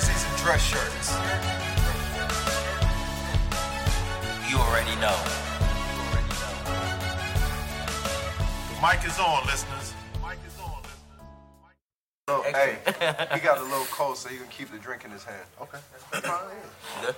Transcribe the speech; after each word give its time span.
jerseys 0.00 0.24
and 0.24 0.36
dress 0.38 0.62
shirts. 0.62 1.12
You 4.50 4.56
already 4.56 4.96
know. 4.96 5.14
The 8.68 8.80
mic 8.80 9.04
is 9.04 9.18
on, 9.18 9.44
listeners. 9.44 9.92
Mic 10.22 10.38
is 10.46 10.58
on, 10.58 10.80
listeners. 10.80 11.20
So, 12.30 12.42
hey, 12.44 12.78
he 13.34 13.40
got 13.40 13.58
a 13.58 13.62
little 13.62 13.84
cold, 13.90 14.16
so 14.16 14.30
he 14.30 14.38
can 14.38 14.46
keep 14.46 14.70
the 14.70 14.78
drink 14.78 15.04
in 15.04 15.10
his 15.10 15.24
hand. 15.24 15.44
Okay. 15.60 15.78
That's 16.12 16.26
fine. 16.26 16.38
Good. 17.02 17.14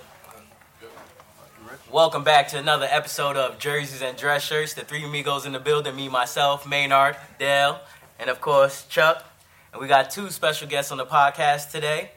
Welcome 1.89 2.25
back 2.25 2.49
to 2.49 2.57
another 2.57 2.87
episode 2.89 3.37
of 3.37 3.59
Jerseys 3.59 4.01
and 4.01 4.17
Dress 4.17 4.43
Shirts. 4.43 4.73
The 4.73 4.81
three 4.81 5.05
amigos 5.05 5.45
in 5.45 5.53
the 5.53 5.59
building, 5.59 5.95
me, 5.95 6.09
myself, 6.09 6.67
Maynard, 6.67 7.15
Dale, 7.39 7.79
and 8.19 8.29
of 8.29 8.41
course, 8.41 8.85
Chuck. 8.87 9.23
And 9.71 9.81
we 9.81 9.87
got 9.87 10.11
two 10.11 10.29
special 10.31 10.67
guests 10.67 10.91
on 10.91 10.97
the 10.97 11.05
podcast 11.05 11.71
today. 11.71 12.11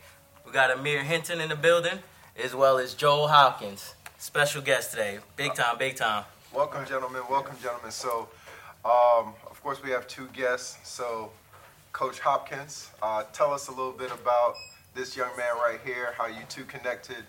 We 0.57 0.63
got 0.63 0.71
Amir 0.71 1.03
Hinton 1.03 1.43
in 1.43 1.51
the 1.51 1.55
building, 1.55 1.99
as 2.43 2.55
well 2.55 2.79
as 2.79 2.95
Joel 2.95 3.29
Hopkins. 3.29 3.95
Special 4.17 4.63
guest 4.63 4.91
today. 4.91 5.19
Big 5.37 5.53
time, 5.55 5.77
big 5.77 5.97
time. 5.97 6.25
Welcome, 6.51 6.87
gentlemen. 6.87 7.21
Welcome, 7.29 7.57
gentlemen. 7.63 7.91
So, 7.91 8.31
um, 8.83 9.35
of 9.51 9.61
course, 9.63 9.83
we 9.83 9.91
have 9.91 10.09
two 10.09 10.29
guests. 10.33 10.79
So, 10.89 11.31
Coach 11.93 12.21
Hopkins, 12.21 12.89
uh, 13.03 13.25
tell 13.35 13.53
us 13.53 13.69
a 13.69 13.71
little 13.71 13.93
bit 13.93 14.11
about 14.11 14.55
this 14.95 15.15
young 15.15 15.29
man 15.37 15.57
right 15.57 15.79
here, 15.85 16.15
how 16.17 16.27
you 16.27 16.41
two 16.49 16.65
connected. 16.65 17.23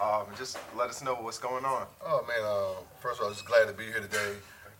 Um, 0.00 0.26
just 0.38 0.56
let 0.76 0.90
us 0.90 1.02
know 1.02 1.16
what's 1.16 1.38
going 1.38 1.64
on. 1.64 1.88
Oh 2.06 2.24
man, 2.28 2.38
uh, 2.44 2.84
first 3.00 3.18
of 3.18 3.24
all, 3.24 3.30
I'm 3.30 3.34
just 3.34 3.46
glad 3.46 3.66
to 3.66 3.72
be 3.72 3.86
here 3.86 3.98
today. 4.00 4.36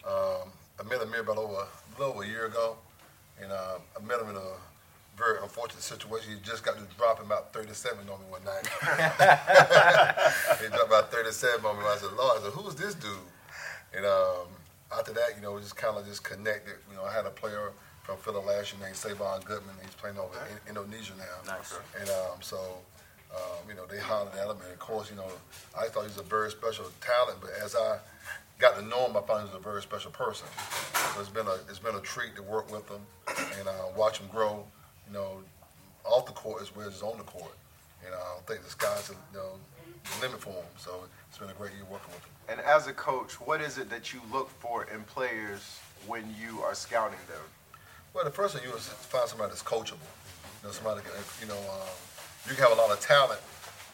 Um, 0.07 0.53
I 0.79 0.85
met 0.89 1.03
Amir 1.03 1.23
about 1.23 1.39
over 1.39 1.55
a 1.55 1.99
little 1.99 2.15
over 2.15 2.23
a 2.23 2.29
year 2.29 2.47
ago, 2.47 2.77
and 3.43 3.51
uh, 3.51 3.79
I 4.01 4.07
met 4.07 4.21
him 4.21 4.31
in 4.31 4.37
a 4.37 4.70
very 5.17 5.39
unfortunate 5.43 5.83
situation. 5.83 6.35
He 6.35 6.41
just 6.41 6.65
got 6.65 6.77
to 6.77 6.85
dropping 6.97 7.27
about 7.27 7.53
37 7.53 7.99
on 8.09 8.21
me 8.21 8.27
one 8.29 8.45
night. 8.45 8.67
he 10.61 10.69
dropped 10.69 10.89
about 10.89 11.13
37 11.13 11.65
on 11.65 11.79
me. 11.79 11.85
I 11.85 11.97
said, 11.99 12.13
Lord, 12.17 12.41
I 12.41 12.43
said, 12.43 12.53
who's 12.53 12.75
this 12.75 12.95
dude? 12.95 13.13
And 13.95 14.07
um, 14.07 14.49
after 14.93 15.13
that, 15.13 15.37
you 15.37 15.43
know, 15.43 15.53
we 15.53 15.61
just 15.61 15.77
kind 15.77 15.97
of 15.97 16.07
just 16.07 16.25
connected. 16.25 16.75
You 16.91 16.97
know, 16.97 17.05
I 17.05 17.13
had 17.13 17.27
a 17.27 17.31
player 17.31 17.73
from 18.03 18.17
Philly 18.19 18.45
last 18.45 18.73
year 18.73 18.83
named 18.83 18.97
Savon 18.97 19.41
Goodman. 19.45 19.75
He's 19.83 19.95
playing 19.95 20.19
over 20.19 20.35
in 20.51 20.69
Indonesia 20.69 21.13
now. 21.19 21.55
Nice. 21.55 21.75
And 22.01 22.09
um, 22.11 22.41
so, 22.41 22.59
um, 23.35 23.69
you 23.69 23.75
know, 23.75 23.87
they 23.87 23.99
hollered 23.99 24.35
at 24.35 24.47
him. 24.47 24.57
And 24.63 24.73
of 24.73 24.79
course, 24.79 25.11
you 25.11 25.17
know, 25.17 25.29
I 25.79 25.89
thought 25.89 26.03
he 26.03 26.09
was 26.09 26.19
a 26.19 26.23
very 26.23 26.51
special 26.51 26.87
talent. 27.01 27.39
But 27.41 27.51
as 27.63 27.77
I 27.77 27.99
got 28.59 28.77
to 28.77 28.83
know 28.83 29.07
him, 29.07 29.17
I 29.17 29.21
found 29.23 29.49
he 29.49 29.55
was 29.55 29.61
a 29.61 29.63
very 29.63 29.83
special 29.83 30.11
person. 30.11 30.49
So 31.15 31.21
it's 31.21 31.31
been 31.31 31.47
a 31.47 31.59
it's 31.69 31.79
been 31.79 31.95
a 31.95 32.01
treat 32.01 32.37
to 32.37 32.43
work 32.43 32.71
with 32.73 32.89
him 32.89 33.01
and 33.59 33.69
uh, 33.69 33.73
watch 33.97 34.19
him 34.19 34.29
grow. 34.29 34.65
You 35.11 35.19
know, 35.19 35.43
off 36.05 36.27
the 36.27 36.33
court 36.33 36.63
as 36.63 36.75
well 36.75 36.87
as 36.87 37.03
on 37.03 37.19
the 37.19 37.25
court. 37.25 37.53
And 38.07 38.15
uh, 38.15 38.17
I 38.17 38.35
don't 38.35 38.47
think 38.47 38.63
the 38.63 38.71
sky's 38.71 39.09
the 39.09 39.15
you 39.15 39.39
know, 39.39 39.53
the 40.05 40.27
limit 40.27 40.41
for 40.41 40.51
him. 40.51 40.65
So 40.79 41.03
it's 41.29 41.37
been 41.39 41.51
a 41.51 41.55
great 41.55 41.73
year 41.73 41.85
working 41.91 42.15
with 42.15 42.25
him. 42.25 42.31
And 42.49 42.61
as 42.61 42.87
a 42.87 42.93
coach, 42.93 43.35
what 43.41 43.61
is 43.61 43.77
it 43.77 43.91
that 43.91 44.13
you 44.13 44.21
look 44.33 44.49
for 44.61 44.85
in 44.85 45.03
players 45.03 45.79
when 46.07 46.25
you 46.41 46.61
are 46.61 46.75
scouting 46.75 47.19
them? 47.29 47.43
Well, 48.15 48.25
the 48.25 48.31
first 48.31 48.55
thing 48.55 48.65
you 48.69 48.75
is 48.75 48.89
find 48.89 49.29
somebody 49.29 49.51
that's 49.51 49.63
coachable. 49.63 50.09
You 50.63 50.69
know, 50.69 50.73
somebody, 50.73 51.01
that, 51.03 51.27
you 51.41 51.47
know, 51.47 51.59
um, 51.59 51.95
you 52.49 52.55
can 52.55 52.65
have 52.65 52.73
a 52.73 52.81
lot 52.81 52.91
of 52.91 53.01
talent, 53.01 53.41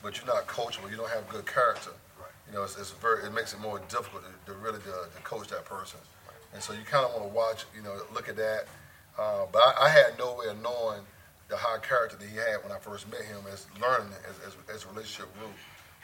but 0.03 0.17
you're 0.17 0.27
not 0.27 0.47
coachable. 0.47 0.91
You 0.91 0.97
don't 0.97 1.11
have 1.11 1.29
good 1.29 1.47
character. 1.47 1.91
Right. 2.19 2.31
You 2.49 2.55
know, 2.55 2.65
it's, 2.65 2.79
it's 2.79 2.93
very, 2.93 3.25
it 3.25 3.35
makes 3.35 3.53
it 3.53 3.61
more 3.61 3.81
difficult 3.89 4.23
to, 4.25 4.53
to 4.53 4.59
really 4.59 4.79
to, 4.79 4.95
to 5.15 5.23
coach 5.23 5.49
that 5.49 5.65
person. 5.65 6.01
Right. 6.27 6.37
And 6.55 6.63
so 6.63 6.73
you 6.73 6.81
kind 6.85 7.05
of 7.05 7.13
want 7.13 7.25
to 7.29 7.35
watch, 7.37 7.65
you 7.75 7.83
know, 7.83 7.95
look 8.15 8.29
at 8.29 8.37
that. 8.37 8.67
Uh, 9.19 9.47
but 9.53 9.59
I, 9.59 9.87
I 9.87 9.89
had 9.89 10.19
no 10.19 10.37
way 10.37 10.47
of 10.47 10.63
knowing 10.63 11.03
the 11.49 11.57
high 11.57 11.79
character 11.79 12.17
that 12.17 12.29
he 12.29 12.37
had 12.37 12.63
when 12.63 12.73
I 12.73 12.79
first 12.79 13.11
met 13.11 13.23
him 13.23 13.45
as 13.53 13.67
learning 13.81 14.13
as, 14.29 14.37
as, 14.47 14.57
as 14.75 14.85
a 14.85 14.89
relationship 14.89 15.33
grew. 15.39 15.49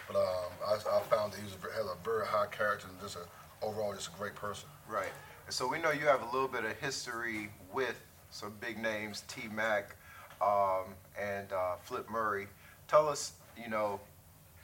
But 0.06 0.16
um, 0.16 0.52
I, 0.66 0.74
I 0.74 1.00
found 1.02 1.32
that 1.32 1.38
he 1.38 1.44
was, 1.44 1.54
has 1.74 1.86
a 1.86 1.96
very 2.04 2.26
high 2.26 2.46
character 2.46 2.86
and 2.88 3.00
just 3.00 3.16
a, 3.16 3.64
overall 3.64 3.94
just 3.94 4.08
a 4.08 4.18
great 4.18 4.34
person. 4.34 4.68
Right. 4.88 5.12
And 5.46 5.54
so 5.54 5.66
we 5.66 5.78
know 5.78 5.90
you 5.90 6.06
have 6.06 6.22
a 6.22 6.30
little 6.32 6.48
bit 6.48 6.64
of 6.64 6.76
history 6.78 7.50
with 7.72 8.00
some 8.30 8.52
big 8.60 8.78
names, 8.78 9.24
T 9.28 9.48
Mac 9.48 9.96
um, 10.40 10.94
and 11.20 11.52
uh, 11.52 11.76
Flip 11.82 12.08
Murray. 12.10 12.46
Tell 12.88 13.08
us, 13.08 13.32
you 13.56 13.68
know, 13.68 14.00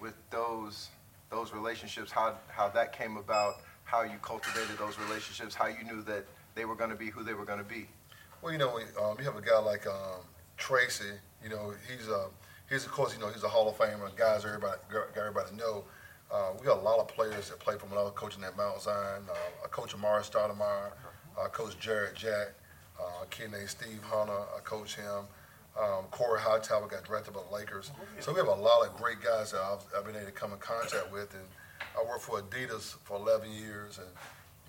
with 0.00 0.14
those 0.30 0.88
those 1.30 1.52
relationships, 1.52 2.10
how 2.10 2.34
how 2.48 2.68
that 2.68 2.92
came 2.92 3.16
about, 3.16 3.56
how 3.84 4.02
you 4.02 4.18
cultivated 4.22 4.78
those 4.78 4.98
relationships, 4.98 5.54
how 5.54 5.66
you 5.66 5.84
knew 5.84 6.02
that 6.02 6.24
they 6.54 6.64
were 6.64 6.74
going 6.74 6.90
to 6.90 6.96
be 6.96 7.10
who 7.10 7.22
they 7.22 7.34
were 7.34 7.44
going 7.44 7.58
to 7.58 7.64
be. 7.64 7.88
Well, 8.40 8.52
you 8.52 8.58
know, 8.58 8.78
um, 9.02 9.16
you 9.18 9.24
have 9.24 9.36
a 9.36 9.42
guy 9.42 9.58
like 9.58 9.86
um, 9.86 10.22
Tracy. 10.58 11.12
You 11.42 11.48
know, 11.48 11.72
he's 11.88 12.08
a 12.08 12.26
he's 12.68 12.84
of 12.84 12.92
course, 12.92 13.14
you 13.14 13.20
know, 13.20 13.30
he's 13.30 13.44
a 13.44 13.48
Hall 13.48 13.68
of 13.68 13.78
Famer. 13.78 14.14
Guys, 14.16 14.44
everybody, 14.44 14.78
everybody 15.16 15.56
know. 15.56 15.84
Uh, 16.30 16.50
we 16.58 16.66
got 16.66 16.78
a 16.78 16.82
lot 16.82 16.98
of 16.98 17.08
players 17.08 17.48
that 17.48 17.58
play 17.58 17.76
from 17.78 17.90
was 17.90 18.12
coaching 18.14 18.44
at 18.44 18.54
Mount 18.56 18.82
Zion. 18.82 19.22
Uh, 19.30 19.68
coach 19.68 19.96
Amar'e 19.96 20.20
Stoudemire. 20.20 20.92
I 21.42 21.48
coach 21.48 21.78
Jarrett 21.78 22.14
Jack. 22.14 22.48
Uh, 23.00 23.22
a 23.22 23.26
kid 23.26 23.52
named 23.52 23.68
Steve 23.68 24.02
Hunter. 24.02 24.32
I 24.32 24.60
coach 24.64 24.96
him. 24.96 25.24
Um, 25.80 26.04
Cory 26.10 26.40
Hightower 26.40 26.88
got 26.88 27.04
drafted 27.04 27.32
by 27.32 27.40
the 27.48 27.54
Lakers. 27.54 27.92
So 28.18 28.32
we 28.32 28.38
have 28.38 28.48
a 28.48 28.52
lot 28.52 28.84
of 28.84 28.96
great 28.96 29.22
guys 29.22 29.52
that 29.52 29.60
I've, 29.60 29.84
I've 29.96 30.04
been 30.04 30.16
able 30.16 30.26
to 30.26 30.32
come 30.32 30.52
in 30.52 30.58
contact 30.58 31.10
with. 31.12 31.32
And 31.32 31.44
I 31.96 32.04
worked 32.06 32.22
for 32.22 32.42
Adidas 32.42 32.96
for 33.04 33.16
11 33.16 33.50
years, 33.52 33.98
and 33.98 34.08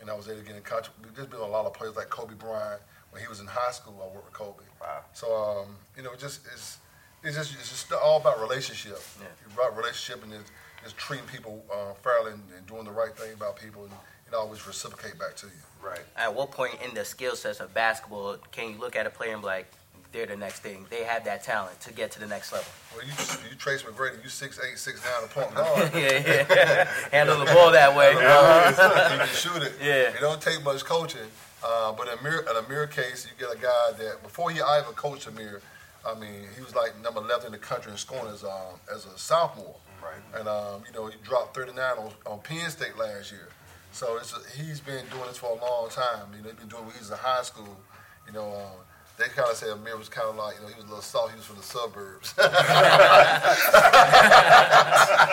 and 0.02 0.10
I 0.10 0.14
was 0.14 0.30
able 0.30 0.40
to 0.40 0.46
get 0.46 0.56
in 0.56 0.62
contact. 0.62 0.96
There's 1.16 1.28
been 1.28 1.42
a 1.42 1.48
lot 1.48 1.66
of 1.66 1.74
players 1.74 1.96
like 1.96 2.10
Kobe 2.10 2.36
Bryant. 2.36 2.82
When 3.12 3.22
he 3.22 3.28
was 3.28 3.40
in 3.40 3.48
high 3.48 3.72
school, 3.72 4.00
I 4.02 4.14
worked 4.14 4.26
with 4.26 4.34
Kobe. 4.34 4.64
Wow. 4.82 5.02
So 5.14 5.36
um, 5.36 5.76
you 5.98 6.04
know, 6.04 6.16
just 6.16 6.42
it's 6.54 6.78
it's 7.24 7.36
just 7.36 7.54
it's 7.54 7.70
just 7.70 7.92
all 7.92 8.18
about 8.22 8.40
relationship. 8.40 9.00
Yeah. 9.20 9.28
It's 9.46 9.54
about 9.54 9.76
relationship 9.76 10.24
and 10.24 10.32
just, 10.34 10.52
just 10.84 10.98
treating 10.98 11.28
people 11.28 11.64
uh, 11.74 11.94
fairly 12.04 12.34
and, 12.34 12.44
and 12.56 12.66
doing 12.68 12.86
the 12.86 12.92
right 12.92 13.16
thing 13.16 13.34
about 13.34 13.56
people, 13.58 13.84
and 13.84 13.94
it 14.28 14.34
always 14.34 14.66
reciprocate 14.68 15.18
back 15.20 15.36
to 15.38 15.48
you. 15.48 15.62
Right. 15.82 16.02
At 16.18 16.34
what 16.36 16.52
point 16.52 16.76
in 16.86 16.94
the 16.94 17.06
skill 17.06 17.36
sets 17.36 17.60
of 17.60 17.74
basketball 17.74 18.38
can 18.52 18.74
you 18.74 18.80
look 18.80 18.96
at 18.96 19.08
a 19.08 19.10
player 19.10 19.34
and 19.34 19.42
be 19.42 19.48
like, 19.48 19.72
they're 20.12 20.26
the 20.26 20.36
next 20.38 20.60
thing? 20.60 20.86
They 20.90 21.04
have 21.04 21.24
that 21.26 21.44
talent 21.44 21.80
to 21.82 21.94
get 21.94 22.12
to 22.12 22.20
the 22.20 22.28
next 22.28 22.52
level. 22.52 22.68
Well, 22.96 23.06
you 23.06 23.12
you 23.50 23.56
Trace 23.56 23.84
McGrady, 23.84 24.24
you 24.24 24.30
six 24.30 24.60
eight 24.60 24.78
six 24.78 25.04
nine, 25.04 25.24
a 25.24 25.28
point 25.28 25.54
guard. 25.56 25.92
yeah, 25.94 26.46
yeah. 26.50 26.90
Handle 27.12 27.40
the 27.40 27.46
ball 27.46 27.72
that 27.72 27.96
way. 27.96 28.12
you 28.12 29.18
can 29.18 29.28
shoot 29.28 29.62
it. 29.64 29.74
Yeah. 29.82 30.16
It 30.16 30.22
don't 30.22 30.42
take 30.42 30.64
much 30.64 30.84
coaching. 30.84 31.28
Uh, 31.64 31.92
but 31.92 32.08
in 32.08 32.18
Amir, 32.20 32.46
in 32.50 32.66
Amir 32.66 32.88
case, 32.88 33.28
you 33.28 33.32
get 33.38 33.54
a 33.54 33.60
guy 33.60 33.92
that 33.98 34.24
before 34.24 34.50
he 34.50 34.58
even 34.58 34.94
coached 34.96 35.28
Amir, 35.28 35.62
I 36.08 36.18
mean, 36.18 36.48
he 36.56 36.62
was 36.62 36.74
like 36.74 37.00
number 37.04 37.20
11 37.20 37.48
in 37.48 37.52
the 37.52 37.58
country 37.58 37.92
in 37.92 37.98
scoring 37.98 38.32
as 38.34 38.44
um, 38.44 38.80
as 38.94 39.06
a 39.06 39.18
sophomore. 39.18 39.76
Right. 40.02 40.40
And 40.40 40.48
um, 40.48 40.84
you 40.88 40.94
know, 40.94 41.08
he 41.08 41.18
dropped 41.24 41.56
39 41.56 41.98
on, 41.98 42.12
on 42.26 42.40
Penn 42.40 42.70
State 42.70 42.98
last 42.98 43.32
year. 43.32 43.50
So 43.92 44.18
it's 44.18 44.34
a, 44.34 44.40
he's 44.62 44.80
been 44.80 45.06
doing 45.08 45.26
this 45.28 45.38
for 45.38 45.48
a 45.52 45.62
long 45.62 45.90
time. 45.90 46.28
You 46.36 46.44
know, 46.44 46.50
he's 46.50 46.60
been 46.60 46.68
doing 46.70 46.84
it 46.84 46.86
when 46.86 46.94
he 46.96 47.00
was 47.00 47.12
in 47.12 47.18
high 47.18 47.42
school. 47.44 47.78
You 48.26 48.34
know, 48.34 48.46
um, 48.54 48.78
they 49.20 49.28
kind 49.28 49.50
of 49.50 49.56
say 49.58 49.70
Amir 49.70 49.98
was 49.98 50.08
kind 50.10 50.30
of 50.30 50.36
like, 50.38 50.56
you 50.56 50.62
know, 50.62 50.68
he 50.70 50.76
was 50.76 50.86
a 50.86 50.88
little 50.88 51.02
soft. 51.02 51.32
He 51.32 51.38
was 51.38 51.46
from 51.46 51.58
the 51.58 51.64
suburbs. 51.64 52.34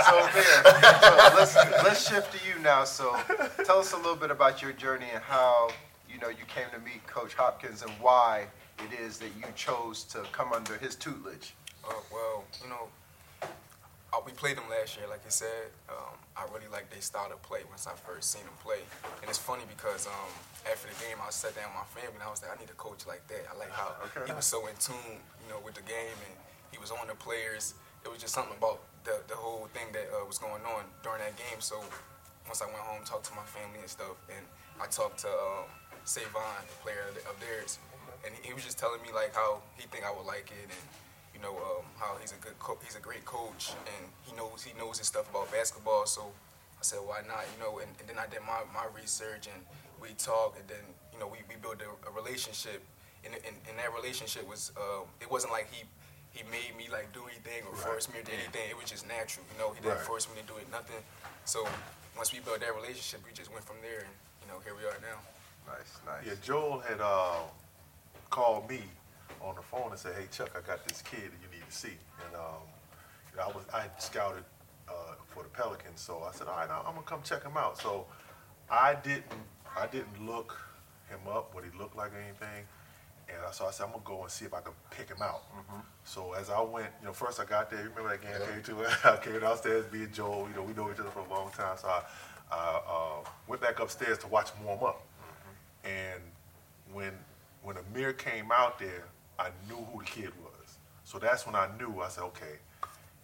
So 0.07 0.29
there. 0.35 0.63
So 1.03 1.17
let's 1.37 1.55
let's 1.85 2.09
shift 2.09 2.33
to 2.33 2.39
you 2.47 2.63
now. 2.63 2.85
So 2.85 3.17
tell 3.65 3.79
us 3.79 3.93
a 3.93 3.97
little 3.97 4.17
bit 4.17 4.31
about 4.31 4.63
your 4.63 4.73
journey 4.73 5.07
and 5.13 5.23
how 5.23 5.71
you 6.09 6.19
know 6.21 6.29
you 6.29 6.45
came 6.47 6.67
to 6.73 6.79
meet 6.81 7.07
Coach 7.07 7.35
Hopkins 7.35 7.83
and 7.83 7.91
why 8.01 8.47
it 8.79 9.01
is 9.01 9.19
that 9.19 9.31
you 9.37 9.45
chose 9.55 10.05
to 10.05 10.23
come 10.33 10.53
under 10.53 10.77
his 10.77 10.95
tutelage. 10.95 11.55
Uh, 11.85 11.93
well, 12.13 12.45
you 12.63 12.69
know, 12.69 12.89
uh, 14.17 14.21
we 14.25 14.33
played 14.33 14.57
them 14.57 14.65
last 14.73 14.97
year, 14.97 15.05
like 15.09 15.21
you 15.25 15.31
said. 15.31 15.69
Um, 15.93 16.17
I 16.37 16.49
really 16.49 16.69
like 16.73 16.89
their 16.89 17.05
style 17.05 17.29
of 17.29 17.43
play 17.43 17.61
once 17.69 17.87
I 17.87 17.93
first 17.93 18.33
seen 18.33 18.45
them 18.49 18.57
play. 18.65 18.81
And 19.21 19.29
it's 19.29 19.39
funny 19.39 19.65
because 19.69 20.07
um, 20.09 20.33
after 20.65 20.89
the 20.89 20.97
game, 21.05 21.21
I 21.21 21.29
sat 21.29 21.53
down 21.53 21.69
with 21.69 21.85
my 21.85 21.89
family 21.93 22.17
and 22.17 22.25
I 22.25 22.31
was 22.33 22.41
like, 22.41 22.57
I 22.57 22.59
need 22.61 22.73
a 22.73 22.79
coach 22.81 23.05
like 23.05 23.27
that. 23.29 23.45
I 23.53 23.53
like 23.61 23.73
how 23.73 23.93
he 24.25 24.33
was 24.33 24.49
so 24.49 24.65
in 24.69 24.77
tune, 24.81 25.21
you 25.45 25.49
know, 25.53 25.61
with 25.61 25.77
the 25.77 25.85
game 25.85 26.17
and 26.25 26.35
he 26.73 26.79
was 26.81 26.89
on 26.89 27.05
the 27.09 27.17
players. 27.17 27.77
It 28.05 28.09
was 28.09 28.21
just 28.21 28.33
something 28.33 28.57
about 28.57 28.81
the, 29.05 29.21
the 29.29 29.37
whole 29.37 29.69
thing 29.77 29.93
that 29.93 30.09
uh, 30.09 30.25
was 30.25 30.39
going 30.39 30.65
on 30.65 30.89
during 31.05 31.21
that 31.21 31.37
game. 31.37 31.61
So 31.61 31.77
once 32.49 32.65
I 32.65 32.67
went 32.73 32.85
home, 32.89 33.05
talked 33.05 33.29
to 33.29 33.35
my 33.37 33.45
family 33.45 33.85
and 33.85 33.91
stuff, 33.91 34.17
and 34.33 34.45
I 34.81 34.87
talked 34.89 35.21
to 35.29 35.33
um, 35.33 35.69
Savon, 36.05 36.65
the 36.65 36.77
player 36.81 37.05
of, 37.11 37.17
of 37.29 37.37
theirs, 37.43 37.83
and 38.25 38.33
he, 38.33 38.49
he 38.49 38.53
was 38.55 38.65
just 38.65 38.79
telling 38.79 39.03
me 39.03 39.11
like 39.13 39.35
how 39.35 39.61
he 39.77 39.85
think 39.91 40.07
I 40.07 40.13
would 40.15 40.25
like 40.25 40.49
it 40.55 40.71
and 40.71 40.85
you 41.37 41.43
know 41.45 41.53
um, 41.53 41.85
how 42.01 42.17
he's 42.21 42.33
a 42.33 42.41
good 42.41 42.57
co- 42.59 42.79
he's 42.83 42.97
a 42.97 43.01
great 43.05 43.25
coach 43.29 43.77
and 43.93 44.03
he 44.25 44.33
knows 44.35 44.65
he 44.65 44.73
knows 44.81 44.97
his 44.99 45.07
stuff 45.07 45.29
about 45.31 45.53
basketball. 45.53 46.07
So 46.07 46.23
I 46.81 46.83
said, 46.83 46.99
why 47.05 47.21
not? 47.29 47.45
You 47.53 47.59
know, 47.65 47.79
and, 47.79 47.89
and 48.01 48.09
then 48.09 48.17
I 48.19 48.25
did 48.27 48.41
my, 48.47 48.65
my 48.73 48.85
research 48.97 49.49
and 49.53 49.61
we 50.01 50.13
talked, 50.17 50.59
and 50.61 50.67
then 50.69 50.81
you 51.13 51.21
know 51.21 51.29
we, 51.29 51.39
we 51.49 51.57
built 51.61 51.77
a, 51.85 51.89
a 52.09 52.13
relationship, 52.13 52.81
and, 53.25 53.35
and, 53.35 53.57
and 53.69 53.75
that 53.77 53.93
relationship 53.93 54.49
was 54.49 54.73
uh, 54.77 55.05
it 55.21 55.29
wasn't 55.31 55.53
like 55.53 55.69
he 55.73 55.85
he 56.33 56.41
made 56.53 56.73
me 56.77 56.89
like 56.93 57.13
do 57.13 57.21
anything 57.29 57.65
or 57.69 57.77
force 57.77 58.09
me 58.09 58.21
to 58.21 58.25
do 58.25 58.33
anything. 58.33 58.65
It 58.73 58.77
was 58.81 58.89
just 58.89 59.05
natural. 59.09 59.45
You 59.53 59.59
know, 59.61 59.73
he 59.77 59.81
didn't 59.85 60.01
Right. 60.01 60.09
force 60.09 60.29
me 60.33 60.41
to 60.41 60.47
do 60.49 60.57
it, 60.61 60.69
nothing. 60.73 61.01
So 61.45 61.65
once 62.17 62.33
we 62.33 62.41
built 62.41 62.61
that 62.61 62.73
relationship, 62.77 63.21
we 63.25 63.33
just 63.37 63.53
went 63.53 63.65
from 63.65 63.77
there, 63.85 64.05
and 64.05 64.13
you 64.41 64.49
know, 64.49 64.61
here 64.65 64.73
we 64.77 64.85
are 64.89 64.97
now. 65.05 65.21
Nice, 65.69 65.93
nice. 66.05 66.25
Yeah, 66.29 66.37
Joel 66.45 66.81
had 66.81 67.01
uh, 67.01 67.41
called 68.31 68.69
me 68.69 68.85
on 69.41 69.55
the 69.55 69.63
phone 69.63 69.91
and 69.91 69.99
said, 69.99 70.15
"Hey 70.17 70.27
Chuck, 70.31 70.51
I 70.57 70.67
got 70.67 70.87
this 70.87 71.03
kid 71.03 71.21
that 71.33 71.39
you 71.43 71.49
need 71.59 71.67
to 71.69 71.77
see." 71.77 71.97
And 72.27 72.35
um, 72.37 72.63
you 73.33 73.37
know, 73.39 73.45
I 73.45 73.49
was 73.49 73.65
I 73.75 73.81
had 73.83 74.03
scouted 74.03 74.45
uh, 74.89 75.15
for 75.29 75.43
the 75.43 75.49
Pelicans, 75.51 76.01
so 76.01 76.23
I 76.29 76.33
said, 76.33 76.47
all 76.49 76.57
right, 76.57 76.69
I'm 76.71 76.95
gonna 76.95 77.03
come 77.07 77.21
check 77.23 77.43
him 77.43 77.57
out. 77.57 77.79
So 77.81 78.07
I 78.71 78.95
didn't 78.95 79.25
I 79.77 79.87
didn't 79.87 80.25
look 80.27 80.57
him 81.09 81.21
up, 81.31 81.55
what 81.55 81.65
he 81.65 81.77
looked 81.79 81.97
like 81.97 82.13
or 82.13 82.19
anything. 82.19 82.65
And 83.29 83.53
so 83.55 83.67
I 83.67 83.71
said, 83.73 83.85
I'm 83.85 83.91
gonna 83.91 84.03
go 84.05 84.23
and 84.23 84.31
see 84.31 84.45
if 84.45 84.55
I 84.55 84.61
can 84.61 84.73
pick 84.91 85.09
him 85.09 85.21
out. 85.23 85.43
So 86.05 86.33
as 86.35 86.49
I 86.51 86.61
went, 86.61 86.87
you 87.01 87.07
know, 87.07 87.13
first 87.13 87.41
I 87.41 87.45
got 87.45 87.71
there. 87.71 87.83
You 87.83 87.89
remember 87.91 88.11
that 88.11 88.23
game 88.23 88.31
Yeah. 88.41 88.53
came 88.53 88.63
to? 88.63 88.87
I 89.13 89.17
came 89.17 89.41
downstairs, 89.41 89.85
being 89.87 90.11
Joel. 90.13 90.49
You 90.49 90.55
know, 90.55 90.63
we 90.63 90.73
know 90.75 90.89
each 90.93 91.01
other 91.01 91.11
for 91.11 91.19
a 91.21 91.29
long 91.29 91.51
time. 91.51 91.77
So 91.77 91.89
I, 91.89 92.03
I 92.53 92.81
uh, 92.89 93.29
went 93.49 93.61
back 93.61 93.81
upstairs 93.81 94.19
to 94.19 94.29
watch 94.29 94.51
him 94.51 94.65
warm 94.65 94.85
up. 94.85 95.03
And 95.85 96.21
when 96.93 97.13
when 97.63 97.77
Amir 97.79 98.13
came 98.13 98.53
out 98.53 98.79
there, 98.79 99.05
I 99.39 99.49
knew 99.69 99.77
who 99.93 100.01
the 100.01 100.05
kid 100.07 100.31
was. 100.43 100.79
So 101.05 101.19
that's 101.19 101.47
when 101.47 101.55
I 101.55 101.69
knew. 101.79 102.01
I 102.01 102.09
said, 102.09 102.25
okay, 102.25 102.59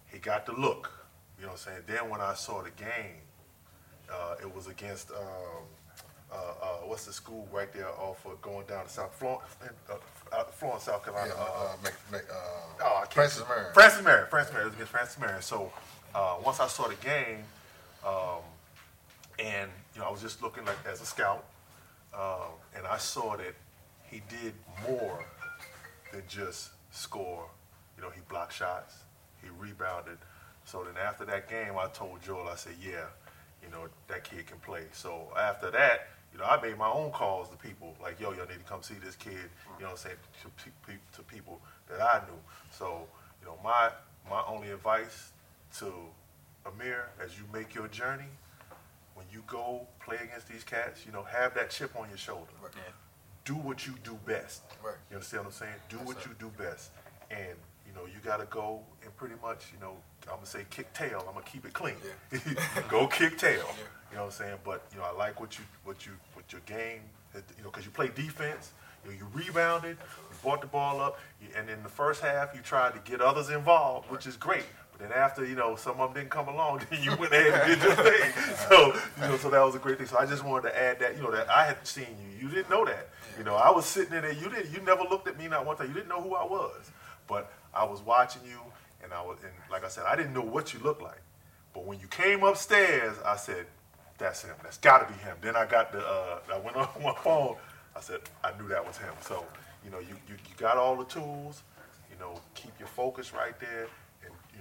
he 0.07 0.19
got 0.19 0.45
the 0.45 0.53
look. 0.53 0.91
You 1.37 1.45
know 1.45 1.51
what 1.51 1.65
I'm 1.67 1.73
saying? 1.73 1.79
Then 1.87 2.09
when 2.09 2.21
I 2.21 2.33
saw 2.35 2.61
the 2.61 2.69
game, 2.71 3.21
uh, 4.11 4.35
it 4.41 4.55
was 4.55 4.67
against 4.67 5.11
um, 5.11 5.17
uh, 6.31 6.35
uh, 6.35 6.65
what's 6.85 7.05
the 7.05 7.13
school 7.13 7.47
right 7.51 7.71
there 7.73 7.89
off 7.89 8.25
of 8.25 8.41
going 8.41 8.65
down 8.67 8.85
to 8.85 8.89
South 8.89 9.13
Florence, 9.15 9.43
uh, 9.89 10.43
Florence, 10.51 10.83
South 10.83 11.03
Carolina. 11.03 11.33
uh, 11.37 11.41
uh, 11.41 11.75
uh, 12.13 12.15
uh, 12.17 12.19
Oh, 12.81 12.95
I 12.97 13.01
can't- 13.01 13.13
Francis 13.13 13.43
Marion. 13.47 13.73
Francis 13.73 14.03
Marion. 14.03 14.27
Francis 14.29 14.53
Marion. 14.53 14.67
It 14.67 14.69
was 14.71 14.75
against 14.75 14.91
Francis 14.91 15.19
Marion. 15.19 15.41
So 15.41 15.71
uh, 16.15 16.35
once 16.43 16.59
I 16.59 16.67
saw 16.67 16.87
the 16.87 16.95
game, 16.95 17.43
um, 18.05 18.41
and 19.39 19.69
you 19.95 20.01
know, 20.01 20.07
I 20.07 20.11
was 20.11 20.21
just 20.21 20.41
looking 20.41 20.65
like 20.65 20.77
as 20.89 21.01
a 21.01 21.05
scout, 21.05 21.43
uh, 22.15 22.45
and 22.75 22.85
I 22.87 22.97
saw 22.97 23.35
that 23.37 23.53
he 24.09 24.21
did 24.29 24.53
more 24.87 25.25
than 26.13 26.23
just 26.27 26.69
score. 26.91 27.49
You 27.97 28.03
know, 28.03 28.09
he 28.09 28.21
blocked 28.29 28.53
shots, 28.53 28.95
he 29.41 29.49
rebounded. 29.59 30.17
So 30.65 30.83
then 30.85 30.95
after 31.03 31.25
that 31.25 31.49
game, 31.49 31.73
I 31.77 31.87
told 31.87 32.21
Joel, 32.21 32.47
I 32.47 32.55
said, 32.55 32.75
yeah, 32.81 33.05
you 33.61 33.69
know, 33.69 33.87
that 34.07 34.23
kid 34.23 34.47
can 34.47 34.59
play. 34.59 34.83
So 34.93 35.27
after 35.37 35.69
that, 35.71 36.07
you 36.31 36.39
know, 36.39 36.45
I 36.45 36.61
made 36.61 36.77
my 36.77 36.89
own 36.89 37.11
calls 37.11 37.49
to 37.49 37.57
people 37.57 37.95
like, 38.01 38.19
yo, 38.19 38.31
y'all 38.31 38.47
need 38.47 38.59
to 38.59 38.69
come 38.69 38.81
see 38.81 38.95
this 39.03 39.15
kid. 39.15 39.33
You 39.33 39.83
know, 39.83 39.89
what 39.89 39.91
I'm 39.91 39.97
saying 39.97 40.15
to, 40.43 40.63
pe- 40.63 40.93
pe- 40.93 40.99
to 41.17 41.21
people 41.23 41.59
that 41.89 42.01
I 42.01 42.19
knew. 42.25 42.39
So 42.71 43.07
you 43.41 43.47
know, 43.47 43.57
my 43.63 43.91
my 44.29 44.41
only 44.47 44.71
advice 44.71 45.31
to 45.79 45.91
Amir 46.65 47.09
as 47.23 47.37
you 47.37 47.43
make 47.53 47.75
your 47.75 47.87
journey, 47.89 48.31
when 49.15 49.25
you 49.31 49.43
go 49.47 49.85
play 50.03 50.17
against 50.23 50.47
these 50.47 50.63
cats, 50.63 51.05
you 51.05 51.11
know, 51.11 51.23
have 51.23 51.53
that 51.55 51.69
chip 51.69 51.95
on 51.99 52.09
your 52.09 52.17
shoulder. 52.17 52.51
Right. 52.61 52.71
Do 53.45 53.55
what 53.55 53.85
you 53.85 53.93
do 54.03 54.17
best. 54.25 54.61
Right. 54.83 54.95
You 55.09 55.17
understand 55.17 55.45
what 55.45 55.53
I'm 55.53 55.59
saying? 55.59 55.73
Do 55.89 55.97
Yes, 55.97 56.07
what 56.07 56.23
sir. 56.23 56.29
you 56.29 56.35
do 56.39 56.51
best. 56.57 56.91
And, 57.29 57.57
you 57.85 57.93
know, 57.93 58.05
you 58.05 58.19
gotta 58.23 58.45
go 58.45 58.79
and 59.03 59.15
pretty 59.17 59.35
much, 59.41 59.65
you 59.73 59.79
know, 59.79 59.95
I'm 60.27 60.35
gonna 60.35 60.45
say 60.45 60.65
kick 60.69 60.93
tail. 60.93 61.25
I'm 61.27 61.33
gonna 61.33 61.45
keep 61.45 61.65
it 61.65 61.73
clean. 61.73 61.95
go 62.89 63.07
kick 63.07 63.37
tail. 63.37 63.65
You 64.11 64.17
know 64.17 64.25
what 64.25 64.25
I'm 64.25 64.31
saying? 64.31 64.57
But, 64.63 64.85
you 64.93 64.99
know, 64.99 65.05
I 65.05 65.11
like 65.11 65.39
what 65.41 65.57
you 65.57 65.65
what 65.83 66.05
you 66.05 66.13
what 66.33 66.51
your 66.51 66.61
game 66.65 67.01
you 67.57 67.63
know, 67.63 67.69
because 67.69 67.85
you 67.85 67.91
play 67.91 68.09
defense, 68.09 68.71
you 69.03 69.11
know, 69.11 69.17
you 69.17 69.27
rebounded, 69.33 69.97
you 70.29 70.37
brought 70.41 70.61
the 70.61 70.67
ball 70.67 71.01
up, 71.01 71.19
you, 71.41 71.47
and 71.57 71.69
in 71.69 71.81
the 71.83 71.89
first 71.89 72.21
half 72.21 72.53
you 72.55 72.61
tried 72.61 72.93
to 72.93 72.99
get 73.09 73.21
others 73.21 73.49
involved, 73.49 74.09
which 74.11 74.27
is 74.27 74.37
great. 74.37 74.65
Then 75.03 75.11
after, 75.11 75.43
you 75.45 75.55
know, 75.55 75.75
some 75.75 75.99
of 75.99 76.13
them 76.13 76.23
didn't 76.23 76.31
come 76.31 76.47
along, 76.47 76.81
then 76.89 77.03
you 77.03 77.13
went 77.17 77.33
ahead 77.33 77.69
and 77.69 77.81
did 77.81 77.83
your 77.83 77.95
thing. 77.95 78.31
So, 78.69 78.95
you 79.21 79.27
know, 79.27 79.35
so 79.35 79.49
that 79.49 79.61
was 79.61 79.75
a 79.75 79.79
great 79.79 79.97
thing. 79.97 80.07
So 80.07 80.17
I 80.17 80.25
just 80.25 80.45
wanted 80.45 80.69
to 80.69 80.81
add 80.81 80.99
that, 81.01 81.17
you 81.17 81.21
know, 81.21 81.31
that 81.31 81.49
I 81.49 81.65
had 81.65 81.85
seen 81.85 82.07
you. 82.21 82.47
You 82.47 82.53
didn't 82.53 82.69
know 82.69 82.85
that. 82.85 83.09
You 83.37 83.43
know, 83.43 83.55
I 83.55 83.69
was 83.69 83.85
sitting 83.85 84.13
in 84.13 84.21
there. 84.21 84.31
You 84.31 84.49
didn't. 84.49 84.71
You 84.71 84.79
never 84.81 85.03
looked 85.03 85.27
at 85.27 85.37
me 85.37 85.49
not 85.49 85.65
one 85.65 85.75
time. 85.75 85.89
You 85.89 85.93
didn't 85.93 86.07
know 86.07 86.21
who 86.21 86.35
I 86.35 86.45
was, 86.45 86.91
but 87.27 87.51
I 87.73 87.83
was 87.83 88.01
watching 88.01 88.43
you, 88.45 88.59
and 89.03 89.11
I 89.11 89.21
was, 89.21 89.37
and 89.43 89.51
like 89.69 89.83
I 89.83 89.89
said, 89.89 90.05
I 90.07 90.15
didn't 90.15 90.33
know 90.33 90.41
what 90.41 90.73
you 90.73 90.79
looked 90.79 91.01
like. 91.01 91.21
But 91.73 91.85
when 91.85 91.99
you 91.99 92.07
came 92.07 92.43
upstairs, 92.43 93.17
I 93.25 93.35
said, 93.35 93.65
"That's 94.19 94.43
him. 94.43 94.55
That's 94.61 94.77
got 94.77 95.07
to 95.07 95.13
be 95.13 95.19
him." 95.19 95.35
Then 95.41 95.55
I 95.55 95.65
got 95.65 95.91
the. 95.91 95.99
Uh, 95.99 96.39
I 96.53 96.59
went 96.59 96.77
on 96.77 96.87
my 97.03 97.15
phone. 97.23 97.55
I 97.95 98.01
said, 98.01 98.21
"I 98.43 98.51
knew 98.57 98.67
that 98.69 98.85
was 98.85 98.97
him." 98.97 99.13
So, 99.21 99.43
you 99.83 99.89
know, 99.89 99.99
you, 99.99 100.15
you 100.29 100.35
you 100.35 100.55
got 100.57 100.77
all 100.77 100.95
the 100.95 101.05
tools. 101.05 101.63
You 102.11 102.19
know, 102.19 102.39
keep 102.53 102.71
your 102.79 102.87
focus 102.87 103.33
right 103.33 103.59
there, 103.59 103.87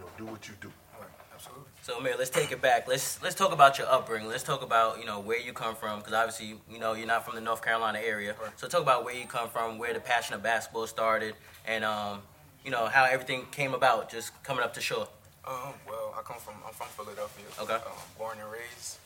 know, 0.02 0.08
do 0.18 0.26
what 0.26 0.48
you 0.48 0.54
do. 0.60 0.70
Right. 0.98 1.08
Absolutely. 1.34 1.64
So 1.82 1.98
Amir, 1.98 2.14
let's 2.18 2.30
take 2.30 2.52
it 2.52 2.60
back. 2.60 2.86
Let's 2.86 3.22
let's 3.22 3.34
talk 3.34 3.52
about 3.52 3.78
your 3.78 3.88
upbringing. 3.88 4.28
Let's 4.28 4.42
talk 4.42 4.62
about 4.62 4.98
you 4.98 5.06
know 5.06 5.20
where 5.20 5.40
you 5.40 5.52
come 5.52 5.74
from, 5.74 5.98
because 5.98 6.12
obviously 6.12 6.56
you 6.70 6.78
know 6.78 6.92
you're 6.94 7.06
not 7.06 7.24
from 7.24 7.34
the 7.34 7.40
North 7.40 7.62
Carolina 7.62 7.98
area. 7.98 8.34
Right. 8.40 8.52
So 8.56 8.68
talk 8.68 8.82
about 8.82 9.04
where 9.04 9.14
you 9.14 9.26
come 9.26 9.48
from, 9.48 9.78
where 9.78 9.92
the 9.92 10.00
passion 10.00 10.34
of 10.34 10.42
basketball 10.42 10.86
started, 10.86 11.34
and 11.66 11.84
um, 11.84 12.20
you 12.64 12.70
know 12.70 12.86
how 12.86 13.04
everything 13.04 13.46
came 13.50 13.74
about, 13.74 14.10
just 14.10 14.30
coming 14.42 14.62
up 14.62 14.74
to 14.74 14.80
shore. 14.80 15.08
Um, 15.44 15.74
well, 15.88 16.14
I 16.16 16.22
come 16.22 16.38
from 16.38 16.54
I'm 16.66 16.74
from 16.74 16.88
Philadelphia. 16.88 17.46
Okay. 17.60 17.74
Um, 17.74 18.02
born 18.18 18.38
and 18.38 18.50
raised 18.52 18.98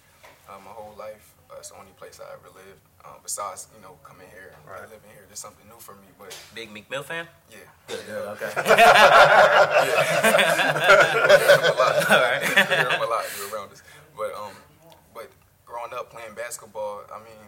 uh, 0.48 0.58
my 0.64 0.70
whole 0.70 0.94
life. 0.98 1.35
Uh, 1.50 1.54
it's 1.58 1.70
the 1.70 1.78
only 1.78 1.92
place 1.92 2.20
I 2.20 2.32
ever 2.34 2.48
lived. 2.54 2.80
Um, 3.04 3.14
besides, 3.22 3.68
you 3.74 3.80
know, 3.82 3.94
coming 4.02 4.26
here 4.32 4.52
and 4.56 4.66
Right. 4.68 4.82
living 4.82 5.10
here, 5.14 5.24
there's 5.28 5.38
something 5.38 5.66
new 5.68 5.78
for 5.78 5.94
me. 5.94 6.08
But 6.18 6.36
Big 6.54 6.70
Meek 6.72 6.90
Mill 6.90 7.02
fan. 7.04 7.28
yeah, 7.50 7.58
Good. 7.86 8.04
Good. 8.06 8.26
Okay. 8.34 8.50
All 10.86 12.20
right. 12.20 12.42
Hear 12.68 12.90
him 12.90 13.02
a 13.02 13.06
lot. 13.06 13.24
You're 13.38 13.50
around 13.54 13.72
us. 13.72 13.82
But 14.16 14.32
um, 14.34 14.52
but 15.14 15.28
growing 15.64 15.92
up 15.94 16.10
playing 16.10 16.34
basketball, 16.34 17.02
I 17.12 17.18
mean, 17.18 17.38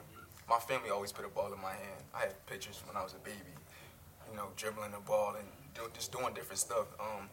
my 0.49 0.59
family 0.59 0.91
always 0.91 1.13
put 1.13 1.25
a 1.25 1.29
ball 1.29 1.53
in 1.53 1.61
my 1.61 1.73
hand. 1.73 2.03
I 2.15 2.21
had 2.21 2.47
pictures 2.47 2.83
when 2.87 2.97
I 2.97 3.03
was 3.03 3.15
a 3.15 3.19
baby, 3.25 3.53
you 4.31 4.37
know, 4.37 4.49
dribbling 4.57 4.93
the 4.93 4.99
ball 5.01 5.35
and 5.39 5.47
do, 5.75 5.83
just 5.95 6.13
doing 6.13 6.35
different 6.35 6.59
stuff. 6.59 6.87
Um, 7.01 7.29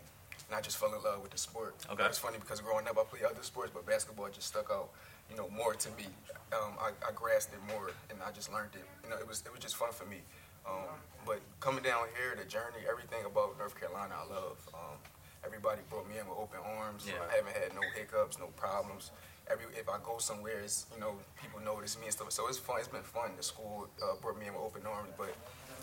and 0.48 0.56
I 0.56 0.62
just 0.62 0.78
fell 0.78 0.94
in 0.94 1.02
love 1.04 1.22
with 1.22 1.32
the 1.32 1.38
sport. 1.38 1.76
Okay. 1.92 2.04
It's 2.06 2.18
funny 2.20 2.38
because 2.40 2.60
growing 2.62 2.88
up 2.88 2.98
I 3.00 3.04
played 3.04 3.24
other 3.24 3.42
sports, 3.44 3.72
but 3.74 3.86
basketball 3.86 4.30
just 4.30 4.48
stuck 4.48 4.70
out, 4.72 4.90
you 5.30 5.36
know, 5.38 5.50
more 5.50 5.74
to 5.74 5.90
me. 5.98 6.06
Um, 6.54 6.78
I, 6.80 6.92
I 7.06 7.12
grasped 7.14 7.54
it 7.54 7.64
more 7.68 7.92
and 8.10 8.20
I 8.26 8.32
just 8.32 8.52
learned 8.52 8.76
it. 8.76 8.86
You 9.04 9.10
know, 9.10 9.18
it 9.18 9.28
was 9.28 9.44
it 9.46 9.52
was 9.52 9.62
just 9.62 9.76
fun 9.76 9.92
for 9.92 10.06
me. 10.06 10.22
Um, 10.66 10.98
but 11.26 11.42
coming 11.60 11.84
down 11.84 12.10
here, 12.18 12.34
the 12.38 12.48
journey, 12.48 12.86
everything 12.90 13.26
about 13.26 13.58
North 13.58 13.80
Carolina, 13.80 14.14
I 14.18 14.26
love. 14.30 14.58
Um, 14.74 14.98
everybody 15.46 15.82
brought 15.90 16.10
me 16.10 16.18
in 16.18 16.26
with 16.26 16.38
open 16.38 16.60
arms. 16.64 17.06
Yeah. 17.06 17.22
I 17.22 17.38
haven't 17.38 17.54
had 17.54 17.74
no 17.74 17.82
hiccups, 17.94 18.40
no 18.40 18.48
problems. 18.58 19.12
Every 19.50 19.66
if 19.78 19.90
I 19.90 19.98
go 20.02 20.18
somewhere, 20.18 20.62
it's 20.62 20.86
you 20.94 21.00
know 21.00 21.18
people 21.42 21.60
notice 21.62 21.98
me 21.98 22.06
and 22.06 22.14
stuff. 22.14 22.32
So 22.32 22.48
it's 22.48 22.58
fun. 22.58 22.80
It's 22.80 22.88
been 22.90 23.06
fun. 23.06 23.38
The 23.38 23.44
school 23.44 23.88
uh, 24.02 24.18
brought 24.22 24.40
me 24.40 24.48
in 24.48 24.54
with 24.54 24.64
open 24.64 24.82
arms, 24.86 25.14
but 25.18 25.34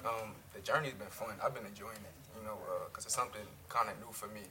um, 0.03 0.35
the 0.55 0.61
journey's 0.61 0.95
been 0.95 1.15
fun. 1.15 1.35
I've 1.43 1.55
been 1.55 1.67
enjoying 1.67 2.03
it. 2.03 2.17
You 2.39 2.47
know, 2.49 2.59
because 2.89 3.07
it's 3.07 3.15
something 3.15 3.47
kind 3.69 3.91
of 3.91 3.95
new 4.01 4.11
for 4.11 4.27
me. 4.35 4.43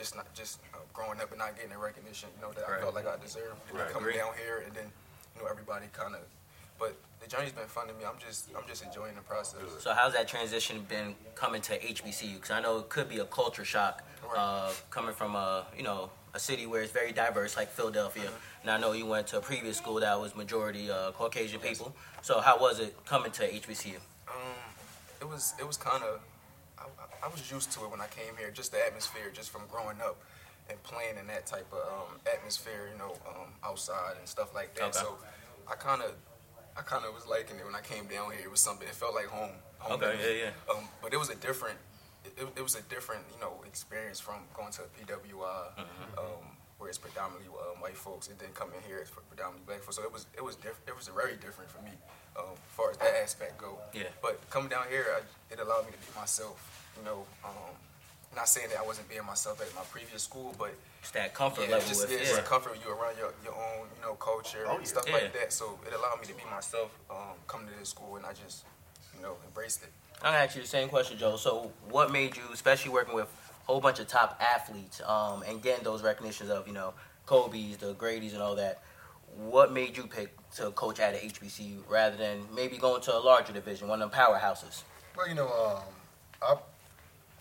Just 0.00 0.16
not 0.16 0.32
just 0.32 0.60
uh, 0.72 0.78
growing 0.94 1.20
up 1.20 1.28
and 1.28 1.38
not 1.38 1.54
getting 1.56 1.72
the 1.72 1.76
recognition. 1.76 2.30
You 2.36 2.40
know 2.46 2.52
that 2.54 2.64
Right. 2.66 2.78
I 2.78 2.80
felt 2.80 2.94
like 2.94 3.06
I 3.06 3.18
deserved. 3.22 3.60
And 3.68 3.78
then 3.78 3.84
Right. 3.84 3.92
coming 3.92 4.08
Agree. 4.08 4.18
down 4.18 4.32
here 4.42 4.62
and 4.64 4.74
then 4.74 4.90
you 5.36 5.42
know 5.42 5.46
everybody 5.46 5.86
kind 5.92 6.14
of. 6.14 6.22
But 6.78 6.96
the 7.20 7.28
journey's 7.28 7.52
been 7.52 7.66
fun 7.68 7.86
to 7.88 7.92
me. 7.92 8.06
I'm 8.06 8.18
just 8.18 8.48
I'm 8.56 8.66
just 8.66 8.82
enjoying 8.82 9.14
the 9.14 9.20
process. 9.20 9.60
So 9.80 9.92
how's 9.92 10.14
that 10.14 10.26
transition 10.26 10.86
been 10.88 11.14
coming 11.34 11.60
to 11.68 11.78
HBCU? 11.78 12.36
Because 12.36 12.50
I 12.50 12.60
know 12.62 12.78
it 12.78 12.88
could 12.88 13.10
be 13.10 13.18
a 13.18 13.26
culture 13.26 13.66
shock 13.66 14.02
uh, 14.34 14.72
coming 14.88 15.14
from 15.14 15.36
a 15.36 15.66
you 15.76 15.82
know 15.82 16.08
a 16.32 16.40
city 16.40 16.64
where 16.64 16.80
it's 16.80 16.92
very 16.92 17.12
diverse 17.12 17.54
like 17.58 17.68
Philadelphia, 17.70 18.30
and 18.62 18.70
I 18.70 18.78
know 18.78 18.92
you 18.92 19.04
went 19.04 19.26
to 19.26 19.36
a 19.36 19.42
previous 19.42 19.76
school 19.76 20.00
that 20.00 20.18
was 20.18 20.34
majority 20.34 20.90
uh, 20.90 21.10
Caucasian 21.12 21.60
people. 21.60 21.94
So 22.22 22.40
how 22.40 22.58
was 22.58 22.80
it 22.80 22.96
coming 23.04 23.32
to 23.32 23.42
HBCU? 23.46 23.96
Um, 24.28 24.34
it 25.20 25.28
was 25.28 25.52
it 25.60 25.66
was 25.66 25.76
kind 25.76 26.02
of 26.04 26.20
I, 26.80 27.26
I- 27.26 27.28
was 27.30 27.50
used 27.50 27.70
to 27.72 27.84
it 27.84 27.90
when 27.90 28.00
I 28.00 28.06
came 28.08 28.34
here, 28.38 28.50
just 28.50 28.72
the 28.72 28.78
atmosphere, 28.84 29.30
just 29.32 29.50
from 29.50 29.62
growing 29.70 30.00
up 30.00 30.16
and 30.68 30.82
playing 30.82 31.16
in 31.20 31.26
that 31.28 31.46
type 31.46 31.66
of 31.72 31.78
um, 31.92 32.18
atmosphere, 32.32 32.88
you 32.92 32.98
know, 32.98 33.12
um, 33.28 33.48
outside 33.64 34.14
and 34.18 34.26
stuff 34.28 34.54
like 34.54 34.74
that. 34.76 34.84
Okay. 34.94 34.98
So 34.98 35.16
I 35.70 35.74
kind 35.74 36.02
of 36.02 36.12
I 36.76 36.82
kind 36.82 37.04
of 37.04 37.12
was 37.14 37.26
liking 37.26 37.56
it 37.58 37.64
when 37.66 37.74
I 37.74 37.80
came 37.82 38.06
down 38.06 38.30
here. 38.32 38.40
It 38.44 38.50
was 38.50 38.60
something. 38.60 38.86
It 38.88 38.94
felt 38.94 39.14
like 39.14 39.26
home. 39.26 39.50
home 39.78 40.00
Okay, 40.00 40.14
yeah, 40.22 40.44
yeah. 40.46 40.74
Um, 40.74 40.84
but 41.02 41.12
it 41.12 41.18
was 41.18 41.28
a 41.30 41.34
different. 41.36 41.78
It, 42.24 42.46
it 42.56 42.62
was 42.62 42.74
a 42.76 42.82
different, 42.82 43.22
you 43.34 43.40
know, 43.40 43.62
experience 43.66 44.20
from 44.20 44.36
going 44.54 44.70
to 44.72 44.82
PWI, 44.82 45.72
Mm-hmm. 45.78 46.18
um, 46.18 46.29
where 46.90 46.98
it's 46.98 46.98
predominantly 46.98 47.46
um, 47.54 47.78
white 47.80 47.96
folks, 47.96 48.26
and 48.28 48.38
then 48.38 48.48
coming 48.54 48.74
here 48.86 48.98
it's 48.98 49.10
predominantly 49.10 49.62
black 49.66 49.80
folks. 49.80 49.96
So 49.96 50.02
it 50.02 50.12
was 50.12 50.26
it 50.36 50.42
was 50.42 50.56
diff- 50.56 50.82
it 50.88 50.96
was 50.96 51.06
very 51.08 51.36
different 51.36 51.70
for 51.70 51.80
me, 51.82 51.92
um, 52.36 52.50
as 52.50 52.74
far 52.74 52.90
as 52.90 52.96
that 52.98 53.14
aspect 53.22 53.58
go. 53.58 53.78
Yeah. 53.94 54.10
But 54.20 54.42
coming 54.50 54.68
down 54.68 54.86
here, 54.90 55.06
I, 55.14 55.20
it 55.52 55.60
allowed 55.60 55.86
me 55.86 55.92
to 55.92 55.98
be 56.02 56.10
myself. 56.18 56.58
You 56.98 57.04
know, 57.06 57.22
um, 57.44 57.70
not 58.34 58.48
saying 58.48 58.68
that 58.70 58.78
I 58.82 58.86
wasn't 58.86 59.08
being 59.08 59.24
myself 59.24 59.60
at 59.62 59.72
my 59.74 59.82
previous 59.90 60.22
school, 60.24 60.54
but 60.58 60.74
Just 61.00 61.14
that 61.14 61.32
comfort 61.32 61.62
yeah, 61.70 61.78
level 61.78 61.88
just, 61.88 62.02
with 62.02 62.10
yeah, 62.10 62.18
it's 62.26 62.32
yeah. 62.34 62.42
a 62.42 62.42
comfort 62.42 62.76
you 62.84 62.90
around 62.90 63.16
your, 63.18 63.32
your 63.44 63.54
own, 63.54 63.86
you 63.96 64.02
know, 64.02 64.14
culture 64.14 64.64
Oh, 64.66 64.74
and 64.74 64.80
yeah. 64.82 64.86
stuff 64.86 65.04
Yeah. 65.06 65.14
like 65.14 65.32
that. 65.32 65.52
So 65.52 65.78
it 65.86 65.94
allowed 65.94 66.18
me 66.20 66.26
to 66.26 66.34
be 66.34 66.42
myself 66.50 66.90
um, 67.10 67.38
coming 67.46 67.68
to 67.70 67.74
this 67.78 67.88
school, 67.90 68.16
and 68.16 68.26
I 68.26 68.32
just, 68.34 68.64
you 69.16 69.22
know, 69.22 69.34
embraced 69.46 69.82
it. 69.84 69.90
I'm 70.22 70.32
gonna 70.34 70.44
ask 70.44 70.54
you 70.56 70.62
the 70.62 70.68
same 70.68 70.88
question, 70.88 71.16
Joe. 71.16 71.36
So, 71.36 71.70
what 71.88 72.10
made 72.12 72.36
you, 72.36 72.42
especially 72.52 72.90
working 72.92 73.14
with 73.14 73.24
a 73.49 73.49
whole 73.70 73.80
bunch 73.80 74.00
of 74.00 74.08
top 74.08 74.40
athletes, 74.40 75.00
um, 75.06 75.42
and 75.46 75.62
getting 75.62 75.84
those 75.84 76.02
recognitions 76.02 76.50
of, 76.50 76.66
you 76.66 76.72
know, 76.72 76.92
Kobe's, 77.26 77.76
the 77.76 77.94
Grady's, 77.94 78.32
and 78.32 78.42
all 78.42 78.56
that? 78.56 78.82
What 79.36 79.72
made 79.72 79.96
you 79.96 80.08
pick 80.08 80.34
to 80.56 80.72
coach 80.72 80.98
at 80.98 81.14
a 81.14 81.18
HBCU 81.18 81.88
rather 81.88 82.16
than 82.16 82.40
maybe 82.52 82.76
going 82.76 83.00
to 83.02 83.16
a 83.16 83.20
larger 83.20 83.52
division, 83.52 83.86
one 83.86 84.02
of 84.02 84.10
the 84.10 84.16
powerhouses? 84.16 84.82
Well, 85.16 85.28
you 85.28 85.36
know, 85.36 85.46
um, 85.46 85.82
I, 86.42 86.56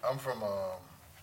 I'm 0.07 0.19
from 0.19 0.43
um, 0.43 0.77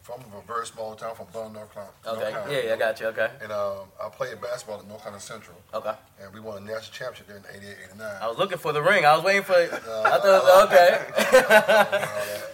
from 0.06 0.20
a 0.38 0.46
very 0.46 0.64
small 0.64 0.94
town 0.94 1.16
from 1.16 1.26
Bunn, 1.32 1.52
North 1.52 1.74
Carolina. 1.74 1.92
North 2.04 2.18
Okay. 2.18 2.30
Carolina. 2.30 2.52
Yeah, 2.52 2.62
yeah, 2.68 2.74
I 2.74 2.76
got 2.76 3.00
you. 3.00 3.06
Okay. 3.08 3.28
And 3.42 3.50
um, 3.50 3.88
I 4.00 4.08
played 4.08 4.40
basketball 4.40 4.78
at 4.78 4.86
North 4.86 5.02
Carolina 5.02 5.20
Central, 5.20 5.56
Okay. 5.74 5.94
and 6.22 6.32
we 6.32 6.38
won 6.38 6.58
a 6.58 6.60
national 6.60 6.92
championship 6.92 7.26
there 7.26 7.38
in 7.38 7.44
'88, 7.52 7.76
'89. 7.86 8.16
I 8.22 8.28
was 8.28 8.38
looking 8.38 8.58
for 8.58 8.72
the 8.72 8.80
ring. 8.80 9.04
I 9.04 9.16
was 9.16 9.24
waiting 9.24 9.42
for 9.42 9.58
it. 9.58 9.72
I 9.72 10.18
thought, 10.22 10.66
okay. 10.68 10.92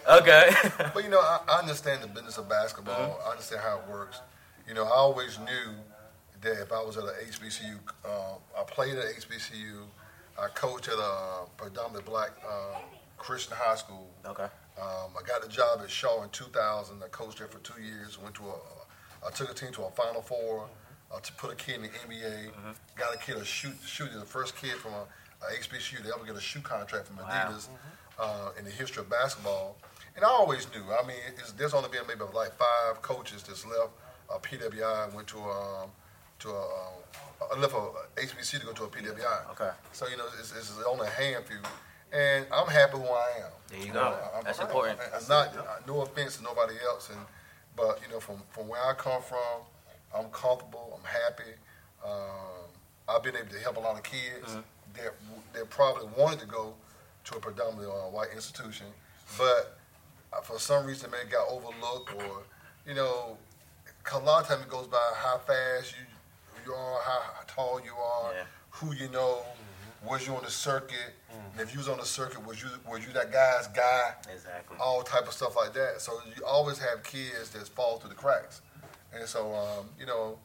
okay. 0.21 0.51
But 0.95 1.05
you 1.05 1.11
know, 1.11 1.21
I, 1.21 1.41
I 1.47 1.59
understand 1.59 2.03
the 2.03 2.07
business 2.09 2.39
of 2.39 2.49
basketball. 2.49 2.95
Mm-hmm. 2.95 3.29
I 3.29 3.31
understand 3.33 3.61
how 3.61 3.81
it 3.81 3.91
works. 3.91 4.21
You 4.67 4.73
know, 4.75 4.85
I 4.85 4.91
always 4.97 5.39
knew 5.41 5.75
that 6.41 6.63
if 6.63 6.73
I 6.73 6.83
was 6.83 6.97
at 6.97 7.05
a 7.05 7.15
HBCU, 7.31 7.75
um, 8.07 8.39
I 8.59 8.63
played 8.67 8.97
at 8.97 9.05
HBCU. 9.05 9.83
I 10.41 10.49
coached 10.55 10.89
at 10.89 10.95
a 10.99 11.45
predominantly 11.59 12.11
black 12.11 12.31
um, 12.49 12.81
Christian 13.19 13.55
high 13.59 13.77
school. 13.77 14.09
Okay. 14.25 14.47
Um, 14.81 15.11
I 15.19 15.27
got 15.27 15.45
a 15.45 15.49
job 15.49 15.81
at 15.83 15.91
Shaw 15.91 16.23
in 16.23 16.31
2000. 16.31 17.03
I 17.03 17.09
coached 17.09 17.39
there 17.39 17.49
for 17.49 17.59
two 17.59 17.81
years. 17.83 18.19
Went 18.21 18.35
to 18.37 18.43
a, 18.45 19.27
I 19.27 19.31
took 19.31 19.51
a 19.51 19.55
team 19.55 19.73
to 19.73 19.83
a 19.85 19.91
Final 19.91 20.23
Four. 20.23 20.69
Uh, 21.15 21.21
to 21.21 21.33
put 21.35 21.53
a 21.53 21.55
kid 21.55 21.75
in 21.77 21.83
the 21.83 21.89
NBA. 21.89 22.51
Got 22.97 23.15
a 23.15 23.19
kid 23.19 23.37
a 23.37 23.45
shoot 23.45 23.75
shoot 23.85 24.11
the 24.15 24.25
first 24.25 24.57
kid 24.57 24.73
from 24.77 24.93
a, 24.95 25.05
a 25.45 25.59
HBCU 25.61 26.03
to 26.03 26.15
ever 26.15 26.25
get 26.25 26.37
a 26.37 26.41
shoe 26.41 26.61
contract 26.63 27.07
from 27.07 27.19
Wow. 27.19 27.25
Adidas 27.29 27.69
uh, 28.19 28.51
in 28.59 28.65
the 28.65 28.71
history 28.71 29.03
of 29.03 29.11
basketball. 29.11 29.77
And 30.17 30.25
I 30.25 30.29
always 30.29 30.67
knew. 30.75 30.83
I 30.91 31.07
mean, 31.07 31.17
there's 31.59 31.75
only 31.75 31.91
been 31.91 32.07
maybe 32.09 32.23
like 32.35 32.53
five 32.55 33.03
coaches 33.03 33.43
that's 33.43 33.67
left 33.67 33.91
uh, 34.33 34.39
PWI 34.39 35.13
went 35.15 35.29
to 35.29 35.39
um, 35.39 35.91
to 36.41 36.49
a, 36.51 36.63
uh, 37.53 37.59
left 37.59 37.75
a 37.75 38.21
HBC 38.21 38.61
to 38.61 38.67
go 38.67 38.73
to 38.73 38.85
a 38.85 38.89
PWI. 38.89 39.51
Okay. 39.53 39.71
So 39.93 40.09
you 40.09 40.17
know, 40.17 40.25
it's, 40.41 40.53
it's 40.57 40.73
only 40.87 41.07
a 41.07 41.11
handful, 41.11 41.59
and 42.13 42.47
I'm 42.53 42.67
happy 42.69 42.99
who 42.99 43.05
I 43.05 43.31
am. 43.45 43.51
There 43.69 43.79
you 43.87 43.93
go. 43.93 44.01
I'm- 44.35 44.45
That's 44.45 44.59
I'm- 44.59 44.69
important. 44.69 45.01
I'm 45.15 45.29
not 45.29 45.87
no 45.87 46.03
offense 46.03 46.37
to 46.39 46.43
nobody 46.43 46.75
else, 46.85 47.11
and 47.11 47.21
but 47.77 48.01
you 48.03 48.09
know, 48.09 48.21
from 48.21 48.43
from 48.51 48.69
where 48.69 48.83
I 48.85 48.93
come 48.95 49.23
from, 49.23 49.63
I'm 50.15 50.31
comfortable. 50.31 50.99
I'm 50.99 51.05
happy. 51.05 51.55
Um, 52.05 52.69
I've 53.09 53.23
been 53.23 53.37
able 53.37 53.51
to 53.51 53.59
help 53.61 53.77
a 53.77 53.81
lot 53.81 53.97
of 53.97 54.03
kids 54.03 54.49
Mm-hmm. 54.51 54.61
that 54.95 55.15
that 55.55 55.71
probably 55.71 56.09
wanted 56.17 56.41
to 56.41 56.47
go 56.47 56.75
to 57.25 57.37
a 57.37 57.41
predominantly 57.41 57.87
uh, 57.87 58.09
white 58.11 58.31
institution, 58.35 58.87
but 59.39 59.79
uh, 60.33 60.41
for 60.41 60.59
some 60.59 60.85
reason 60.85 61.11
maybe 61.11 61.31
got 61.31 61.49
overlooked 61.49 62.13
or 62.15 62.43
you 62.87 62.95
know, 62.95 63.39
a 64.13 64.19
lot 64.19 64.43
of 64.43 64.49
time 64.49 64.61
it 64.61 64.69
goes 64.69 64.89
by 64.89 65.13
how 65.17 65.39
fast 65.39 65.93
you 65.93 66.05
you 66.67 66.75
are, 66.75 67.01
how 67.03 67.21
tall 67.47 67.81
you 67.85 67.95
are, 67.95 68.33
Yeah. 68.35 68.45
who 68.71 68.93
you 68.95 69.09
know, 69.09 69.45
was 70.09 70.27
you 70.27 70.35
on 70.35 70.43
the 70.43 70.51
circuit, 70.51 71.15
and 71.53 71.61
if 71.61 71.73
you 71.73 71.79
was 71.79 71.89
on 71.89 71.99
the 71.99 72.05
circuit, 72.05 72.45
was 72.47 72.63
you 72.63 72.69
was 72.89 73.07
you 73.07 73.13
that 73.13 73.33
guy's 73.33 73.69
guy, 73.69 74.15
Exactly. 74.33 74.77
all 74.81 75.03
type 75.03 75.27
of 75.27 75.33
stuff 75.33 75.57
like 75.57 75.73
that. 75.75 76.01
So 76.01 76.13
you 76.37 76.45
always 76.45 76.79
have 76.79 77.03
kids 77.03 77.51
that 77.51 77.67
fall 77.69 77.99
through 77.99 78.11
the 78.11 78.17
cracks, 78.17 78.61
and 79.15 79.27
so 79.29 79.55
um, 79.55 79.87
you 79.99 80.07
know, 80.07 80.39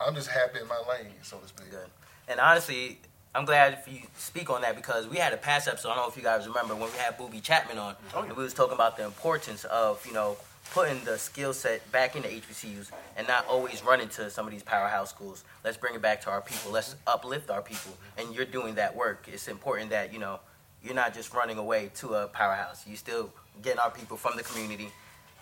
I'm 0.00 0.14
just 0.14 0.28
happy 0.28 0.60
in 0.60 0.68
my 0.68 0.80
lane, 0.88 1.12
so 1.22 1.38
to 1.38 1.48
speak. 1.48 1.70
Good. 1.70 1.86
And 2.28 2.38
honestly, 2.40 2.98
I'm 3.34 3.44
glad 3.44 3.72
if 3.74 3.92
you 3.92 4.00
speak 4.16 4.50
on 4.50 4.62
that 4.62 4.76
because 4.76 5.08
we 5.08 5.16
had 5.16 5.32
a 5.32 5.36
past 5.36 5.66
episode. 5.68 5.90
I 5.90 5.94
don't 5.96 6.04
know 6.04 6.10
if 6.10 6.16
you 6.16 6.22
guys 6.22 6.46
remember 6.46 6.74
when 6.74 6.90
we 6.92 6.98
had 6.98 7.16
Booby 7.18 7.40
Chapman 7.40 7.78
on, 7.78 7.96
Oh 8.14 8.22
and 8.22 8.36
we 8.36 8.42
was 8.44 8.54
talking 8.54 8.74
about 8.74 8.96
the 8.96 9.04
importance 9.04 9.64
of 9.64 10.04
you 10.06 10.12
know 10.12 10.36
putting 10.72 11.04
the 11.04 11.18
skill 11.18 11.52
set 11.52 11.90
back 11.92 12.16
into 12.16 12.28
HBCUs 12.28 12.90
and 13.18 13.28
not 13.28 13.46
always 13.46 13.84
running 13.84 14.08
to 14.08 14.30
some 14.30 14.46
of 14.46 14.52
these 14.52 14.62
powerhouse 14.62 15.10
schools. 15.10 15.44
Let's 15.64 15.76
bring 15.76 15.94
it 15.94 16.00
back 16.00 16.22
to 16.22 16.30
our 16.30 16.40
people. 16.40 16.72
Let's 16.72 16.96
uplift 17.06 17.50
our 17.50 17.60
people. 17.60 17.92
And 18.16 18.34
you're 18.34 18.46
doing 18.46 18.76
that 18.76 18.96
work. 18.96 19.28
It's 19.30 19.48
important 19.48 19.90
that 19.90 20.14
you 20.14 20.18
know 20.18 20.40
you're 20.82 20.94
not 20.94 21.12
just 21.12 21.34
running 21.34 21.58
away 21.58 21.90
to 21.96 22.14
a 22.14 22.26
powerhouse. 22.26 22.86
You 22.86 22.96
still 22.96 23.30
getting 23.60 23.80
our 23.80 23.90
people 23.90 24.16
from 24.16 24.36
the 24.36 24.42
community, 24.42 24.88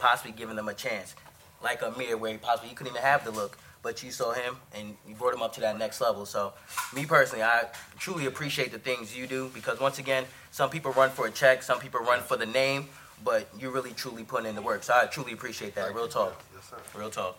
possibly 0.01 0.33
giving 0.33 0.57
them 0.57 0.69
a 0.69 0.75
chance. 0.75 1.15
Like 1.63 1.81
Amir, 1.83 2.17
where 2.17 2.33
he 2.33 2.39
possibly 2.39 2.71
he 2.71 2.75
couldn't 2.75 2.93
even 2.93 3.03
have 3.03 3.25
the 3.25 3.31
look, 3.31 3.57
but 3.83 4.03
you 4.03 4.11
saw 4.11 4.33
him 4.33 4.57
and 4.75 4.97
you 5.07 5.15
brought 5.15 5.35
him 5.35 5.43
up 5.43 5.53
to 5.55 5.61
that 5.61 5.79
next 5.79 6.01
level. 6.01 6.27
So, 6.27 6.55
me 6.95 7.07
personally, 7.07 7.45
I 7.45 7.67
truly 7.99 8.27
appreciate 8.27 8.73
the 8.73 8.79
things 8.79 9.17
you 9.17 9.27
do 9.27 9.51
because 9.55 9.79
once 9.79 9.99
again, 9.99 10.25
some 10.51 10.71
people 10.71 10.91
run 10.93 11.11
for 11.11 11.27
a 11.27 11.31
check, 11.31 11.63
some 11.63 11.79
people 11.79 12.01
run 12.01 12.21
for 12.21 12.37
the 12.37 12.47
name, 12.47 12.89
but 13.25 13.49
you're 13.59 13.71
really 13.71 13.93
truly 13.93 14.25
putting 14.25 14.49
in 14.49 14.55
the 14.55 14.63
work. 14.63 14.83
So 14.83 14.95
I 14.95 15.07
truly 15.07 15.33
appreciate 15.33 15.75
that. 15.75 15.95
Real 15.95 16.09
talk. 16.09 16.43
Yes, 16.55 16.71
sir. 16.71 16.99
Real 16.99 17.11
talk. 17.11 17.39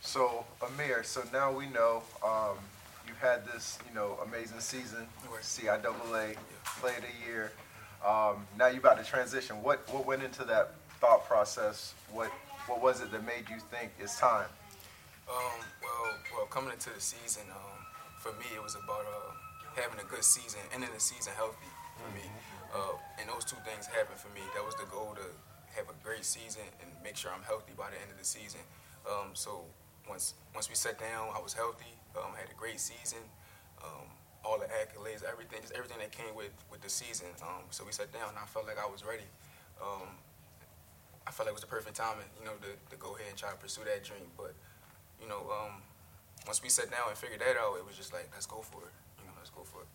So 0.00 0.44
Amir, 0.62 1.02
so 1.02 1.22
now 1.32 1.52
we 1.52 1.66
know 1.66 2.02
um, 2.24 2.56
you've 3.06 3.18
had 3.18 3.44
this, 3.46 3.78
you 3.88 3.94
know, 3.94 4.18
amazing 4.24 4.60
season, 4.60 5.06
CIAA 5.40 6.36
Play 6.80 6.96
of 6.96 7.02
the 7.02 7.26
Year. 7.26 7.52
Um, 8.06 8.46
now 8.56 8.68
you're 8.68 8.78
about 8.78 8.98
to 8.98 9.04
transition. 9.04 9.56
What 9.62 9.80
what 9.92 10.06
went 10.06 10.22
into 10.22 10.44
that 10.44 10.74
thought 11.00 11.26
process? 11.26 11.94
What 12.12 12.30
what 12.68 12.80
was 12.80 13.00
it 13.00 13.10
that 13.10 13.26
made 13.26 13.48
you 13.50 13.56
think 13.70 13.90
it's 13.98 14.18
time? 14.20 14.46
Um, 15.28 15.60
well, 15.82 16.14
well, 16.34 16.46
coming 16.46 16.72
into 16.72 16.90
the 16.90 17.00
season, 17.00 17.42
um, 17.50 17.78
for 18.18 18.32
me, 18.32 18.46
it 18.54 18.62
was 18.62 18.76
about 18.76 19.04
uh, 19.04 19.32
having 19.74 19.98
a 20.00 20.08
good 20.08 20.24
season, 20.24 20.60
ending 20.72 20.90
the 20.94 21.00
season 21.00 21.32
healthy 21.36 21.68
for 21.98 22.14
me. 22.14 22.24
Uh, 22.74 22.96
and 23.20 23.28
those 23.28 23.44
two 23.44 23.56
things 23.64 23.86
happened 23.86 24.18
for 24.20 24.28
me. 24.36 24.44
That 24.54 24.64
was 24.64 24.74
the 24.76 24.86
goal 24.92 25.16
to 25.16 25.26
have 25.76 25.88
a 25.88 25.96
great 26.04 26.24
season 26.24 26.64
and 26.80 26.90
make 27.02 27.16
sure 27.16 27.30
I'm 27.32 27.44
healthy 27.44 27.72
by 27.76 27.90
the 27.90 27.98
end 28.00 28.10
of 28.12 28.18
the 28.18 28.24
season. 28.24 28.60
Um, 29.08 29.32
so 29.32 29.64
once 30.08 30.34
once 30.54 30.68
we 30.68 30.74
sat 30.74 30.98
down, 30.98 31.32
I 31.32 31.40
was 31.40 31.52
healthy. 31.52 31.92
Um, 32.16 32.36
had 32.36 32.50
a 32.50 32.58
great 32.58 32.80
season. 32.80 33.24
Um, 33.80 34.08
all 34.44 34.58
the 34.58 34.66
accolades, 34.66 35.22
everything, 35.24 35.60
just 35.60 35.72
everything 35.72 35.98
that 36.00 36.12
came 36.12 36.34
with 36.34 36.52
with 36.70 36.80
the 36.80 36.90
season. 36.90 37.28
Um, 37.42 37.68
so 37.70 37.84
we 37.84 37.92
sat 37.92 38.12
down, 38.12 38.32
and 38.32 38.38
I 38.38 38.46
felt 38.46 38.66
like 38.66 38.80
I 38.80 38.88
was 38.88 39.04
ready. 39.04 39.28
Um, 39.80 40.08
I 41.26 41.30
felt 41.30 41.46
like 41.46 41.52
it 41.52 41.60
was 41.60 41.66
the 41.66 41.72
perfect 41.72 41.96
timing, 41.96 42.24
you 42.40 42.48
know, 42.48 42.56
to, 42.64 42.72
to 42.72 42.96
go 42.96 43.12
ahead 43.14 43.28
and 43.28 43.36
try 43.36 43.52
to 43.52 43.60
pursue 43.60 43.84
that 43.84 44.00
dream. 44.02 44.32
But 44.36 44.56
you 45.20 45.28
know, 45.28 45.44
um, 45.52 45.84
once 46.46 46.62
we 46.62 46.68
sat 46.68 46.90
down 46.90 47.12
and 47.12 47.18
figured 47.18 47.40
that 47.40 47.60
out, 47.60 47.76
it 47.76 47.84
was 47.84 47.96
just 47.96 48.12
like, 48.12 48.28
let's 48.32 48.46
go 48.46 48.64
for 48.64 48.88
it. 48.88 48.94
You 49.20 49.28
know, 49.28 49.36
let's 49.36 49.52
go 49.52 49.62
for 49.62 49.84
it. 49.84 49.90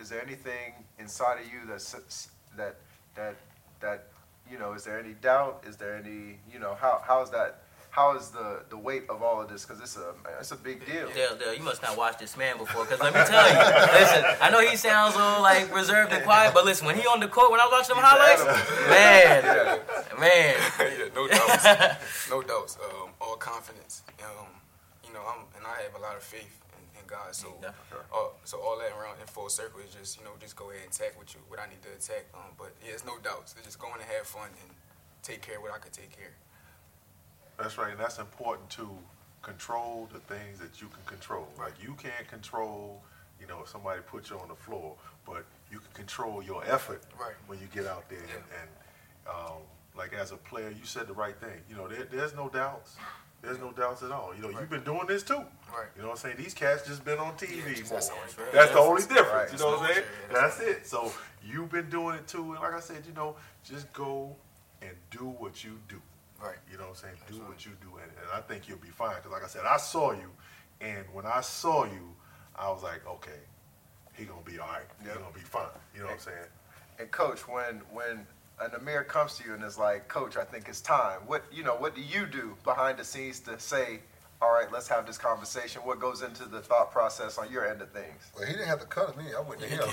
Is 0.00 0.08
there 0.08 0.22
anything 0.22 0.74
inside 0.98 1.40
of 1.40 1.46
you 1.46 1.60
that's 1.68 2.28
that 2.56 2.76
that 3.14 3.36
that 3.80 4.08
you 4.50 4.58
know? 4.58 4.72
Is 4.72 4.84
there 4.84 4.98
any 4.98 5.14
doubt? 5.14 5.64
Is 5.66 5.76
there 5.76 5.94
any 5.94 6.38
you 6.52 6.58
know? 6.58 6.74
How 6.74 7.00
how 7.06 7.22
is 7.22 7.30
that? 7.30 7.60
How 7.90 8.16
is 8.16 8.30
the 8.30 8.64
the 8.70 8.76
weight 8.76 9.04
of 9.08 9.22
all 9.22 9.40
of 9.40 9.48
this? 9.48 9.64
Because 9.64 9.80
it's 9.80 9.96
a 9.96 10.12
it's 10.40 10.50
a 10.50 10.56
big 10.56 10.84
deal. 10.84 11.08
Dale, 11.12 11.36
Dale, 11.36 11.54
you 11.54 11.62
must 11.62 11.80
not 11.80 11.96
watch 11.96 12.18
this 12.18 12.36
man 12.36 12.58
before, 12.58 12.84
because 12.84 13.00
let 13.00 13.14
me 13.14 13.20
tell 13.24 13.48
you, 13.48 13.56
listen, 14.00 14.24
I 14.42 14.50
know 14.50 14.60
he 14.68 14.76
sounds 14.76 15.14
a 15.14 15.18
little 15.18 15.42
like 15.42 15.72
reserved 15.72 16.12
and 16.12 16.24
quiet, 16.24 16.52
but 16.52 16.64
listen, 16.64 16.86
when 16.86 16.96
he 16.96 17.06
on 17.06 17.20
the 17.20 17.28
court, 17.28 17.52
when 17.52 17.60
I 17.60 17.66
watch 17.66 17.88
watching 17.88 17.94
them 17.94 18.04
highlights, 18.04 18.44
man, 18.90 19.80
man, 20.18 20.56
yeah, 20.80 21.14
no 21.14 21.28
doubts, 21.28 22.28
no 22.28 22.42
doubts. 22.42 22.78
Um, 22.82 23.10
all 23.20 23.36
confidence. 23.36 24.02
Um, 24.18 24.48
you 25.06 25.12
know, 25.12 25.22
I'm 25.28 25.46
and 25.56 25.64
I 25.64 25.82
have 25.82 25.94
a 25.94 26.02
lot 26.02 26.16
of 26.16 26.22
faith 26.24 26.63
in, 27.04 27.10
in 27.12 27.18
God. 27.18 27.34
So, 27.34 27.48
Yeah. 27.62 27.70
uh, 28.12 28.28
so 28.44 28.58
all 28.60 28.78
that 28.78 28.92
around 28.96 29.20
in 29.20 29.26
full 29.26 29.48
circle 29.48 29.80
is 29.80 29.94
just 29.94 30.18
you 30.18 30.24
know 30.24 30.32
just 30.40 30.56
go 30.56 30.70
ahead 30.70 30.82
and 30.84 30.92
attack 30.92 31.16
what 31.18 31.34
you 31.34 31.40
what 31.48 31.60
I 31.60 31.66
need 31.66 31.82
to 31.82 31.90
attack. 31.92 32.26
Um, 32.34 32.52
but 32.58 32.72
yeah, 32.84 32.92
it's 32.92 33.04
no 33.04 33.18
doubts. 33.18 33.54
It's 33.56 33.66
just 33.66 33.78
going 33.78 34.00
to 34.00 34.06
have 34.16 34.26
fun 34.26 34.48
and 34.62 34.70
take 35.22 35.42
care 35.42 35.56
of 35.56 35.62
what 35.62 35.72
I 35.72 35.78
could 35.78 35.92
take 35.92 36.10
care. 36.16 36.32
That's 37.58 37.78
right, 37.78 37.90
and 37.92 38.00
that's 38.00 38.18
important 38.18 38.68
to 38.70 38.88
control 39.42 40.08
the 40.12 40.18
things 40.20 40.58
that 40.58 40.80
you 40.80 40.88
can 40.88 41.04
control. 41.06 41.46
Like 41.58 41.74
you 41.80 41.94
can't 41.94 42.26
control, 42.28 43.02
you 43.40 43.46
know, 43.46 43.60
if 43.62 43.68
somebody 43.68 44.00
puts 44.02 44.30
you 44.30 44.38
on 44.38 44.48
the 44.48 44.54
floor, 44.56 44.96
but 45.26 45.44
you 45.70 45.78
can 45.78 45.92
control 45.92 46.42
your 46.42 46.64
effort 46.66 47.02
Right. 47.20 47.34
when 47.46 47.60
you 47.60 47.66
get 47.72 47.86
out 47.86 48.08
there. 48.08 48.18
And, 48.18 48.44
and 48.60 48.70
um, 49.28 49.62
like 49.96 50.12
as 50.14 50.32
a 50.32 50.36
player, 50.36 50.70
you 50.70 50.84
said 50.84 51.06
the 51.06 51.12
right 51.12 51.36
thing. 51.36 51.60
You 51.70 51.76
know, 51.76 51.86
there, 51.86 52.04
there's 52.10 52.34
no 52.34 52.48
doubts. 52.48 52.96
There's 53.44 53.58
no 53.60 53.72
doubts 53.72 54.02
at 54.02 54.10
all. 54.10 54.32
You 54.34 54.42
know, 54.42 54.48
you've 54.58 54.70
been 54.70 54.84
doing 54.84 55.06
this 55.06 55.22
too. 55.22 55.34
Right. 55.34 55.86
You 55.96 56.02
know 56.02 56.08
what 56.08 56.12
I'm 56.12 56.16
saying? 56.18 56.36
These 56.38 56.54
cats 56.54 56.86
just 56.86 57.04
been 57.04 57.18
on 57.18 57.34
TV 57.36 57.74
just- 57.76 57.90
more. 57.90 58.00
that's 58.52 58.72
the 58.72 58.78
only 58.78 59.02
difference. 59.02 59.02
That's 59.02 59.08
the 59.08 59.08
only 59.08 59.08
difference. 59.08 59.32
Right. 59.32 59.52
You 59.52 59.58
know 59.58 59.66
what 59.76 59.80
I'm 59.80 59.94
saying? 59.94 60.04
only 60.28 60.40
That's 60.40 60.60
it. 60.60 60.86
So 60.86 61.12
you've 61.44 61.70
been 61.70 61.90
doing 61.90 62.16
it 62.16 62.26
too. 62.26 62.52
And 62.52 62.60
like 62.60 62.72
I 62.74 62.80
said, 62.80 63.04
you 63.06 63.12
know, 63.12 63.36
just 63.64 63.92
go 63.92 64.34
and 64.82 64.92
do 65.10 65.24
what 65.26 65.62
you 65.64 65.78
do. 65.88 66.00
Right. 66.42 66.56
You 66.70 66.76
know 66.78 66.84
what 66.84 66.90
I'm 66.90 66.96
saying? 66.96 67.14
Do 67.28 67.36
what 67.48 67.64
you 67.64 67.72
do, 67.80 67.88
and, 68.02 68.10
and 68.10 68.30
I 68.34 68.40
think 68.40 68.68
you'll 68.68 68.78
be 68.78 68.88
fine. 68.88 69.16
Because 69.16 69.32
like 69.32 69.44
I 69.44 69.46
said, 69.46 69.62
I 69.66 69.76
saw 69.78 70.12
you, 70.12 70.30
and 70.80 71.04
when 71.12 71.24
I 71.26 71.40
saw 71.40 71.84
you, 71.84 72.14
I 72.56 72.68
was 72.70 72.82
like, 72.82 73.06
okay, 73.06 73.40
he 74.14 74.24
gonna 74.24 74.42
be 74.44 74.58
all 74.58 74.68
right. 74.68 74.82
He 75.00 75.06
Yep. 75.08 75.18
gonna 75.20 75.32
be 75.32 75.40
fine. 75.40 75.66
You 75.94 76.00
know 76.00 76.06
what 76.06 76.14
I'm 76.14 76.20
saying? 76.20 76.46
And 76.98 77.10
coach, 77.10 77.48
when 77.48 77.80
when 77.92 78.26
an 78.60 78.70
Amir 78.78 79.04
comes 79.04 79.36
to 79.38 79.44
you 79.44 79.54
and 79.54 79.62
is 79.64 79.78
like, 79.78 80.08
Coach, 80.08 80.36
I 80.36 80.44
think 80.44 80.68
it's 80.68 80.80
time. 80.80 81.20
What 81.26 81.44
you 81.52 81.62
know? 81.64 81.74
What 81.74 81.94
do 81.94 82.00
you 82.00 82.26
do 82.26 82.56
behind 82.64 82.98
the 82.98 83.04
scenes 83.04 83.40
to 83.40 83.58
say, 83.58 84.00
All 84.40 84.52
right, 84.52 84.70
let's 84.72 84.88
have 84.88 85.06
this 85.06 85.18
conversation? 85.18 85.82
What 85.82 85.98
goes 86.00 86.22
into 86.22 86.44
the 86.44 86.60
thought 86.60 86.92
process 86.92 87.38
on 87.38 87.50
your 87.50 87.66
end 87.68 87.82
of 87.82 87.90
things? 87.90 88.30
Well, 88.36 88.46
he 88.46 88.52
didn't 88.52 88.68
have 88.68 88.80
to 88.80 88.86
cut 88.86 89.08
of 89.10 89.16
me. 89.16 89.24
I 89.36 89.40
went 89.40 89.60
to 89.60 89.66
him. 89.66 89.78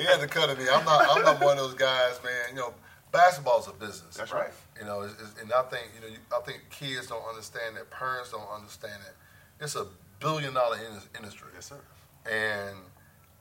he 0.00 0.06
had 0.06 0.20
to 0.20 0.28
cut 0.28 0.50
of 0.50 0.58
me. 0.58 0.66
I'm 0.70 0.84
not. 0.84 1.06
I'm 1.10 1.22
not 1.22 1.42
one 1.42 1.58
of 1.58 1.64
those 1.64 1.74
guys, 1.74 2.20
man. 2.22 2.50
You 2.50 2.56
know, 2.56 2.74
basketball's 3.12 3.68
a 3.68 3.72
business. 3.72 4.16
That's 4.16 4.32
right. 4.32 4.50
You 4.78 4.86
know, 4.86 5.02
it's, 5.02 5.14
it's, 5.14 5.40
and 5.42 5.52
I 5.52 5.62
think 5.62 5.88
you 5.94 6.08
know, 6.08 6.16
I 6.36 6.40
think 6.42 6.62
kids 6.70 7.08
don't 7.08 7.24
understand 7.28 7.76
that. 7.76 7.90
Parents 7.90 8.30
don't 8.30 8.48
understand 8.54 9.02
that. 9.04 9.14
It's 9.64 9.74
a 9.74 9.86
billion 10.20 10.54
dollar 10.54 10.76
in- 10.76 11.18
industry. 11.18 11.48
Yes, 11.54 11.66
sir. 11.66 11.80
And 12.30 12.76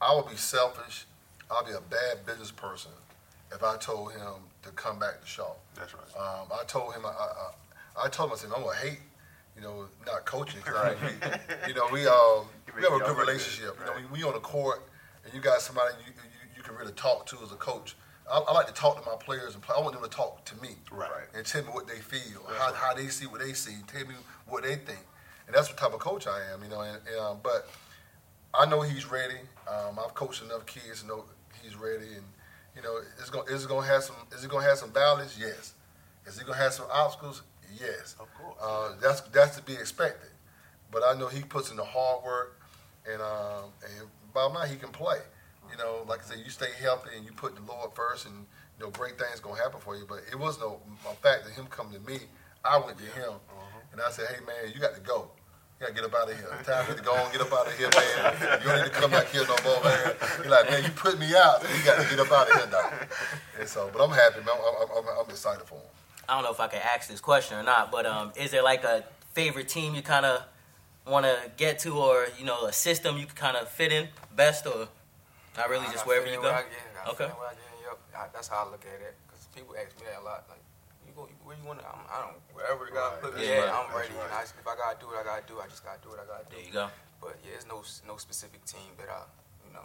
I 0.01 0.15
would 0.15 0.27
be 0.29 0.35
selfish. 0.37 1.05
I'll 1.51 1.65
be 1.65 1.71
a 1.71 1.81
bad 1.81 2.25
business 2.25 2.51
person 2.51 2.91
if 3.53 3.63
I 3.63 3.77
told 3.77 4.11
him 4.13 4.33
to 4.63 4.69
come 4.71 4.99
back 4.99 5.21
to 5.21 5.27
Shaw. 5.27 5.53
That's 5.75 5.93
right. 5.93 6.03
Um, 6.17 6.47
I 6.53 6.63
told 6.67 6.93
him, 6.93 7.05
I, 7.05 7.09
I, 7.09 8.05
I 8.05 8.09
told 8.09 8.29
him, 8.29 8.33
I 8.35 8.37
said, 8.37 8.51
I'm 8.55 8.63
gonna 8.63 8.77
hate, 8.77 8.99
you 9.55 9.61
know, 9.61 9.85
not 10.05 10.25
coaching. 10.25 10.61
'cause 10.61 10.75
I- 10.75 10.95
we- 11.03 11.67
you 11.69 11.73
know, 11.73 11.87
we 11.91 12.05
um, 12.07 12.45
we 12.75 12.83
have 12.83 12.93
a 12.93 12.99
good 12.99 13.17
relationship. 13.17 13.75
You 13.79 13.85
know, 13.85 13.93
we, 14.11 14.19
we 14.21 14.23
on 14.27 14.33
the 14.33 14.39
court, 14.39 14.83
and 15.25 15.33
you 15.33 15.41
got 15.41 15.61
somebody 15.61 15.93
you, 16.05 16.13
you, 16.13 16.57
you 16.57 16.63
can 16.63 16.75
really 16.75 16.93
talk 16.93 17.25
to 17.27 17.37
as 17.43 17.51
a 17.51 17.55
coach. 17.55 17.95
I, 18.31 18.37
I 18.37 18.53
like 18.53 18.67
to 18.67 18.73
talk 18.73 19.03
to 19.03 19.09
my 19.09 19.15
players, 19.17 19.55
and 19.55 19.63
play, 19.63 19.75
I 19.77 19.81
want 19.81 19.93
them 19.93 20.03
to 20.03 20.09
talk 20.09 20.45
to 20.45 20.55
me 20.61 20.75
Right. 20.91 21.09
and 21.33 21.43
tell 21.45 21.63
me 21.63 21.69
what 21.69 21.87
they 21.87 21.97
feel, 21.97 22.43
how, 22.59 22.71
how 22.73 22.93
they 22.93 23.07
see 23.07 23.25
what 23.25 23.39
they 23.41 23.53
see, 23.53 23.77
tell 23.87 24.05
me 24.05 24.13
what 24.47 24.61
they 24.63 24.75
think, 24.75 24.99
and 25.47 25.55
that's 25.55 25.67
what 25.67 25.77
type 25.79 25.93
of 25.93 25.99
coach 25.99 26.27
I 26.27 26.39
am. 26.53 26.61
You 26.63 26.69
know, 26.69 26.81
and, 26.81 26.99
and 27.07 27.19
um, 27.19 27.39
but 27.41 27.67
I 28.53 28.65
know 28.67 28.81
he's 28.81 29.09
ready. 29.09 29.37
Um, 29.67 29.97
I've 29.99 30.13
coached 30.13 30.43
enough 30.43 30.65
kids 30.67 31.01
to 31.01 31.07
know 31.07 31.25
he's 31.63 31.75
ready, 31.75 32.15
and 32.15 32.25
you 32.75 32.81
know, 32.81 32.99
it's 33.19 33.29
gonna 33.29 33.49
is 33.51 33.65
it 33.65 33.69
gonna 33.69 33.87
have 33.87 34.03
some 34.03 34.15
is 34.35 34.43
it 34.43 34.49
gonna 34.49 34.65
have 34.65 34.77
some 34.77 34.91
valleys? 34.91 35.37
Yes. 35.39 35.73
Is 36.25 36.37
he 36.37 36.45
gonna 36.45 36.57
have 36.57 36.73
some 36.73 36.85
obstacles? 36.91 37.41
Yes. 37.79 38.15
Of 38.19 38.33
course. 38.35 38.55
Uh, 38.61 38.95
that's 39.01 39.21
that's 39.21 39.57
to 39.57 39.63
be 39.63 39.73
expected. 39.73 40.29
But 40.91 41.03
I 41.05 41.13
know 41.17 41.27
he 41.27 41.41
puts 41.41 41.71
in 41.71 41.77
the 41.77 41.83
hard 41.83 42.23
work, 42.23 42.59
and 43.11 43.21
um, 43.21 43.71
and 43.83 44.07
bottom 44.33 44.55
line, 44.55 44.69
he 44.69 44.75
can 44.75 44.89
play. 44.89 45.19
You 45.71 45.77
know, 45.77 46.03
like 46.07 46.21
I 46.21 46.23
said, 46.23 46.37
you 46.43 46.49
stay 46.49 46.71
healthy 46.81 47.11
and 47.15 47.25
you 47.25 47.31
put 47.31 47.55
the 47.55 47.61
Lord 47.61 47.91
first, 47.93 48.25
and 48.25 48.45
you 48.79 48.85
know, 48.85 48.91
great 48.91 49.19
things 49.19 49.39
gonna 49.39 49.61
happen 49.61 49.79
for 49.79 49.95
you. 49.95 50.05
But 50.07 50.21
it 50.31 50.37
was 50.37 50.59
no 50.59 50.79
a 51.09 51.13
fact 51.15 51.45
that 51.45 51.53
him 51.53 51.67
coming 51.67 51.93
to 51.93 52.07
me. 52.07 52.19
I 52.63 52.77
went 52.77 52.97
to 52.97 53.05
him, 53.05 53.33
and 53.91 54.01
I 54.01 54.11
said, 54.11 54.27
"Hey 54.27 54.43
man, 54.45 54.73
you 54.73 54.79
got 54.79 54.95
to 54.95 55.01
go. 55.01 55.31
You 55.79 55.85
got 55.87 55.95
to 55.95 56.01
get 56.01 56.03
up 56.03 56.13
out 56.13 56.29
of 56.29 56.35
here. 56.37 56.47
Time 56.63 56.85
for 56.85 56.91
you 56.91 56.97
to 56.97 57.03
go 57.03 57.13
on, 57.13 57.31
get 57.31 57.39
up 57.39 57.53
out 57.53 57.67
of 57.67 57.77
here, 57.77 57.89
man. 57.95 58.59
You 58.61 58.67
don't 58.67 58.77
need 58.83 58.91
to 58.93 58.99
come 58.99 59.11
back 59.11 59.27
here 59.27 59.43
no 59.47 59.55
more, 59.63 59.81
man." 59.81 60.13
He's 60.41 60.47
like, 60.51 60.69
"Man, 60.69 60.83
you 60.83 60.89
put 60.89 61.17
me 61.17 61.33
out. 61.35 61.63
You 61.63 61.85
got 61.85 62.03
to 62.03 62.09
get 62.09 62.19
up 62.19 62.31
out 62.31 62.49
of 62.49 62.55
here 62.57 62.67
now." 62.69 62.91
And 63.59 63.67
so, 63.69 63.89
but 63.93 64.03
I'm 64.03 64.11
happy, 64.11 64.39
man. 64.43 64.55
I'm, 64.59 64.75
I'm, 64.91 64.97
I'm, 65.07 65.19
I'm 65.23 65.29
excited 65.29 65.65
for 65.65 65.75
him. 65.75 65.81
I 66.27 66.35
don't 66.35 66.43
know 66.43 66.51
if 66.51 66.59
I 66.59 66.67
can 66.67 66.81
ask 66.83 67.09
this 67.09 67.21
question 67.21 67.57
or 67.57 67.63
not, 67.63 67.91
but 67.91 68.05
um, 68.05 68.33
is 68.35 68.51
there 68.51 68.61
like 68.61 68.83
a 68.83 69.05
favorite 69.33 69.69
team 69.69 69.95
you 69.95 70.01
kind 70.01 70.25
of 70.25 70.43
want 71.07 71.25
to 71.25 71.49
get 71.55 71.79
to, 71.79 71.95
or 71.95 72.27
you 72.37 72.43
know, 72.43 72.65
a 72.65 72.73
system 72.73 73.17
you 73.17 73.25
can 73.25 73.35
kind 73.35 73.55
of 73.55 73.69
fit 73.69 73.93
in 73.93 74.09
best, 74.35 74.67
or 74.67 74.89
not 75.55 75.69
really 75.69 75.85
just 75.85 76.05
gotta 76.05 76.07
wherever 76.09 76.27
you 76.27 76.33
in 76.33 76.41
go? 76.41 76.47
where 76.49 76.55
I 76.55 76.61
get, 76.63 77.07
Okay. 77.07 77.17
fit 77.23 77.23
in 77.23 77.39
where 77.39 77.47
I 77.47 77.53
get 77.53 77.63
in, 77.79 77.85
yep. 77.87 78.33
That's 78.33 78.49
how 78.49 78.65
I 78.67 78.71
look 78.71 78.83
at 78.85 78.99
it. 79.01 79.15
Because 79.27 79.45
people 79.55 79.73
ask 79.79 79.95
me 79.97 80.07
that 80.11 80.21
a 80.21 80.25
lot. 80.25 80.43
Like, 80.49 80.59
you 81.59 81.67
go 81.67 81.75
where 81.75 81.77
you 81.77 81.83
want 81.83 82.07
to? 82.07 82.13
I 82.13 82.17
don't. 82.23 82.39
Wherever 82.55 82.87
you 82.87 82.93
gotta 82.95 83.19
Right, 83.19 83.21
put 83.21 83.35
me 83.35 83.43
that's 83.43 83.51
at, 83.51 83.67
right, 83.67 83.75
I'm 83.75 83.87
ready. 83.91 84.13
right. 84.15 84.25
And 84.31 84.33
I, 84.33 84.41
if 84.47 84.67
I 84.67 84.75
gotta 84.79 84.97
do 84.99 85.07
what 85.11 85.17
I 85.19 85.23
gotta 85.27 85.43
do, 85.47 85.59
I 85.59 85.67
just 85.67 85.83
gotta 85.83 85.99
do 86.01 86.09
what 86.09 86.19
I 86.19 86.25
gotta 86.25 86.47
do. 86.47 86.55
There 86.55 86.65
you 86.65 86.71
go. 86.73 86.87
But 87.19 87.35
yeah, 87.43 87.51
there's 87.59 87.67
no 87.67 87.83
no 88.07 88.15
specific 88.17 88.63
team 88.65 88.95
that 88.97 89.11
I, 89.11 89.27
you 89.67 89.73
know, 89.75 89.83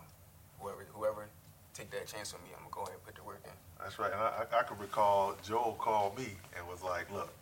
whoever 0.63 0.87
whoever 0.95 1.27
take 1.75 1.91
that 1.91 2.07
chance 2.07 2.31
on 2.35 2.39
me, 2.47 2.55
I'm 2.55 2.63
gonna 2.71 2.75
go 2.75 2.83
ahead 2.87 2.95
and 2.95 3.05
put 3.05 3.19
the 3.19 3.27
work 3.27 3.43
in. 3.45 3.51
That's 3.83 3.99
right. 3.99 4.13
And 4.15 4.21
I, 4.23 4.47
I, 4.47 4.61
I 4.61 4.63
can 4.63 4.79
recall 4.79 5.35
Joel 5.43 5.75
called 5.79 6.17
me 6.17 6.39
and 6.57 6.63
was 6.71 6.83
like, 6.83 7.11
"Look, 7.11 7.35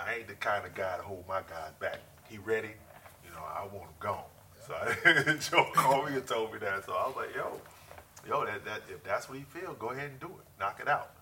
I 0.00 0.14
ain't 0.24 0.28
the 0.28 0.34
kind 0.40 0.64
of 0.64 0.72
guy 0.74 0.96
to 0.96 1.02
hold 1.04 1.28
my 1.28 1.40
guys 1.44 1.76
back. 1.78 2.00
He 2.28 2.38
ready, 2.38 2.72
you 3.24 3.30
know. 3.30 3.44
I 3.44 3.62
want 3.68 3.84
him 3.88 3.96
gone." 4.00 4.24
So 4.66 4.74
Joel 5.50 5.70
called 5.74 6.08
me 6.08 6.16
and 6.16 6.26
told 6.26 6.52
me 6.52 6.58
that. 6.60 6.84
So 6.84 6.92
I 6.92 7.06
was 7.06 7.16
like, 7.16 7.34
"Yo, 7.36 7.60
yo, 8.26 8.44
that, 8.46 8.64
that 8.64 8.82
if 8.88 9.04
that's 9.04 9.28
what 9.28 9.36
he 9.38 9.44
feel, 9.44 9.74
go 9.74 9.90
ahead 9.90 10.10
and 10.10 10.20
do 10.20 10.26
it. 10.28 10.44
Knock 10.58 10.80
it 10.80 10.88
out." 10.88 11.12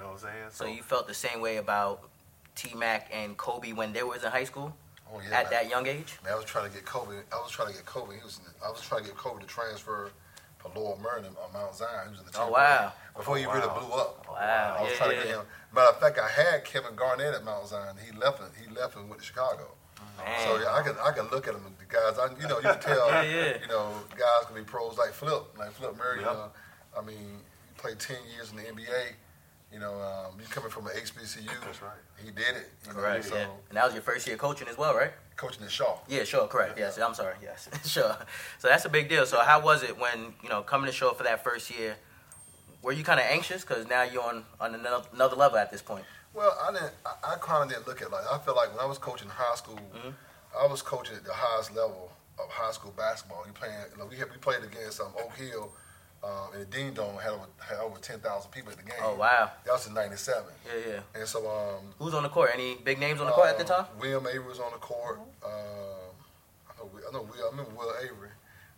You 0.00 0.06
know 0.06 0.12
what 0.12 0.22
I'm 0.24 0.30
saying? 0.30 0.44
So 0.50 0.64
you 0.64 0.82
felt 0.82 1.06
the 1.06 1.12
same 1.14 1.42
way 1.42 1.58
about 1.58 2.08
T 2.54 2.74
Mac 2.74 3.10
and 3.12 3.36
Kobe 3.36 3.72
when 3.74 3.92
they 3.92 4.02
was 4.02 4.24
in 4.24 4.30
high 4.30 4.44
school 4.44 4.74
Oh 5.12 5.20
yeah. 5.20 5.36
at 5.40 5.44
man. 5.44 5.52
that 5.52 5.68
young 5.68 5.86
age? 5.86 6.18
Man, 6.24 6.32
I 6.32 6.36
was 6.36 6.46
trying 6.46 6.68
to 6.70 6.74
get 6.74 6.86
Kobe. 6.86 7.16
I 7.30 7.36
was 7.36 7.50
trying 7.50 7.68
to 7.68 7.74
get 7.74 7.84
Kobe. 7.84 8.16
He 8.16 8.22
was. 8.24 8.38
In 8.38 8.44
the, 8.44 8.64
I 8.66 8.70
was 8.70 8.80
trying 8.80 9.02
to 9.02 9.08
get 9.08 9.16
Kobe 9.18 9.40
to 9.42 9.46
transfer 9.46 10.10
for 10.58 10.68
Lower 10.74 10.96
Merion 11.02 11.26
on 11.26 11.50
uh, 11.54 11.58
Mount 11.58 11.74
Zion. 11.74 12.06
He 12.06 12.10
was 12.12 12.20
in 12.20 12.26
the 12.32 12.40
Oh, 12.40 12.48
wow. 12.50 12.92
Before 13.14 13.36
he 13.36 13.44
Oh, 13.44 13.52
really 13.52 13.68
blew 13.68 13.92
up. 13.92 14.26
Wow, 14.26 14.76
I 14.78 14.82
was 14.82 14.90
yeah, 14.92 14.96
trying 14.96 15.10
yeah, 15.12 15.16
to 15.20 15.26
get 15.26 15.34
him. 15.36 15.42
Matter 15.74 15.88
of 15.90 16.00
fact, 16.00 16.18
I 16.18 16.28
had 16.28 16.64
Kevin 16.64 16.94
Garnett 16.96 17.34
at 17.34 17.44
Mount 17.44 17.66
Zion. 17.68 17.96
He 18.02 18.16
left. 18.16 18.40
it. 18.40 18.48
He 18.58 18.74
left 18.74 18.96
and 18.96 19.06
went 19.10 19.20
to 19.20 19.26
Chicago. 19.26 19.68
Man. 20.16 20.26
So 20.46 20.58
yeah, 20.62 20.72
I 20.72 20.80
can 20.82 20.94
I 21.04 21.12
can 21.12 21.28
look 21.30 21.46
at 21.46 21.54
him. 21.54 21.62
The 21.78 21.84
guys, 21.84 22.16
I, 22.18 22.28
you 22.40 22.48
know, 22.48 22.56
you 22.56 22.70
can 22.72 22.80
tell. 22.94 23.08
Yeah, 23.10 23.22
yeah. 23.22 23.52
You 23.60 23.68
know, 23.68 23.92
guys 24.16 24.46
can 24.46 24.54
be 24.56 24.62
pros 24.62 24.96
like 24.96 25.12
Flip, 25.12 25.42
like 25.58 25.72
Flip 25.72 25.94
Murray. 25.98 26.20
Yep. 26.22 26.26
You 26.26 26.32
know, 26.32 26.48
I 26.96 27.02
mean, 27.04 27.16
he 27.68 27.74
played 27.80 27.98
ten 27.98 28.16
years 28.34 28.50
in 28.50 28.56
the 28.56 28.62
NBA. 28.64 29.12
You 29.72 29.78
know, 29.78 29.94
um, 30.00 30.38
he's 30.38 30.48
coming 30.48 30.70
from 30.70 30.86
an 30.86 30.92
HBCU. 30.92 31.46
That's 31.64 31.80
right. 31.80 31.92
He 32.22 32.30
did 32.30 32.56
it. 32.56 32.70
You 32.82 32.88
know, 32.92 33.00
Correct. 33.00 33.24
So 33.26 33.36
yeah. 33.36 33.46
And 33.68 33.76
that 33.76 33.84
was 33.84 33.94
your 33.94 34.02
first 34.02 34.26
year 34.26 34.36
coaching 34.36 34.68
as 34.68 34.76
well, 34.76 34.94
right? 34.94 35.12
coaching 35.40 35.64
at 35.64 35.70
Shaw. 35.70 35.98
Yeah, 36.06 36.24
sure, 36.24 36.46
correct. 36.46 36.78
Yes, 36.78 36.98
I'm 36.98 37.14
sorry. 37.14 37.34
Yes, 37.42 37.68
sure. 37.90 38.14
So 38.58 38.68
that's 38.68 38.84
a 38.84 38.90
big 38.90 39.08
deal. 39.08 39.24
So 39.24 39.40
how 39.40 39.60
was 39.60 39.82
it 39.82 39.98
when 39.98 40.34
you 40.42 40.50
know 40.50 40.62
coming 40.62 40.86
to 40.86 40.92
Shaw 40.92 41.14
for 41.14 41.22
that 41.24 41.42
first 41.42 41.70
year? 41.70 41.96
Were 42.82 42.92
you 42.92 43.04
kind 43.04 43.18
of 43.20 43.26
anxious 43.26 43.62
because 43.62 43.88
now 43.88 44.02
you're 44.02 44.22
on 44.22 44.44
on 44.60 44.74
another, 44.74 45.02
another 45.14 45.36
level 45.36 45.58
at 45.58 45.72
this 45.72 45.82
point? 45.82 46.04
Well, 46.34 46.56
I 46.62 46.72
didn't. 46.72 46.92
I, 47.06 47.32
I 47.32 47.36
kind 47.40 47.64
of 47.64 47.70
didn't 47.70 47.88
look 47.88 48.02
at 48.02 48.10
like. 48.12 48.24
I 48.30 48.38
feel 48.38 48.54
like 48.54 48.70
when 48.70 48.80
I 48.80 48.86
was 48.86 48.98
coaching 48.98 49.28
high 49.28 49.56
school, 49.56 49.80
I 50.58 50.66
was 50.66 50.82
coaching 50.82 51.16
at 51.16 51.24
the 51.24 51.32
highest 51.32 51.74
level 51.74 52.12
of 52.38 52.48
high 52.50 52.72
school 52.72 52.92
basketball. 52.96 53.44
You 53.46 53.52
playing? 53.52 53.74
You 53.92 53.98
know, 53.98 54.06
we 54.06 54.16
had, 54.16 54.30
we 54.30 54.36
played 54.36 54.62
against 54.62 55.00
um, 55.00 55.12
Oak 55.18 55.34
Hill, 55.36 55.72
um, 56.22 56.52
and 56.52 56.62
the 56.62 56.66
Dean 56.66 56.92
Dome 56.94 57.16
had 57.16 57.32
over 57.32 57.46
had 57.58 57.78
over 57.78 57.98
ten 57.98 58.18
thousand 58.20 58.50
people 58.50 58.70
at 58.72 58.78
the 58.78 58.84
game. 58.84 58.94
Oh 59.02 59.14
wow. 59.16 59.50
That 59.64 59.72
was 59.72 59.86
in 59.86 59.94
'97, 59.94 60.44
Yeah, 60.66 60.92
yeah. 60.92 61.00
and 61.20 61.26
so 61.26 61.48
um, 61.50 61.84
Who's 61.98 62.14
on 62.14 62.22
the 62.22 62.28
court? 62.28 62.50
Any 62.54 62.76
big 62.76 62.98
names 62.98 63.20
on 63.20 63.26
the 63.26 63.32
court 63.32 63.48
at 63.48 63.58
the 63.58 63.74
um, 63.74 63.84
time? 63.84 63.92
William 63.98 64.26
Avery 64.26 64.46
was 64.46 64.58
on 64.60 64.72
the 64.72 64.78
court. 64.78 65.20
Um, 65.44 65.50
I 66.68 66.82
know. 66.82 66.90
I 67.08 67.12
know. 67.12 67.22
Will, 67.22 67.44
I 67.46 67.50
remember 67.50 67.70
Will 67.76 67.92
Avery. 68.02 68.30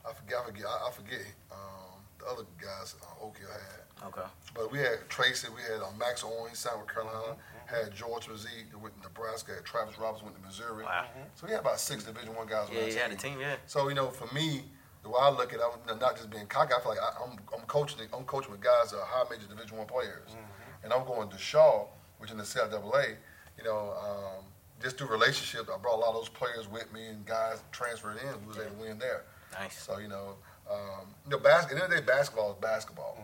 I 0.08 0.12
forget. 0.12 0.38
I 0.42 0.46
forget. 0.46 0.66
I, 0.66 0.88
I 0.88 0.90
forget 0.92 1.20
um, 1.50 2.00
the 2.18 2.26
other 2.26 2.44
guys 2.60 2.94
uh, 3.02 3.24
Oak 3.24 3.38
Hill 3.38 3.48
had. 3.50 4.06
Okay. 4.08 4.28
But 4.54 4.72
we 4.72 4.78
had 4.78 5.08
Tracy, 5.08 5.46
we 5.54 5.62
had 5.62 5.80
um, 5.80 5.96
Max 5.96 6.24
Owen, 6.24 6.52
South 6.54 6.72
signed 6.72 6.80
with 6.82 6.92
Carolina, 6.92 7.36
had 7.66 7.94
George 7.94 8.28
Mazie, 8.28 8.66
who 8.72 8.78
went 8.80 8.96
to 9.00 9.02
Nebraska, 9.08 9.54
had 9.54 9.64
Travis 9.64 9.96
Roberts 9.96 10.24
went 10.24 10.34
to 10.34 10.42
Missouri. 10.42 10.82
Wow. 10.82 11.04
So 11.36 11.46
we 11.46 11.52
had 11.52 11.60
about 11.60 11.78
six 11.78 12.02
Division 12.02 12.34
One 12.34 12.48
guys 12.48 12.68
on 12.68 12.74
Yeah, 12.74 12.80
our 12.82 12.88
team. 12.88 12.98
had 12.98 13.12
a 13.12 13.16
team. 13.16 13.40
Yeah. 13.40 13.54
So 13.66 13.88
you 13.88 13.94
know, 13.94 14.08
for 14.10 14.32
me, 14.34 14.64
the 15.02 15.08
way 15.08 15.16
I 15.20 15.30
look 15.30 15.52
at 15.52 15.58
it, 15.58 15.64
I'm 15.90 15.98
not 15.98 16.16
just 16.16 16.30
being 16.30 16.46
cocky. 16.46 16.72
I 16.74 16.80
feel 16.80 16.90
like 16.90 17.00
I, 17.00 17.24
I'm, 17.24 17.38
I'm 17.52 17.66
coaching. 17.66 17.98
I'm 18.12 18.24
coaching 18.24 18.52
with 18.52 18.60
guys 18.60 18.90
that 18.90 18.98
are 18.98 19.04
high 19.06 19.24
major 19.30 19.46
Division 19.48 19.76
One 19.78 19.86
players, 19.86 20.36
and 20.84 20.92
I'm 20.92 21.04
going 21.04 21.28
to 21.28 21.38
Shaw, 21.38 21.86
which 22.18 22.30
in 22.30 22.36
the 22.38 22.44
CIAA. 22.44 23.16
You 23.58 23.64
know, 23.64 23.94
um, 24.00 24.44
just 24.80 24.98
through 24.98 25.08
relationships, 25.08 25.68
I 25.72 25.78
brought 25.78 25.96
a 25.96 26.00
lot 26.00 26.10
of 26.10 26.14
those 26.14 26.28
players 26.28 26.68
with 26.68 26.92
me, 26.92 27.06
and 27.06 27.24
guys 27.26 27.62
transferred 27.72 28.18
in 28.22 28.28
who 28.42 28.48
was 28.48 28.58
able 28.58 28.76
to 28.76 28.80
win 28.80 28.98
there. 28.98 29.24
Nice. 29.58 29.82
So 29.82 29.98
you 29.98 30.08
know, 30.08 30.36
um, 30.70 31.06
you 31.24 31.32
know, 31.32 31.38
bas- 31.38 31.64
at 31.64 31.68
the 31.70 31.74
end 31.74 31.84
of 31.84 31.90
the 31.90 31.96
day, 31.96 32.02
basketball 32.02 32.52
is 32.52 32.58
basketball. 32.60 33.18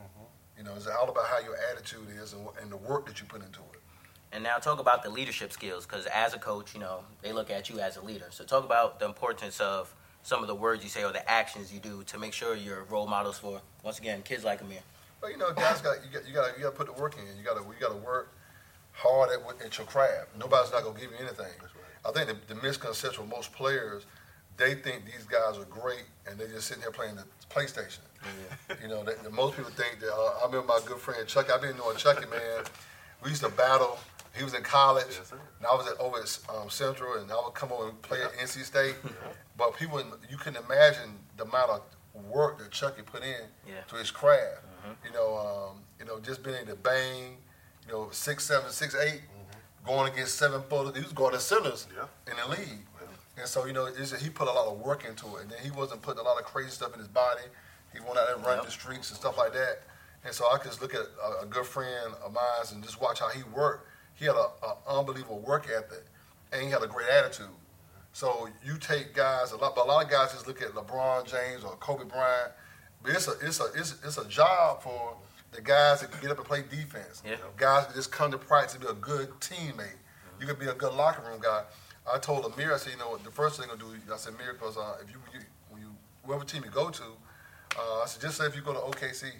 You 0.56 0.64
know, 0.64 0.74
it's 0.74 0.88
all 0.88 1.08
about 1.08 1.26
how 1.26 1.38
your 1.38 1.56
attitude 1.70 2.08
is 2.20 2.32
and, 2.32 2.46
and 2.60 2.70
the 2.72 2.76
work 2.76 3.06
that 3.06 3.20
you 3.20 3.26
put 3.26 3.42
into 3.44 3.60
it. 3.60 3.80
And 4.32 4.42
now 4.42 4.56
talk 4.56 4.80
about 4.80 5.02
the 5.04 5.08
leadership 5.08 5.52
skills, 5.52 5.86
because 5.86 6.06
as 6.06 6.34
a 6.34 6.38
coach, 6.38 6.74
you 6.74 6.80
know 6.80 7.04
they 7.22 7.32
look 7.32 7.50
at 7.50 7.70
you 7.70 7.78
as 7.80 7.96
a 7.96 8.02
leader. 8.02 8.26
So 8.30 8.44
talk 8.44 8.64
about 8.64 8.98
the 8.98 9.06
importance 9.06 9.60
of 9.60 9.94
some 10.22 10.42
of 10.42 10.48
the 10.48 10.54
words 10.54 10.82
you 10.82 10.90
say 10.90 11.04
or 11.04 11.12
the 11.12 11.28
actions 11.30 11.72
you 11.72 11.80
do 11.80 12.02
to 12.04 12.18
make 12.18 12.32
sure 12.32 12.54
you're 12.54 12.84
role 12.84 13.06
models 13.06 13.38
for 13.38 13.60
once 13.82 13.98
again 13.98 14.22
kids 14.22 14.44
like 14.44 14.60
Amir. 14.60 14.80
But 15.20 15.30
you 15.30 15.38
know, 15.38 15.52
guys 15.52 15.80
got 15.80 15.96
you 16.04 16.10
got 16.12 16.28
you 16.28 16.34
got 16.34 16.56
you 16.56 16.64
got 16.64 16.70
to 16.70 16.76
put 16.76 16.86
the 16.86 17.00
work 17.00 17.16
in. 17.16 17.24
You 17.38 17.44
got 17.44 17.54
to 17.54 17.62
you 17.62 17.80
got 17.80 17.90
to 17.90 17.96
work 17.96 18.32
hard 18.92 19.30
at, 19.30 19.64
at 19.64 19.78
your 19.78 19.86
craft. 19.86 20.28
Nobody's 20.38 20.72
not 20.72 20.84
gonna 20.84 20.98
give 20.98 21.10
you 21.10 21.18
anything. 21.18 21.52
I 22.06 22.12
think 22.12 22.28
the, 22.28 22.54
the 22.54 22.60
misconception 22.60 23.24
with 23.24 23.30
most 23.30 23.52
players, 23.52 24.04
they 24.56 24.74
think 24.74 25.04
these 25.04 25.24
guys 25.24 25.58
are 25.58 25.64
great 25.64 26.04
and 26.26 26.38
they're 26.38 26.48
just 26.48 26.68
sitting 26.68 26.82
here 26.82 26.92
playing 26.92 27.16
the 27.16 27.24
PlayStation. 27.50 28.00
You 28.82 28.88
know, 28.88 29.04
that, 29.04 29.22
that 29.22 29.32
most 29.32 29.56
people 29.56 29.70
think 29.70 30.00
that. 30.00 30.12
Uh, 30.12 30.40
I 30.42 30.46
remember 30.46 30.66
my 30.66 30.80
good 30.84 30.98
friend 30.98 31.26
Chucky. 31.26 31.50
I've 31.52 31.62
been 31.62 31.76
knowing 31.76 31.96
Chucky, 31.96 32.26
man. 32.26 32.64
We 33.22 33.30
used 33.30 33.42
to 33.42 33.48
battle. 33.48 33.98
He 34.36 34.44
was 34.44 34.54
in 34.54 34.62
college, 34.62 35.06
Yes, 35.10 35.32
and 35.32 35.66
I 35.66 35.74
was 35.74 35.86
at, 35.88 35.98
over 35.98 36.18
at 36.18 36.38
um, 36.62 36.70
Central, 36.70 37.14
and 37.14 37.30
I 37.30 37.34
would 37.44 37.54
come 37.54 37.72
over 37.72 37.88
and 37.88 38.00
play 38.02 38.22
at 38.22 38.32
NC 38.34 38.64
State. 38.64 38.94
but 39.56 39.76
people, 39.76 40.00
you 40.30 40.36
couldn't 40.36 40.62
imagine 40.64 41.18
the 41.36 41.44
amount 41.44 41.70
of 41.70 41.82
work 42.30 42.58
that 42.58 42.70
Chucky 42.70 43.02
put 43.02 43.22
in 43.22 43.46
Yeah. 43.66 43.80
to 43.88 43.96
his 43.96 44.10
craft. 44.10 44.62
You 45.04 45.12
know, 45.12 45.36
um, 45.72 45.82
you 45.98 46.04
know, 46.06 46.18
just 46.20 46.42
being 46.42 46.56
able 46.56 46.68
to 46.68 46.76
bang, 46.76 47.36
you 47.86 47.92
know, 47.92 48.08
six 48.10 48.44
seven, 48.44 48.70
six 48.70 48.94
eight, 48.94 49.20
going 49.84 50.10
against 50.12 50.36
seven 50.36 50.62
footers. 50.62 50.96
He 50.96 51.02
was 51.02 51.12
going 51.12 51.32
to 51.34 51.40
centers 51.40 51.86
Yeah. 51.94 52.04
in 52.30 52.36
the 52.38 52.56
league. 52.56 52.86
And 53.36 53.46
so, 53.46 53.66
you 53.66 53.72
know, 53.72 53.86
he 53.86 54.30
put 54.30 54.48
a 54.48 54.52
lot 54.52 54.66
of 54.66 54.78
work 54.78 55.04
into 55.04 55.36
it. 55.36 55.42
And 55.42 55.50
then 55.50 55.58
he 55.62 55.70
wasn't 55.70 56.02
putting 56.02 56.20
a 56.20 56.24
lot 56.24 56.38
of 56.38 56.44
crazy 56.44 56.70
stuff 56.70 56.92
in 56.94 56.98
his 57.00 57.08
body. 57.08 57.42
He 57.92 58.00
went 58.00 58.18
out 58.18 58.26
there 58.26 58.36
and 58.36 58.44
run 58.44 58.56
Yep. 58.58 58.64
the 58.66 58.70
streets 58.72 59.10
and 59.10 59.18
stuff 59.18 59.36
like 59.38 59.52
that. 59.52 59.82
And 60.24 60.34
so 60.34 60.50
I 60.52 60.58
could 60.58 60.70
just 60.70 60.82
look 60.82 60.94
at 60.94 61.02
a, 61.22 61.42
a 61.42 61.46
good 61.46 61.66
friend 61.66 62.14
of 62.24 62.32
mine 62.32 62.44
and 62.72 62.82
just 62.82 63.00
watch 63.00 63.20
how 63.20 63.28
he 63.28 63.42
worked. 63.54 63.87
He 64.18 64.24
had 64.24 64.34
an 64.34 64.74
unbelievable 64.86 65.38
work 65.40 65.68
ethic, 65.68 66.04
and 66.52 66.62
he 66.62 66.70
had 66.70 66.82
a 66.82 66.86
great 66.86 67.08
attitude. 67.08 67.46
So 68.12 68.48
you 68.64 68.78
take 68.78 69.14
guys 69.14 69.52
a 69.52 69.56
lot, 69.56 69.76
but 69.76 69.84
a 69.84 69.88
lot 69.88 70.04
of 70.04 70.10
guys 70.10 70.32
just 70.32 70.46
look 70.48 70.60
at 70.60 70.70
LeBron 70.70 71.24
James 71.24 71.62
or 71.62 71.76
Kobe 71.76 72.04
Bryant. 72.04 72.52
But 73.02 73.12
it's 73.12 73.28
a 73.28 73.34
it's 73.42 73.60
a 73.60 73.66
it's, 73.76 73.94
it's 74.04 74.18
a 74.18 74.26
job 74.26 74.82
for 74.82 75.16
the 75.52 75.60
guys 75.60 76.00
that 76.00 76.10
can 76.10 76.20
get 76.20 76.30
up 76.30 76.38
and 76.38 76.46
play 76.46 76.62
defense. 76.68 77.22
Yeah. 77.24 77.36
Guys 77.56 77.86
that 77.86 77.94
just 77.94 78.10
come 78.10 78.30
to 78.32 78.38
practice 78.38 78.74
to 78.74 78.80
be 78.80 78.86
a 78.86 78.94
good 78.94 79.30
teammate. 79.40 79.96
You 80.40 80.46
can 80.46 80.56
be 80.56 80.66
a 80.66 80.74
good 80.74 80.94
locker 80.94 81.22
room 81.28 81.40
guy. 81.40 81.62
I 82.12 82.18
told 82.18 82.44
Amir, 82.44 82.72
I 82.72 82.78
said, 82.78 82.92
you 82.92 82.98
know, 82.98 83.16
the 83.18 83.30
first 83.30 83.60
thing 83.60 83.68
I'm 83.70 83.78
gonna 83.78 83.94
do, 83.94 84.12
I 84.12 84.16
said, 84.16 84.34
Amir, 84.34 84.54
because 84.54 84.76
uh, 84.76 84.96
if 85.02 85.10
you, 85.10 85.18
you 85.32 85.40
when 85.68 85.82
you 85.82 85.88
whoever 86.24 86.44
team 86.44 86.64
you 86.64 86.70
go 86.70 86.90
to, 86.90 87.02
uh, 87.78 88.02
I 88.02 88.06
said, 88.06 88.22
just 88.22 88.38
say 88.38 88.46
if 88.46 88.56
you 88.56 88.62
go 88.62 88.72
to 88.72 88.80
OKC, 88.80 89.30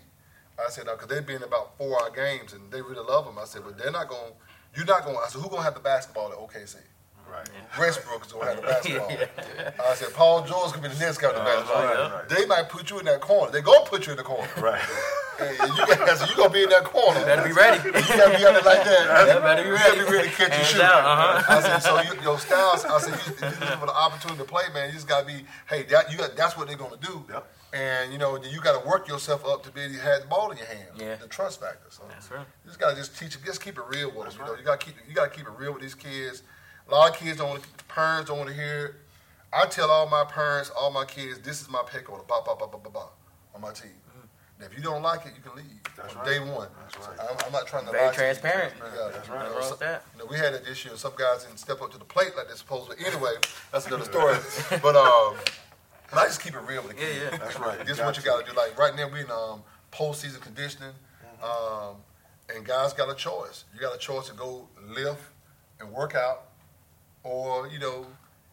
I 0.59 0.71
said, 0.71 0.87
no, 0.87 0.95
because 0.95 1.09
they've 1.09 1.27
been 1.27 1.43
about 1.43 1.77
four 1.79 2.01
hour 2.03 2.11
games 2.11 2.53
and 2.53 2.71
they 2.71 2.83
really 2.83 3.05
love 3.05 3.25
them. 3.25 3.39
I 3.39 3.45
said, 3.45 3.63
but 3.65 3.79
they're 3.79 3.93
not 3.93 4.09
going, 4.09 4.33
you're 4.79 4.87
not 4.87 5.05
going, 5.05 5.17
I 5.19 5.29
said, 5.29 5.41
who's 5.41 5.51
going 5.51 5.59
to 5.61 5.65
have 5.65 5.75
the 5.75 5.81
basketball 5.81 6.31
at 6.31 6.39
OKC? 6.39 6.77
Right. 7.29 7.47
Westbrook 7.79 8.25
is 8.25 8.33
going 8.33 8.47
to 8.47 8.55
have 8.55 8.63
the 8.63 8.69
basketball. 8.73 9.11
Yeah. 9.11 9.71
I 9.85 9.95
said, 9.95 10.15
Paul 10.15 10.47
George 10.47 10.71
going 10.71 10.85
to 10.85 10.89
be 10.89 10.95
the 10.95 11.01
next 11.01 11.19
guy 11.19 11.29
with 11.29 11.37
the 11.37 11.43
basketball. 11.43 11.85
right, 11.85 12.13
right. 12.13 12.29
They 12.29 12.47
might 12.47 12.69
put 12.69 12.89
you 12.89 13.01
in 13.01 13.05
that 13.07 13.21
corner. 13.21 13.51
They're 13.51 13.61
going 13.61 13.85
to 13.85 13.91
put 13.91 14.07
you 14.07 14.13
in 14.13 14.17
the 14.17 14.25
corner. 14.25 14.49
Right. 14.57 14.81
And 15.41 15.57
you 15.57 15.87
guys, 15.87 16.29
you 16.29 16.35
going 16.35 16.49
to 16.49 16.53
be 16.53 16.65
in 16.65 16.69
that 16.71 16.83
corner. 16.83 17.25
Better 17.25 17.47
be 17.47 17.53
ready. 17.53 17.79
You 17.87 17.93
got 17.93 18.33
to 18.33 18.39
be 18.39 18.45
under 18.45 18.61
like 18.63 18.83
that. 18.83 19.37
You 19.37 19.41
better 19.41 19.63
be 19.63 19.71
ready. 19.71 19.97
got 19.97 20.05
to 20.05 20.11
be 20.11 20.17
ready 20.17 20.29
to 20.31 20.35
catch 20.35 20.49
your 20.49 20.51
Hands 20.51 20.67
shoot. 20.67 20.79
down, 20.79 21.05
uh-huh. 21.05 21.55
I 21.57 21.63
said, 21.63 21.79
so 21.79 22.01
you, 22.03 22.21
your 22.23 22.41
styles, 22.41 22.85
I 22.85 22.99
said, 22.99 23.15
you, 23.25 23.47
you 23.47 23.55
looking 23.61 23.79
for 23.79 23.87
the 23.87 23.95
opportunity 23.95 24.39
to 24.39 24.45
play, 24.45 24.65
man. 24.75 24.89
You 24.89 24.95
just 24.95 25.07
got 25.07 25.21
to 25.21 25.27
be, 25.27 25.45
hey, 25.71 25.85
that, 25.85 26.11
you 26.11 26.19
got, 26.19 26.35
that's 26.35 26.57
what 26.57 26.67
they're 26.67 26.77
going 26.77 26.99
to 26.99 27.07
do. 27.07 27.25
Yep. 27.31 27.53
And, 27.73 28.13
you 28.13 28.19
know, 28.19 28.43
you 28.43 28.61
got 28.61 28.81
to 28.83 28.89
work 28.89 29.09
yourself 29.09 29.45
up 29.45 29.63
to 29.65 29.71
be 29.71 29.83
able 29.83 29.95
to 29.95 30.01
have 30.01 30.23
the 30.23 30.27
ball 30.27 30.51
in 30.51 30.57
your 30.57 30.67
hand. 30.67 30.89
Yeah. 30.97 31.17
The 31.17 31.27
trust 31.29 31.61
factor. 31.61 31.87
So 31.91 32.03
That's 32.09 32.31
right. 32.31 32.41
you 32.65 32.69
just 32.69 32.81
got 32.81 32.91
to 32.91 32.97
just 32.97 33.19
teach 33.19 33.35
them. 33.35 33.43
just 33.45 33.63
keep 33.63 33.77
it 33.77 33.85
real 33.89 34.11
with 34.11 34.31
them. 34.31 34.41
You 34.41 34.53
know, 34.53 34.59
you 34.59 34.65
got 34.65 34.81
to 34.81 34.87
keep, 34.87 34.95
you 35.07 35.15
got 35.15 35.31
to 35.33 35.37
keep 35.39 35.47
it 35.47 35.53
real 35.59 35.73
with 35.73 35.83
these 35.83 35.95
kids. 35.95 36.43
A 36.89 36.95
lot 36.95 37.11
of 37.11 37.17
kids 37.19 37.37
don't 37.39 37.51
want 37.51 37.63
to, 37.63 37.85
parents 37.85 38.31
don't 38.31 38.39
want 38.39 38.49
to 38.51 38.57
hear 38.57 38.87
it. 38.87 38.95
I 39.53 39.67
tell 39.67 39.91
all 39.91 40.09
my 40.09 40.25
parents, 40.25 40.71
all 40.71 40.91
my 40.91 41.05
kids, 41.05 41.39
this 41.41 41.61
is 41.61 41.69
my 41.71 41.83
pick 41.91 42.11
order, 42.11 42.25
ba, 42.27 42.37
ba, 42.45 42.55
ba, 42.59 42.67
ba, 42.67 42.79
ba, 42.79 42.91
ba, 42.91 43.05
on 43.55 43.61
my 43.61 43.73
team. 43.73 43.91
Now, 44.61 44.67
if 44.67 44.77
you 44.77 44.83
don't 44.83 45.03
like 45.03 45.25
it, 45.25 45.33
you 45.37 45.43
can 45.43 45.55
leave 45.57 45.67
That's 45.97 46.17
on 46.17 46.23
right. 46.23 46.27
day 46.27 46.41
one. 46.41 46.67
That's 46.81 47.07
right. 47.07 47.17
I'm, 47.31 47.37
I'm 47.47 47.53
not 47.53 47.67
trying 47.69 47.85
to 47.87 47.93
Very 47.93 48.07
lie 48.07 48.13
to 48.13 48.17
you. 48.17 48.25
transparent. 48.25 48.75
Yeah, 48.77 49.11
That's 49.13 49.29
you 49.29 49.35
right. 49.35 49.41
know, 49.45 49.45
Nothing 49.55 49.59
wrong 49.61 49.69
so- 49.69 49.77
that. 49.77 50.05
you 50.15 50.19
know, 50.19 50.27
we 50.29 50.37
had 50.37 50.53
it 50.55 50.65
this 50.65 50.85
year. 50.85 50.97
Some 50.97 51.13
guys 51.17 51.45
didn't 51.45 51.59
step 51.59 51.81
up 51.81 51.93
to 51.93 51.99
the 51.99 52.05
plate 52.05 52.33
like 52.37 52.49
they're 52.49 52.57
supposed 52.57 52.91
to. 52.91 53.07
Anyway, 53.07 53.35
that's 53.71 53.87
another 53.87 54.05
story. 54.13 54.37
but 54.83 54.97
um, 54.97 55.37
I 56.13 56.25
just 56.25 56.43
keep 56.43 56.55
it 56.55 56.61
real 56.61 56.83
with 56.83 56.97
the 56.97 57.03
kids. 57.03 57.19
Yeah, 57.19 57.29
yeah. 57.33 57.39
That's 57.39 57.59
right. 57.59 57.79
This 57.81 57.99
is 57.99 58.05
what 58.05 58.17
you 58.17 58.23
got 58.23 58.45
to 58.45 58.51
do. 58.51 58.57
Like 58.57 58.79
right 58.79 58.95
now, 58.97 59.09
we 59.09 59.21
in 59.21 59.31
um, 59.31 59.63
postseason 59.93 60.41
conditioning, 60.41 60.93
um, 61.43 61.97
and 62.55 62.65
guys 62.65 62.93
got 62.93 63.11
a 63.11 63.15
choice. 63.15 63.65
You 63.75 63.81
got 63.81 63.95
a 63.95 63.99
choice 63.99 64.29
to 64.29 64.35
go 64.35 64.69
lift 64.89 65.23
and 65.81 65.91
work 65.91 66.15
out, 66.15 66.49
or 67.25 67.69
you 67.69 67.79
know, 67.79 68.07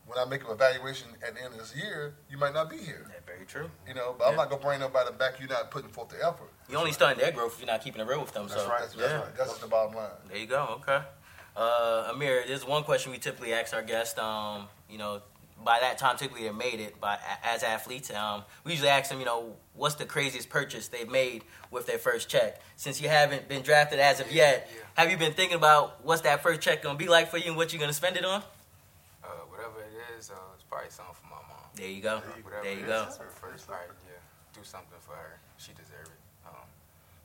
when 0.05 0.19
I 0.19 0.25
make 0.25 0.43
an 0.43 0.51
evaluation 0.51 1.09
at 1.25 1.35
the 1.35 1.43
end 1.43 1.53
of 1.53 1.59
this 1.59 1.75
year, 1.75 2.15
you 2.29 2.37
might 2.37 2.53
not 2.53 2.69
be 2.69 2.77
here. 2.77 3.05
Yeah, 3.09 3.19
very 3.25 3.45
true. 3.45 3.69
You 3.87 3.93
know, 3.93 4.15
but 4.17 4.27
I'm 4.27 4.35
not 4.35 4.49
gonna 4.49 4.61
bring 4.61 4.79
nobody 4.79 5.11
back. 5.17 5.39
You're 5.39 5.49
not 5.49 5.71
putting 5.71 5.89
forth 5.89 6.09
the 6.09 6.17
effort. 6.17 6.51
You 6.69 6.77
only 6.77 6.91
stunting 6.91 7.23
their 7.23 7.31
growth 7.31 7.53
if 7.53 7.59
you're 7.59 7.67
not 7.67 7.81
keeping 7.81 8.01
it 8.01 8.07
real 8.07 8.21
with 8.21 8.33
them. 8.33 8.47
That's 8.47 8.61
so 8.61 8.69
right. 8.69 8.81
That's, 8.81 8.95
that's 8.95 9.11
yeah. 9.11 9.17
right. 9.19 9.35
That's 9.37 9.49
just 9.49 9.61
the 9.61 9.67
bottom 9.67 9.95
line. 9.95 10.09
There 10.29 10.37
you 10.37 10.47
go. 10.47 10.79
Okay. 10.81 11.01
Uh, 11.55 12.11
Amir, 12.13 12.43
there's 12.45 12.65
one 12.67 12.83
question 12.83 13.13
we 13.13 13.17
typically 13.17 13.53
ask 13.53 13.73
our 13.73 13.81
guests. 13.81 14.19
Um, 14.19 14.67
you 14.89 14.97
know, 14.97 15.21
by 15.65 15.79
that 15.81 15.97
time, 15.97 16.15
typically 16.15 16.43
they 16.43 16.51
made 16.51 16.79
it 16.79 17.01
by 17.01 17.17
as 17.43 17.63
athletes. 17.63 18.09
Um, 18.13 18.43
we 18.63 18.71
usually 18.71 18.89
ask 18.89 19.09
them, 19.09 19.19
you 19.19 19.25
know, 19.25 19.55
what's 19.73 19.95
the 19.95 20.05
craziest 20.05 20.47
purchase 20.49 20.87
they've 20.87 21.09
made 21.09 21.43
with 21.71 21.87
their 21.87 21.97
first 21.97 22.29
check. 22.29 22.61
Since 22.77 23.01
you 23.01 23.09
haven't 23.09 23.49
been 23.49 23.63
drafted 23.63 23.99
as 23.99 24.19
of 24.21 24.31
yet, 24.31 24.69
Yeah. 24.71 24.81
have 24.93 25.11
you 25.11 25.17
been 25.17 25.33
thinking 25.33 25.57
about 25.57 26.05
what's 26.05 26.21
that 26.21 26.41
first 26.43 26.61
check 26.61 26.81
gonna 26.83 26.97
be 26.97 27.07
like 27.07 27.29
for 27.29 27.37
you 27.37 27.47
and 27.47 27.57
what 27.57 27.73
you're 27.73 27.79
gonna 27.81 27.91
spend 27.93 28.15
it 28.15 28.23
on? 28.23 28.43
Uh, 29.23 29.27
whatever 29.49 29.81
it 29.81 29.91
is, 30.17 30.29
uh, 30.29 30.35
it's 30.53 30.63
probably 30.63 30.89
something 30.91 31.15
for 31.15 31.27
my 31.27 31.41
mom. 31.49 31.59
There 31.75 31.89
you 31.89 32.01
go. 32.01 32.21
Whatever 32.43 32.63
There 32.63 32.73
you 32.73 32.85
is, 32.85 32.87
go. 32.87 33.03
her 33.19 33.29
first 33.33 33.67
probably, 33.67 33.87
yeah, 34.07 34.21
do 34.53 34.61
something 34.63 34.99
for 35.01 35.15
her. 35.15 35.39
She 35.57 35.71
deserves 35.73 36.09
it. 36.09 36.21
Um, 36.47 36.53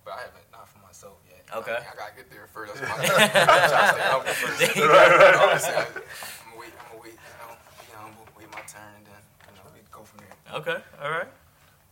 but 0.04 0.14
I 0.14 0.20
haven't, 0.22 0.48
not 0.50 0.66
for 0.66 0.78
myself 0.80 1.18
yet. 1.28 1.44
Okay. 1.54 1.72
I, 1.76 1.92
I 1.92 1.94
gotta 1.94 2.16
get 2.16 2.30
there 2.30 2.48
first. 2.48 2.74
That's 2.74 2.88
my 2.88 2.96
I'm 2.96 3.04
trying 3.04 3.20
to 3.20 3.92
stay 3.92 4.08
humble 4.08 4.32
first. 4.32 4.74
Go. 4.74 4.82
I, 4.90 5.04
I'm 5.04 5.92
gonna 5.92 6.58
wait, 6.58 6.72
I'm 6.80 6.88
gonna 6.88 7.02
wait, 7.04 7.14
you 7.14 7.36
know, 7.38 7.52
be 7.84 7.92
humble, 7.94 8.24
wait 8.38 8.48
my 8.50 8.64
turn, 8.66 8.90
and 8.96 9.06
then, 9.06 9.22
you 9.46 9.54
know, 9.60 9.70
we 9.76 9.80
go 9.92 10.02
from 10.02 10.18
there. 10.24 10.34
Okay. 10.52 10.76
All 11.00 11.10
right. 11.10 11.28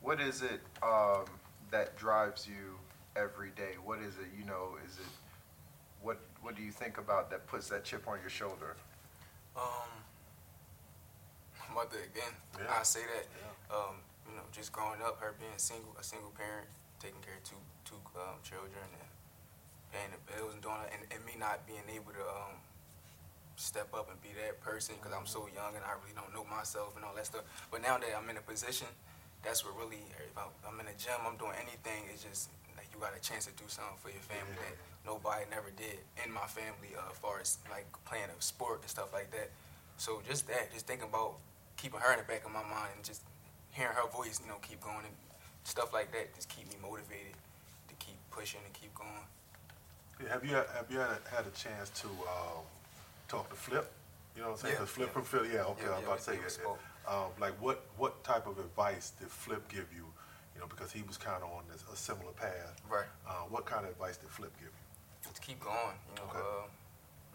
What 0.02 0.20
is 0.20 0.42
it 0.42 0.60
um, 0.82 1.26
that 1.70 1.96
drives 1.96 2.46
you 2.48 2.74
every 3.14 3.50
day? 3.50 3.78
What 3.84 4.00
is 4.00 4.14
it? 4.18 4.30
You 4.36 4.44
know, 4.44 4.74
is 4.84 4.98
it 4.98 5.12
what? 6.02 6.18
What 6.42 6.56
do 6.56 6.62
you 6.62 6.72
think 6.72 6.98
about 6.98 7.30
that 7.30 7.46
puts 7.46 7.68
that 7.68 7.84
chip 7.84 8.08
on 8.08 8.18
your 8.20 8.30
shoulder? 8.30 8.74
Um, 9.56 9.90
my 11.68 11.82
mother 11.82 11.98
again. 11.98 12.34
Yeah. 12.58 12.78
I 12.80 12.82
say 12.82 13.00
that. 13.00 13.74
Um, 13.74 14.02
you 14.28 14.34
know, 14.34 14.42
just 14.52 14.72
growing 14.72 15.00
up, 15.02 15.20
her 15.20 15.34
being 15.38 15.56
single, 15.56 15.94
a 15.98 16.02
single 16.02 16.30
parent, 16.30 16.66
taking 17.00 17.20
care 17.22 17.36
of 17.38 17.44
two 17.44 17.62
two 17.84 18.00
um, 18.18 18.42
children, 18.42 18.74
and 18.90 19.08
paying 19.92 20.10
the 20.10 20.20
bills 20.32 20.52
and 20.52 20.62
doing 20.62 20.82
it, 20.82 20.92
and, 20.98 21.02
and 21.14 21.20
me 21.24 21.38
not 21.38 21.66
being 21.66 21.86
able 21.94 22.12
to 22.12 22.22
um, 22.26 22.58
step 23.58 23.90
up 23.90 24.06
and 24.06 24.16
be 24.22 24.30
that 24.38 24.62
person 24.62 24.94
because 25.02 25.10
I'm 25.10 25.26
so 25.26 25.50
young 25.50 25.74
and 25.74 25.82
I 25.82 25.98
really 25.98 26.14
don't 26.14 26.30
know 26.30 26.46
myself 26.46 26.94
and 26.94 27.02
all 27.02 27.12
that 27.18 27.26
stuff. 27.26 27.42
But 27.74 27.82
now 27.82 27.98
that 27.98 28.06
I'm 28.14 28.30
in 28.30 28.38
a 28.38 28.46
position, 28.46 28.86
that's 29.42 29.66
what 29.66 29.74
really. 29.74 30.06
If 30.14 30.38
I'm, 30.38 30.78
in 30.78 30.86
a 30.86 30.94
gym, 30.94 31.18
I'm 31.26 31.34
doing 31.36 31.58
anything. 31.58 32.06
It's 32.06 32.22
just 32.22 32.54
like 32.78 32.86
you 32.94 33.02
got 33.02 33.18
a 33.18 33.22
chance 33.22 33.50
to 33.50 33.54
do 33.58 33.66
something 33.66 33.98
for 33.98 34.14
your 34.14 34.22
family 34.22 34.54
that 34.62 34.78
nobody 35.02 35.42
never 35.50 35.74
did 35.74 35.98
in 36.22 36.30
my 36.30 36.46
family, 36.46 36.94
uh, 36.94 37.10
as 37.10 37.18
far 37.18 37.42
as 37.42 37.58
like 37.66 37.90
playing 38.06 38.30
a 38.30 38.38
sport 38.38 38.86
and 38.86 38.90
stuff 38.90 39.10
like 39.10 39.34
that. 39.34 39.50
So 39.98 40.22
just 40.22 40.46
that, 40.46 40.70
just 40.70 40.86
thinking 40.86 41.10
about 41.10 41.42
keeping 41.74 41.98
her 41.98 42.14
in 42.14 42.22
the 42.22 42.28
back 42.30 42.46
of 42.46 42.54
my 42.54 42.62
mind 42.62 42.94
and 42.94 43.02
just 43.02 43.26
hearing 43.74 43.94
her 43.98 44.06
voice, 44.06 44.38
you 44.38 44.46
know, 44.46 44.62
keep 44.62 44.78
going 44.78 45.02
and 45.02 45.16
stuff 45.66 45.90
like 45.90 46.14
that, 46.14 46.30
just 46.38 46.46
keep 46.46 46.70
me 46.70 46.78
motivated 46.78 47.34
to 47.90 47.94
keep 47.98 48.14
pushing 48.30 48.62
and 48.62 48.70
keep 48.70 48.94
going. 48.94 49.26
Yeah, 50.22 50.30
Have 50.30 50.44
you 50.46 50.54
have 50.54 50.86
you 50.90 50.98
had 51.02 51.10
a, 51.10 51.20
had 51.26 51.46
a 51.46 51.54
chance 51.58 51.90
to 52.02 52.06
um, 52.06 52.62
talk 53.28 53.48
to 53.50 53.56
Flip? 53.56 53.90
You 54.34 54.42
know 54.42 54.48
what 54.48 54.54
I'm 54.54 54.60
saying? 54.60 54.74
Yeah, 54.74 54.78
'Cause 54.80 54.90
Flip 54.90 55.08
yeah. 55.08 55.12
from 55.12 55.24
Philly. 55.24 55.52
Yeah, 55.54 55.64
okay. 55.72 55.82
Yeah, 55.84 55.88
I 55.88 55.92
was 55.94 56.00
yeah, 56.00 56.06
about 56.06 56.18
to 56.18 56.24
say 56.24 56.32
we- 56.32 56.38
we 56.38 56.44
that. 56.44 57.12
Um, 57.12 57.30
like 57.40 57.54
what 57.60 57.86
what 57.96 58.22
type 58.24 58.46
of 58.46 58.58
advice 58.58 59.10
did 59.18 59.30
Flip 59.30 59.66
give 59.68 59.88
you? 59.92 60.12
You 60.54 60.60
know, 60.60 60.66
because 60.66 60.92
he 60.92 61.02
was 61.02 61.16
kind 61.16 61.42
of 61.42 61.50
on 61.50 61.64
this, 61.70 61.84
a 61.92 61.96
similar 61.96 62.32
path. 62.32 62.74
Right. 62.88 63.06
Uh, 63.26 63.46
what 63.48 63.64
kind 63.64 63.84
of 63.84 63.92
advice 63.92 64.16
did 64.18 64.28
Flip 64.28 64.52
give 64.58 64.66
you? 64.68 65.28
Just 65.30 65.40
keep 65.40 65.60
going, 65.60 65.96
you 66.10 66.14
know. 66.16 66.28
Okay. 66.30 66.38
Uh, 66.38 66.66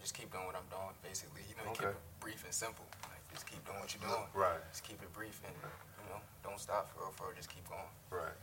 just 0.02 0.14
keep 0.14 0.32
doing 0.32 0.46
what 0.46 0.56
I'm 0.56 0.68
doing, 0.70 0.94
basically. 1.02 1.42
You 1.50 1.56
know, 1.56 1.72
keep 1.72 1.88
it 1.88 1.96
brief 2.20 2.44
and 2.44 2.54
simple. 2.54 2.86
Like 3.10 3.24
just 3.32 3.48
keep 3.48 3.66
doing 3.66 3.80
what 3.80 3.94
you're 3.96 4.08
doing. 4.08 4.28
Right. 4.34 4.60
Just 4.72 4.84
keep 4.84 5.02
it 5.02 5.12
brief 5.14 5.42
and 5.46 5.56
you 5.56 6.10
know, 6.14 6.22
don't 6.44 6.60
stop 6.60 6.94
for 6.94 7.02
real, 7.04 7.12
for 7.12 7.28
real. 7.28 7.36
Just 7.36 7.50
keep 7.50 7.68
going. 7.68 7.82
Right. 8.12 8.36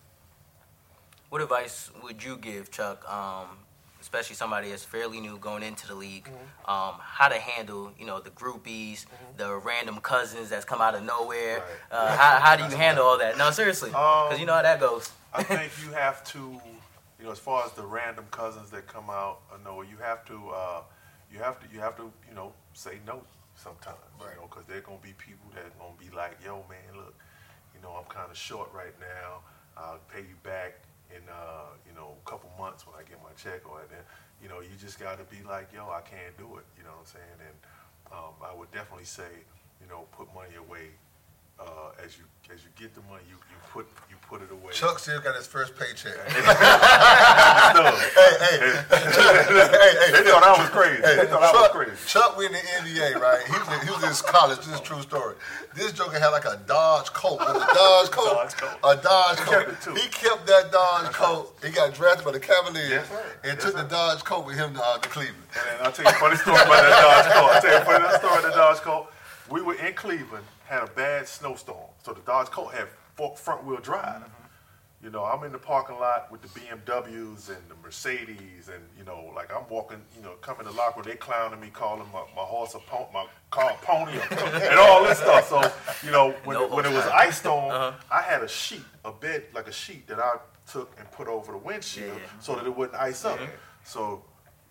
What 1.29 1.41
advice 1.43 1.91
would 2.03 2.25
you 2.25 2.37
give 2.37 2.71
Chuck, 2.73 3.09
um, 3.09 3.59
especially 4.01 4.37
somebody 4.37 4.71
that's 4.71 4.85
fairly 4.85 5.21
new 5.21 5.37
going 5.39 5.63
into 5.63 5.87
the 5.87 5.95
league, 5.95 6.25
Mm-hmm. 6.25 6.71
um, 6.71 6.95
how 7.01 7.29
to 7.29 7.39
handle, 7.39 7.93
you 7.99 8.07
know, 8.07 8.21
the 8.21 8.31
groupies, 8.31 9.07
the 9.37 9.55
random 9.57 9.99
cousins 10.01 10.49
that's 10.51 10.65
come 10.65 10.81
out 10.81 10.95
of 10.95 11.03
nowhere? 11.05 11.59
Right. 11.59 11.67
Uh, 11.91 12.17
how, 12.17 12.39
how 12.41 12.57
do 12.57 12.65
you 12.65 12.77
handle 12.77 13.05
all 13.07 13.19
that? 13.19 13.37
No, 13.39 13.51
seriously, 13.51 13.91
because 13.91 14.35
Um, 14.35 14.41
you 14.41 14.47
know 14.47 14.55
how 14.55 14.63
that 14.63 14.81
goes. 14.81 15.11
I 15.35 15.43
think 15.43 15.73
you 15.85 15.93
have 15.93 16.25
to, 16.33 16.39
you 17.19 17.25
know, 17.27 17.33
as 17.33 17.39
far 17.39 17.65
as 17.65 17.73
the 17.73 17.85
random 17.85 18.25
cousins 18.31 18.71
that 18.71 18.87
come 18.87 19.11
out, 19.11 19.41
uh, 19.53 19.57
no, 19.65 19.83
you 19.83 19.97
have 20.03 20.25
to, 20.27 20.49
uh, 20.51 20.83
you 21.33 21.39
have 21.39 21.61
to, 21.61 21.67
you 21.73 21.81
have 21.81 21.97
to, 21.97 22.11
you 22.29 22.35
know, 22.35 22.53
say 22.73 22.99
no 23.07 23.23
sometimes, 23.55 23.99
Right. 24.19 24.31
you 24.35 24.41
know, 24.41 24.47
because 24.49 24.65
there 24.67 24.79
are 24.79 24.81
gonna 24.81 24.99
be 25.03 25.13
people 25.13 25.51
that 25.55 25.65
are 25.65 25.79
gonna 25.79 25.93
be 25.99 26.15
like, 26.17 26.39
yo, 26.45 26.65
man, 26.69 26.97
look, 26.97 27.15
you 27.75 27.81
know, 27.83 27.93
I'm 27.99 28.05
kind 28.07 28.31
of 28.31 28.37
short 28.37 28.71
right 28.75 28.95
now. 28.99 29.41
I'll 29.77 30.01
pay 30.13 30.21
you 30.21 30.35
back 30.43 30.81
in, 31.15 31.23
uh, 31.29 31.75
you 31.87 31.95
know, 31.95 32.15
a 32.15 32.31
couple 32.31 32.51
months 32.59 32.87
when 32.87 32.95
I 32.95 33.03
get 33.03 33.19
my 33.23 33.35
check 33.37 33.69
or 33.69 33.83
then, 33.91 34.03
you 34.43 34.49
know, 34.49 34.61
you 34.61 34.75
just 34.79 34.99
got 34.99 35.19
to 35.19 35.25
be 35.25 35.43
like, 35.47 35.73
yo, 35.73 35.91
I 35.91 36.01
can't 36.01 36.37
do 36.39 36.57
it. 36.57 36.67
You 36.79 36.85
know 36.85 36.97
what 36.97 37.07
I'm 37.07 37.19
saying? 37.19 37.39
And 37.45 37.57
um, 38.13 38.35
I 38.43 38.55
would 38.55 38.71
definitely 38.73 39.07
say, 39.07 39.45
you 39.81 39.89
know, 39.89 40.07
put 40.13 40.33
money 40.35 40.57
away. 40.57 40.95
Uh, 41.61 41.93
as 42.05 42.17
you 42.19 42.25
as 42.53 42.65
you 42.65 42.71
get 42.75 42.95
the 42.95 43.03
money, 43.03 43.23
you, 43.29 43.35
you 43.37 43.57
put 43.73 43.87
you 44.09 44.17
put 44.29 44.43
it 44.43 44.51
away. 44.51 44.73
Chuck 44.73 44.99
still 44.99 45.21
got 45.21 45.37
his 45.37 45.47
first 45.47 45.77
paycheck. 45.77 46.17
Hey, 46.29 46.41
hey, 47.81 48.01
hey, 48.59 50.11
They 50.13 50.23
thought 50.31 50.43
I 50.43 50.55
was 50.59 50.69
crazy. 50.71 51.03
Hey, 51.03 51.17
They 51.17 51.27
thought 51.27 51.43
I 51.43 51.53
was 51.53 51.63
Chuck, 51.69 51.73
crazy. 51.73 51.93
Chuck 52.07 52.37
went 52.37 52.55
in 52.55 52.61
the 52.61 52.91
NBA, 52.91 53.17
right? 53.21 53.43
He 53.47 53.53
was, 53.53 53.69
in, 53.69 53.81
he 53.87 53.91
was 53.93 54.03
in 54.05 54.13
college. 54.33 54.59
This 54.59 54.69
is 54.69 54.81
a 54.81 54.83
true 54.83 55.01
story. 55.03 55.35
This 55.75 55.93
joker 55.93 56.19
had 56.19 56.29
like 56.29 56.45
a 56.47 56.57
Dodge 56.67 57.13
Colt. 57.13 57.41
Was 57.41 57.57
a 57.57 57.75
Dodge 57.75 58.11
Colt? 58.11 58.31
Dodge 58.35 58.57
Colt. 58.57 58.79
A 58.85 58.97
Dodge 59.03 59.39
He 59.39 59.45
kept. 59.45 59.85
He 59.99 60.09
kept 60.09 60.47
that 60.47 60.73
Dodge 60.73 61.13
Colt. 61.13 61.57
He 61.65 61.71
got 61.71 61.93
drafted 61.95 62.25
by 62.25 62.33
the 62.33 62.41
Cavaliers 62.41 62.91
Yes, 62.91 63.07
and 63.45 63.53
Yes, 63.55 63.63
took 63.63 63.73
sir. 63.77 63.83
the 63.83 63.89
Dodge 63.89 64.25
Colt 64.25 64.47
with 64.47 64.57
him 64.57 64.75
to, 64.75 64.83
uh, 64.83 64.99
to 64.99 65.09
Cleveland. 65.09 65.37
And 65.55 65.83
I'll 65.87 65.93
tell 65.93 66.05
you 66.05 66.11
a 66.11 66.15
funny 66.15 66.37
story 66.37 66.57
about 66.57 66.83
that 66.83 67.03
Dodge 67.03 67.33
Colt. 67.35 67.51
I'll 67.53 67.61
tell 67.63 67.71
you 67.71 67.79
a 67.79 67.85
funny 67.85 68.09
story 68.19 68.33
about 68.39 68.43
that 68.43 68.55
Dodge 68.57 68.79
Colt. 68.79 69.07
We 69.51 69.63
were 69.63 69.75
in 69.75 69.93
Cleveland, 69.95 70.45
had 70.71 70.85
a 70.85 70.87
bad 70.93 71.27
snowstorm. 71.27 71.91
So 72.03 72.13
the 72.13 72.21
Dodge 72.21 72.47
Colt 72.47 72.73
had 72.73 72.87
front 73.37 73.65
wheel 73.65 73.79
drive. 73.81 74.23
You 75.03 75.11
know, 75.11 75.25
I'm 75.25 75.43
in 75.45 75.53
the 75.53 75.59
parking 75.59 75.99
lot 75.99 76.31
with 76.31 76.43
the 76.43 76.49
BMWs 76.49 77.49
and 77.49 77.59
the 77.69 77.75
Mercedes, 77.83 78.69
and 78.69 78.83
you 78.99 79.05
know, 79.05 79.33
like 79.35 79.51
I'm 79.55 79.65
walking, 79.71 80.01
you 80.17 80.23
know, 80.23 80.33
coming 80.43 80.67
to 80.67 80.73
locker, 80.73 81.03
they 81.03 81.17
clowning 81.17 81.59
me, 81.59 81.69
calling 81.73 82.07
my, 82.13 82.23
my 82.37 82.43
horse 82.43 82.75
a 82.75 82.79
pony, 82.81 83.07
my 83.13 83.27
car 83.51 83.71
a 83.73 83.85
pony, 83.85 84.13
and 84.31 84.79
all 84.79 85.03
this 85.03 85.19
stuff. 85.19 85.49
So, 85.49 85.61
you 86.07 86.13
know, 86.13 86.35
when, 86.45 86.59
No 86.59 86.65
it, 86.67 86.71
when 86.71 86.85
it 86.85 86.93
was 86.93 87.05
ice 87.07 87.39
storm, 87.39 87.71
Uh-huh. 87.73 87.93
I 88.11 88.21
had 88.23 88.43
a 88.43 88.49
sheet, 88.49 88.85
a 89.05 89.11
bed, 89.11 89.45
like 89.55 89.69
a 89.69 89.73
sheet 89.73 90.07
that 90.09 90.19
I 90.21 90.37
took 90.71 90.95
and 90.99 91.11
put 91.11 91.29
over 91.29 91.53
the 91.53 91.59
windshield 91.59 92.09
Yeah, 92.09 92.15
yeah. 92.23 92.41
so 92.41 92.55
that 92.57 92.67
it 92.67 92.77
wouldn't 92.77 92.99
ice 93.01 93.25
up. 93.25 93.39
So 93.85 94.23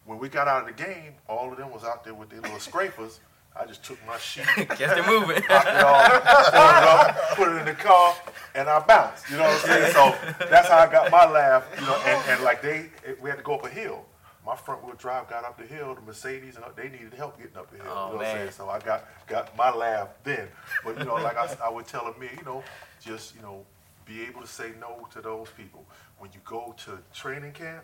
when 0.06 0.20
we 0.20 0.30
got 0.30 0.48
out 0.48 0.62
of 0.62 0.68
the 0.78 0.84
game, 0.84 1.14
all 1.28 1.52
of 1.52 1.58
them 1.58 1.72
was 1.72 1.84
out 1.84 2.04
there 2.04 2.14
with 2.14 2.30
their 2.30 2.42
little 2.42 2.60
scrapers. 2.60 3.20
I 3.60 3.65
just 3.65 3.84
took 3.84 3.98
my 4.08 4.17
sheet, 4.17 4.45
Guess 4.56 4.80
they're 4.80 5.06
moving. 5.06 5.41
popped 5.43 5.67
it 5.67 5.84
off, 5.84 6.12
folded 6.54 6.78
it 6.78 6.84
up, 6.84 7.17
put 7.36 7.48
it 7.50 7.60
in 7.60 7.65
the 7.65 7.74
car, 7.74 8.15
and 8.56 8.69
I 8.69 8.80
bounced. 8.80 9.30
You 9.30 9.38
know 9.38 9.43
what 9.43 9.62
I'm 9.63 9.67
saying? 9.67 9.93
So 9.93 10.15
that's 10.50 10.69
how 10.69 10.78
I 10.78 10.89
got 10.89 11.12
my 11.12 11.30
laugh. 11.30 11.65
You 11.78 11.86
know, 11.86 11.95
and, 12.06 12.30
and 12.30 12.43
like 12.43 12.62
they, 12.62 12.89
we 13.22 13.30
had 13.30 13.38
to 13.38 13.43
go 13.43 13.56
up 13.56 13.65
a 13.65 13.69
hill. 13.69 14.06
My 14.45 14.56
front 14.56 14.84
wheel 14.84 14.95
drive 14.95 15.30
got 15.30 15.43
up 15.43 15.58
the 15.60 15.67
hill. 15.67 15.93
The 15.93 16.02
Mercedes 16.02 16.56
and 16.56 16.63
uh, 16.63 16.69
they 16.76 16.89
needed 16.89 17.13
help 17.13 17.38
getting 17.38 17.58
up 17.58 17.69
the 17.69 17.84
hill. 17.84 17.88
Oh, 17.89 18.06
you 18.08 18.12
know 18.13 18.17
what 18.17 18.26
I'm 18.26 18.36
man. 18.36 18.38
saying? 18.38 18.52
So 18.52 18.69
I 18.69 18.80
got 18.80 19.06
got 19.28 19.56
my 19.58 19.76
laugh 19.76 20.08
then. 20.24 20.48
But 20.86 20.98
you 20.98 21.04
know, 21.04 21.15
like 21.15 21.38
I, 21.38 21.54
I 21.63 21.69
would 21.69 21.86
tell 21.86 22.06
me, 22.19 22.30
you 22.36 22.45
know, 22.45 22.63
just 23.02 23.36
you 23.36 23.41
know, 23.41 23.65
be 24.06 24.24
able 24.24 24.41
to 24.41 24.48
say 24.48 24.72
no 24.80 25.06
to 25.12 25.22
those 25.22 25.50
people. 25.58 25.86
When 26.17 26.32
you 26.34 26.39
go 26.45 26.74
to 26.86 26.98
training 27.13 27.52
camp, 27.52 27.84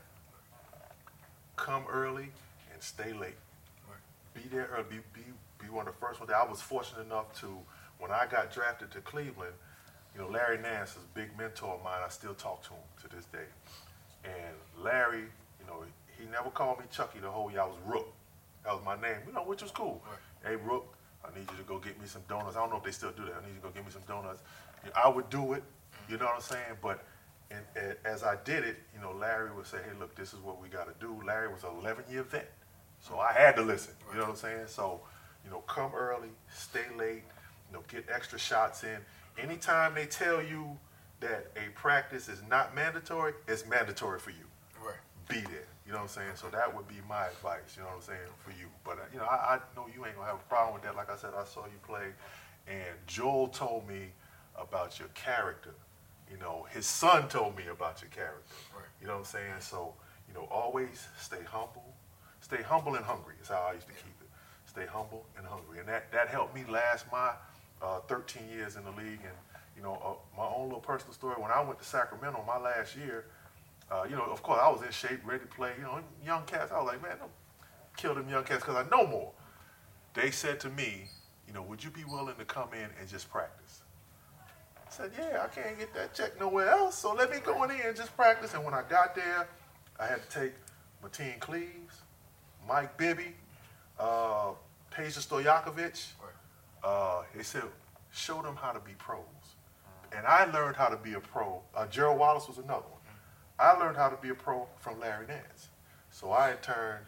come 1.57 1.83
early 1.91 2.29
and 2.73 2.81
stay 2.81 3.13
late. 3.13 3.35
Be 4.33 4.41
there 4.51 4.69
early. 4.73 4.85
Be, 4.89 4.95
be, 5.13 5.21
be 5.65 5.71
one 5.71 5.88
of 5.88 5.93
the 5.93 5.99
first 5.99 6.19
ones. 6.19 6.32
I 6.32 6.45
was 6.45 6.62
fortunate 6.62 7.06
enough 7.06 7.34
to, 7.41 7.47
when 7.99 8.12
I 8.12 8.25
got 8.30 8.54
drafted 8.54 8.91
to 8.91 9.01
Cleveland, 9.01 9.54
you 10.13 10.21
know, 10.21 10.30
Larry 10.30 10.58
Nance 10.58 10.91
is 10.91 10.97
a 10.97 11.19
big 11.19 11.38
mentor 11.38 11.75
of 11.75 11.84
mine. 11.84 11.99
I 12.06 12.10
still 12.10 12.34
talk 12.34 12.63
to 12.63 12.69
him 12.69 12.86
to 13.01 13.15
this 13.15 13.25
day. 13.25 13.47
And 14.23 14.56
Larry, 14.84 15.25
you 15.60 15.67
know, 15.67 15.84
he 16.17 16.25
never 16.32 16.49
called 16.49 16.80
me 16.80 16.86
Chucky 16.91 17.19
the 17.19 17.30
whole 17.30 17.51
year. 17.51 17.62
I 17.62 17.65
was 17.65 17.78
Rook. 17.86 18.13
That 18.63 18.73
was 18.73 18.84
my 18.86 18.95
name, 18.95 19.17
you 19.28 19.34
know, 19.34 19.43
which 19.43 19.62
was 19.62 19.71
cool. 19.71 20.01
Hey, 20.43 20.56
Rook, 20.56 20.95
I 21.23 21.38
need 21.38 21.49
you 21.51 21.58
to 21.58 21.63
go 21.63 21.80
get 21.80 21.99
me 21.99 22.08
some 22.08 22.21
donuts. 22.30 22.56
I 22.56 22.62
don't 22.62 22.69
know 22.69 22.78
if 22.78 22.84
they 22.84 22.91
still 22.91 23.12
do 23.12 23.25
that. 23.25 23.34
I 23.41 23.45
need 23.45 23.54
you 23.56 23.62
to 23.62 23.67
go 23.67 23.69
get 23.69 23.86
me 23.86 23.91
some 23.91 24.01
donuts. 24.08 24.41
I 24.95 25.10
would 25.10 25.30
do 25.30 25.54
it, 25.54 25.63
you 26.10 26.17
know 26.17 26.25
what 26.25 26.36
I'm 26.36 26.41
saying? 26.41 26.78
But 26.82 27.04
and, 27.51 27.62
and 27.75 27.95
as 28.06 28.23
I 28.23 28.38
did 28.43 28.63
it, 28.63 28.78
you 28.93 29.01
know, 29.01 29.12
Larry 29.12 29.51
would 29.56 29.67
say, 29.67 29.78
hey, 29.78 29.97
look, 29.99 30.15
this 30.15 30.34
is 30.34 30.39
what 30.39 30.62
we 30.62 30.67
got 30.67 30.88
to 30.88 31.06
do. 31.06 31.21
Larry 31.25 31.51
was 31.51 31.63
an 31.63 31.71
11 31.80 32.06
year 32.10 32.23
vet. 32.23 32.51
So 32.99 33.19
I 33.19 33.34
had 33.34 33.56
to 33.58 33.62
listen, 33.62 33.93
you 34.12 34.17
know 34.17 34.23
what 34.23 34.32
I'm 34.32 34.36
saying? 34.36 34.67
So, 34.67 35.01
you 35.45 35.51
know, 35.51 35.60
come 35.62 35.93
early, 35.95 36.29
stay 36.53 36.86
late, 36.97 37.23
you 37.69 37.73
know, 37.73 37.84
get 37.88 38.05
extra 38.13 38.39
shots 38.39 38.84
in. 38.84 38.97
Anytime 39.41 39.93
they 39.95 40.05
tell 40.05 40.41
you 40.43 40.77
that 41.21 41.47
a 41.55 41.69
practice 41.75 42.27
is 42.27 42.41
not 42.49 42.75
mandatory, 42.75 43.34
it's 43.47 43.65
mandatory 43.67 44.19
for 44.19 44.31
you 44.31 44.45
Right. 44.84 44.95
be 45.29 45.41
there. 45.41 45.67
You 45.86 45.91
know 45.91 45.99
what 45.99 46.03
I'm 46.03 46.08
saying? 46.10 46.31
So 46.36 46.47
that 46.49 46.75
would 46.75 46.88
be 46.88 46.95
my 47.08 47.27
advice. 47.27 47.75
You 47.77 47.84
know 47.84 47.89
what 47.89 47.97
I'm 47.97 48.01
saying 48.01 48.29
for 48.43 48.51
you. 48.51 48.67
But 48.84 48.97
uh, 48.97 49.01
you 49.13 49.19
know, 49.19 49.25
I, 49.25 49.55
I 49.55 49.60
know 49.75 49.86
you 49.93 50.05
ain't 50.05 50.15
gonna 50.15 50.27
have 50.27 50.39
a 50.39 50.49
problem 50.49 50.73
with 50.73 50.84
that. 50.84 50.95
Like 50.95 51.12
I 51.12 51.15
said, 51.17 51.31
I 51.39 51.45
saw 51.45 51.65
you 51.65 51.79
play, 51.88 52.08
and 52.67 52.95
Joel 53.08 53.47
told 53.49 53.88
me 53.88 54.08
about 54.60 54.99
your 54.99 55.10
character. 55.10 55.73
You 56.31 56.38
know, 56.38 56.65
his 56.71 56.88
son 56.88 57.27
told 57.29 57.55
me 57.55 57.63
about 57.71 58.01
your 58.01 58.10
character. 58.10 58.55
Right. 58.75 58.86
You 58.99 59.08
know 59.08 59.13
what 59.13 59.19
I'm 59.19 59.25
saying? 59.25 59.53
So 59.60 59.93
you 60.27 60.34
know, 60.34 60.47
always 60.51 61.08
stay 61.21 61.43
humble. 61.45 61.86
Stay 62.41 62.62
humble 62.63 62.95
and 62.95 63.05
hungry 63.05 63.36
is 63.41 63.47
how 63.49 63.67
I 63.69 63.73
used 63.73 63.88
to 63.88 63.93
keep 63.93 64.05
it. 64.08 64.14
Stay 64.75 64.85
humble 64.88 65.25
and 65.38 65.47
hungry, 65.47 65.79
and 65.79 65.88
that 65.88 66.11
that 66.11 66.27
helped 66.27 66.53
me 66.53 66.65
last 66.69 67.05
my 67.09 67.31
uh, 67.81 68.01
13 68.09 68.43
years 68.49 68.75
in 68.75 68.83
the 68.83 68.91
league. 68.91 69.21
And 69.23 69.38
you 69.77 69.81
know, 69.81 69.93
uh, 70.03 70.38
my 70.38 70.45
own 70.45 70.65
little 70.65 70.81
personal 70.81 71.13
story. 71.13 71.35
When 71.38 71.49
I 71.49 71.61
went 71.61 71.79
to 71.79 71.85
Sacramento 71.85 72.43
my 72.45 72.59
last 72.59 72.93
year, 72.93 73.23
uh, 73.89 74.03
you 74.09 74.17
know, 74.17 74.25
of 74.25 74.43
course, 74.43 74.59
I 74.61 74.67
was 74.67 74.81
in 74.81 74.91
shape, 74.91 75.21
ready 75.23 75.39
to 75.39 75.47
play. 75.47 75.71
You 75.77 75.83
know, 75.83 75.99
young 76.25 76.43
cats. 76.43 76.73
I 76.73 76.77
was 76.79 76.88
like, 76.88 77.01
man, 77.01 77.17
don't 77.19 77.31
kill 77.95 78.15
them 78.15 78.27
young 78.27 78.43
cats 78.43 78.65
because 78.65 78.75
I 78.75 78.89
know 78.89 79.07
more. 79.07 79.31
They 80.13 80.29
said 80.29 80.59
to 80.59 80.69
me, 80.69 81.07
you 81.47 81.53
know, 81.53 81.61
would 81.61 81.81
you 81.81 81.89
be 81.89 82.03
willing 82.03 82.35
to 82.35 82.43
come 82.43 82.73
in 82.73 82.89
and 82.99 83.07
just 83.07 83.29
practice? 83.29 83.81
I 84.75 84.91
said, 84.91 85.11
yeah, 85.17 85.41
I 85.41 85.47
can't 85.47 85.79
get 85.79 85.93
that 85.93 86.13
check 86.13 86.38
nowhere 86.38 86.67
else, 86.67 86.97
so 86.97 87.13
let 87.13 87.31
me 87.31 87.38
go 87.41 87.63
in 87.63 87.71
and 87.71 87.95
just 87.95 88.13
practice. 88.17 88.53
And 88.53 88.65
when 88.65 88.73
I 88.73 88.83
got 88.89 89.15
there, 89.15 89.47
I 90.01 90.05
had 90.05 90.21
to 90.29 90.39
take 90.41 90.53
Mateen 91.01 91.39
Cleaves, 91.39 92.01
Mike 92.67 92.97
Bibby, 92.97 93.35
uh, 93.99 94.51
Peja 94.95 95.19
Stojakovic. 95.19 96.08
Uh, 96.84 97.23
they 97.36 97.43
said, 97.43 97.63
show 98.12 98.41
them 98.41 98.55
how 98.55 98.71
to 98.71 98.79
be 98.79 98.93
pros. 98.97 99.19
And 100.15 100.25
I 100.25 100.45
learned 100.45 100.77
how 100.77 100.88
to 100.88 100.97
be 100.97 101.13
a 101.13 101.19
pro. 101.19 101.62
Uh, 101.75 101.88
Gerald 101.88 102.19
Wallace 102.19 102.47
was 102.47 102.58
another 102.58 102.86
one. 102.89 103.01
I 103.60 103.73
learned 103.73 103.97
how 103.97 104.10
to 104.10 104.17
be 104.17 104.29
a 104.29 104.36
pro 104.36 104.67
from 104.79 104.99
Larry 104.99 105.27
Nance. 105.27 105.69
So 106.12 106.31
I 106.31 106.51
in 106.51 106.58
turn 106.58 106.99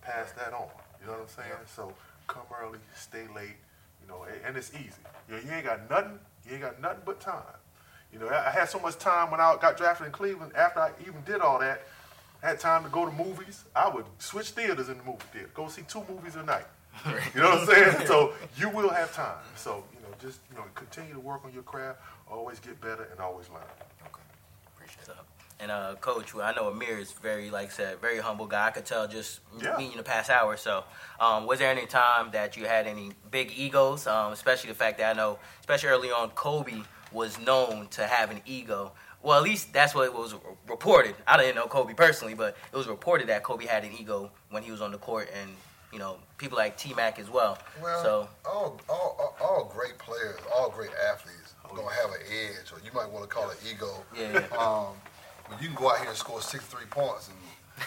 passed 0.00 0.36
that 0.36 0.52
on. 0.54 0.68
You 1.00 1.06
know 1.06 1.12
what 1.12 1.22
I'm 1.22 1.28
saying? 1.28 1.66
So 1.66 1.92
come 2.26 2.42
early, 2.62 2.78
stay 2.94 3.26
late, 3.34 3.56
you 4.00 4.08
know, 4.08 4.22
and, 4.22 4.36
and 4.46 4.56
it's 4.56 4.72
easy. 4.72 5.02
You 5.28 5.36
know, 5.36 5.42
you 5.42 5.50
ain't 5.50 5.64
got 5.64 5.90
nothing, 5.90 6.18
you 6.46 6.52
ain't 6.52 6.62
got 6.62 6.80
nothing 6.80 7.02
but 7.04 7.20
time. 7.20 7.42
You 8.12 8.20
know, 8.20 8.28
I 8.28 8.48
I 8.48 8.50
had 8.50 8.68
so 8.68 8.78
much 8.78 8.98
time 8.98 9.30
when 9.30 9.40
I 9.40 9.56
got 9.60 9.76
drafted 9.76 10.06
in 10.06 10.12
Cleveland, 10.12 10.52
after 10.56 10.80
I 10.80 10.92
even 11.02 11.22
did 11.26 11.40
all 11.40 11.58
that, 11.58 11.82
I 12.42 12.48
had 12.48 12.60
time 12.60 12.84
to 12.84 12.90
go 12.90 13.04
to 13.04 13.12
movies. 13.12 13.64
I 13.74 13.88
would 13.88 14.06
switch 14.18 14.50
theaters 14.50 14.88
in 14.88 14.98
the 14.98 15.04
movie 15.04 15.18
theater, 15.32 15.50
go 15.52 15.68
see 15.68 15.82
two 15.82 16.02
movies 16.08 16.36
a 16.36 16.42
night. 16.42 16.66
You 17.34 17.40
know 17.42 17.50
what 17.50 17.60
I'm 17.60 17.66
saying? 17.66 18.06
So 18.06 18.32
you 18.56 18.68
will 18.70 18.88
have 18.90 19.12
time. 19.14 19.36
So, 19.56 19.84
you 19.94 20.00
know, 20.00 20.14
just, 20.20 20.40
you 20.50 20.56
know, 20.56 20.64
continue 20.74 21.12
to 21.14 21.20
work 21.20 21.44
on 21.44 21.52
your 21.52 21.62
craft, 21.62 21.98
always 22.30 22.60
get 22.60 22.80
better, 22.80 23.08
and 23.10 23.20
always 23.20 23.48
learn. 23.50 23.62
Okay. 24.06 24.22
Appreciate 24.74 25.02
it. 25.02 25.06
So, 25.06 25.12
and 25.60 25.70
uh, 25.70 25.94
coach, 26.00 26.34
I 26.34 26.52
know 26.54 26.68
Amir 26.68 26.98
is 26.98 27.12
very, 27.12 27.50
like 27.50 27.66
I 27.68 27.70
said, 27.70 28.00
very 28.00 28.18
humble 28.18 28.46
guy. 28.46 28.68
I 28.68 28.70
could 28.70 28.84
tell 28.86 29.06
just 29.08 29.40
Yeah. 29.60 29.76
meeting 29.76 29.96
the 29.96 30.02
past 30.02 30.30
hour. 30.30 30.56
So, 30.56 30.84
um, 31.20 31.46
was 31.46 31.58
there 31.58 31.70
any 31.70 31.86
time 31.86 32.30
that 32.32 32.56
you 32.56 32.66
had 32.66 32.86
any 32.86 33.12
big 33.30 33.52
egos? 33.56 34.06
Um, 34.06 34.32
especially 34.32 34.70
the 34.70 34.76
fact 34.76 34.98
that 34.98 35.10
I 35.14 35.16
know, 35.16 35.38
especially 35.60 35.88
early 35.90 36.10
on, 36.10 36.30
Kobe 36.30 36.82
was 37.12 37.38
known 37.38 37.88
to 37.88 38.06
have 38.06 38.30
an 38.30 38.40
ego. 38.46 38.92
Well, 39.22 39.38
at 39.38 39.44
least 39.44 39.72
that's 39.72 39.94
what 39.94 40.12
was 40.14 40.34
reported. 40.68 41.14
I 41.26 41.36
didn't 41.38 41.54
know 41.56 41.66
Kobe 41.66 41.94
personally, 41.94 42.34
but 42.34 42.56
it 42.72 42.76
was 42.76 42.86
reported 42.88 43.28
that 43.28 43.42
Kobe 43.42 43.64
had 43.66 43.84
an 43.84 43.92
ego 43.98 44.30
when 44.50 44.62
he 44.62 44.70
was 44.70 44.80
on 44.82 44.92
the 44.92 44.98
court, 44.98 45.30
and 45.40 45.50
you 45.94 46.00
know, 46.00 46.18
people 46.36 46.58
like 46.58 46.76
T 46.76 46.92
Mac 46.92 47.18
as 47.18 47.30
well. 47.30 47.56
Well, 47.80 48.02
so, 48.02 48.28
all, 48.44 48.80
all, 48.88 49.16
all, 49.18 49.36
all 49.40 49.72
great 49.72 49.96
players, 49.98 50.36
all 50.54 50.68
great 50.68 50.90
athletes 51.10 51.54
are 51.64 51.74
going 51.74 51.88
to 51.88 51.94
have 51.94 52.10
an 52.10 52.20
edge, 52.28 52.72
or 52.72 52.78
you 52.84 52.90
might 52.92 53.08
want 53.10 53.22
to 53.24 53.28
call 53.34 53.48
it 53.50 53.56
ego. 53.70 54.04
yeah, 54.18 54.32
yeah. 54.50 54.56
Um, 54.58 54.94
but 55.48 55.62
you 55.62 55.68
can 55.68 55.76
go 55.76 55.90
out 55.90 55.98
here 56.00 56.08
and 56.08 56.16
score 56.16 56.40
63 56.42 56.86
points, 56.90 57.28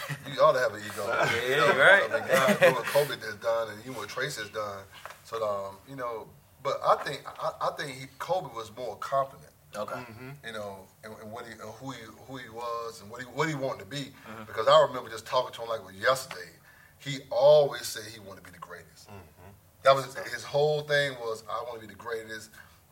and 0.08 0.34
you 0.34 0.40
ought 0.40 0.52
to 0.52 0.58
have 0.60 0.72
an 0.74 0.80
ego. 0.80 1.04
Yeah, 1.46 1.50
You 1.50 1.56
know, 1.56 1.78
right. 1.78 2.02
I 2.10 2.18
mean, 2.18 2.28
guys 2.28 2.58
do 2.58 2.72
what 2.74 2.84
Kobe 2.86 3.14
has 3.20 3.34
done, 3.36 3.68
and 3.70 3.80
even 3.82 3.94
what 3.94 4.08
Trace 4.08 4.36
has 4.38 4.48
done. 4.48 4.82
So, 5.24 5.36
um, 5.46 5.76
you 5.88 5.96
know, 5.96 6.28
but 6.62 6.80
I 6.84 6.96
think 7.04 7.22
I, 7.26 7.50
I 7.60 7.70
think 7.76 7.96
he, 7.98 8.06
Kobe 8.18 8.48
was 8.54 8.70
more 8.76 8.96
confident. 8.96 9.52
okay. 9.76 10.00
You 10.46 10.52
know, 10.54 10.78
and, 11.04 11.12
and 11.22 11.30
what 11.30 11.44
he, 11.46 11.52
and 11.52 11.60
who 11.80 11.90
he, 11.90 11.98
who 12.26 12.36
he 12.38 12.48
was, 12.48 13.02
and 13.02 13.10
what 13.10 13.20
he, 13.20 13.26
what 13.26 13.48
he 13.48 13.54
wanted 13.54 13.80
to 13.80 13.86
be. 13.90 14.12
Mm-hmm. 14.26 14.44
Because 14.46 14.66
I 14.66 14.80
remember 14.88 15.10
just 15.10 15.26
talking 15.26 15.52
to 15.54 15.62
him 15.62 15.68
like 15.68 15.80
it 15.80 15.86
was 15.86 15.94
yesterday. 15.96 16.50
He 16.98 17.18
always 17.30 17.86
said 17.86 18.04
he 18.12 18.20
wanted 18.20 18.44
to 18.44 18.50
be 18.50 18.52
the 18.52 18.58
greatest. 18.58 19.08
Mm-hmm. 19.08 19.50
That 19.84 19.94
was 19.94 20.14
his 20.32 20.44
whole 20.44 20.82
thing 20.82 21.12
was 21.20 21.44
I 21.48 21.62
want 21.62 21.80
to 21.80 21.86
be 21.86 21.92
the 21.92 21.98
greatest, 21.98 22.50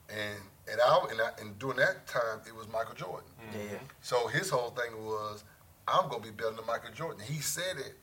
and 0.09 0.39
and 0.71 0.81
I 0.81 1.07
and, 1.11 1.21
I, 1.21 1.31
and 1.41 1.59
during 1.59 1.77
that 1.79 2.07
time 2.07 2.41
it 2.47 2.55
was 2.55 2.69
Michael 2.73 2.95
Jordan. 2.95 3.29
Yeah, 3.53 3.73
yeah. 3.73 3.79
So 4.03 4.29
his 4.29 4.51
whole 4.51 4.71
thing 4.71 5.05
was 5.05 5.45
I'm 5.89 6.09
gonna 6.09 6.23
be 6.23 6.31
better 6.31 6.53
than 6.53 6.67
Michael 6.67 6.93
Jordan. 6.93 7.23
He 7.27 7.41
said 7.41 7.77
it, 7.79 7.95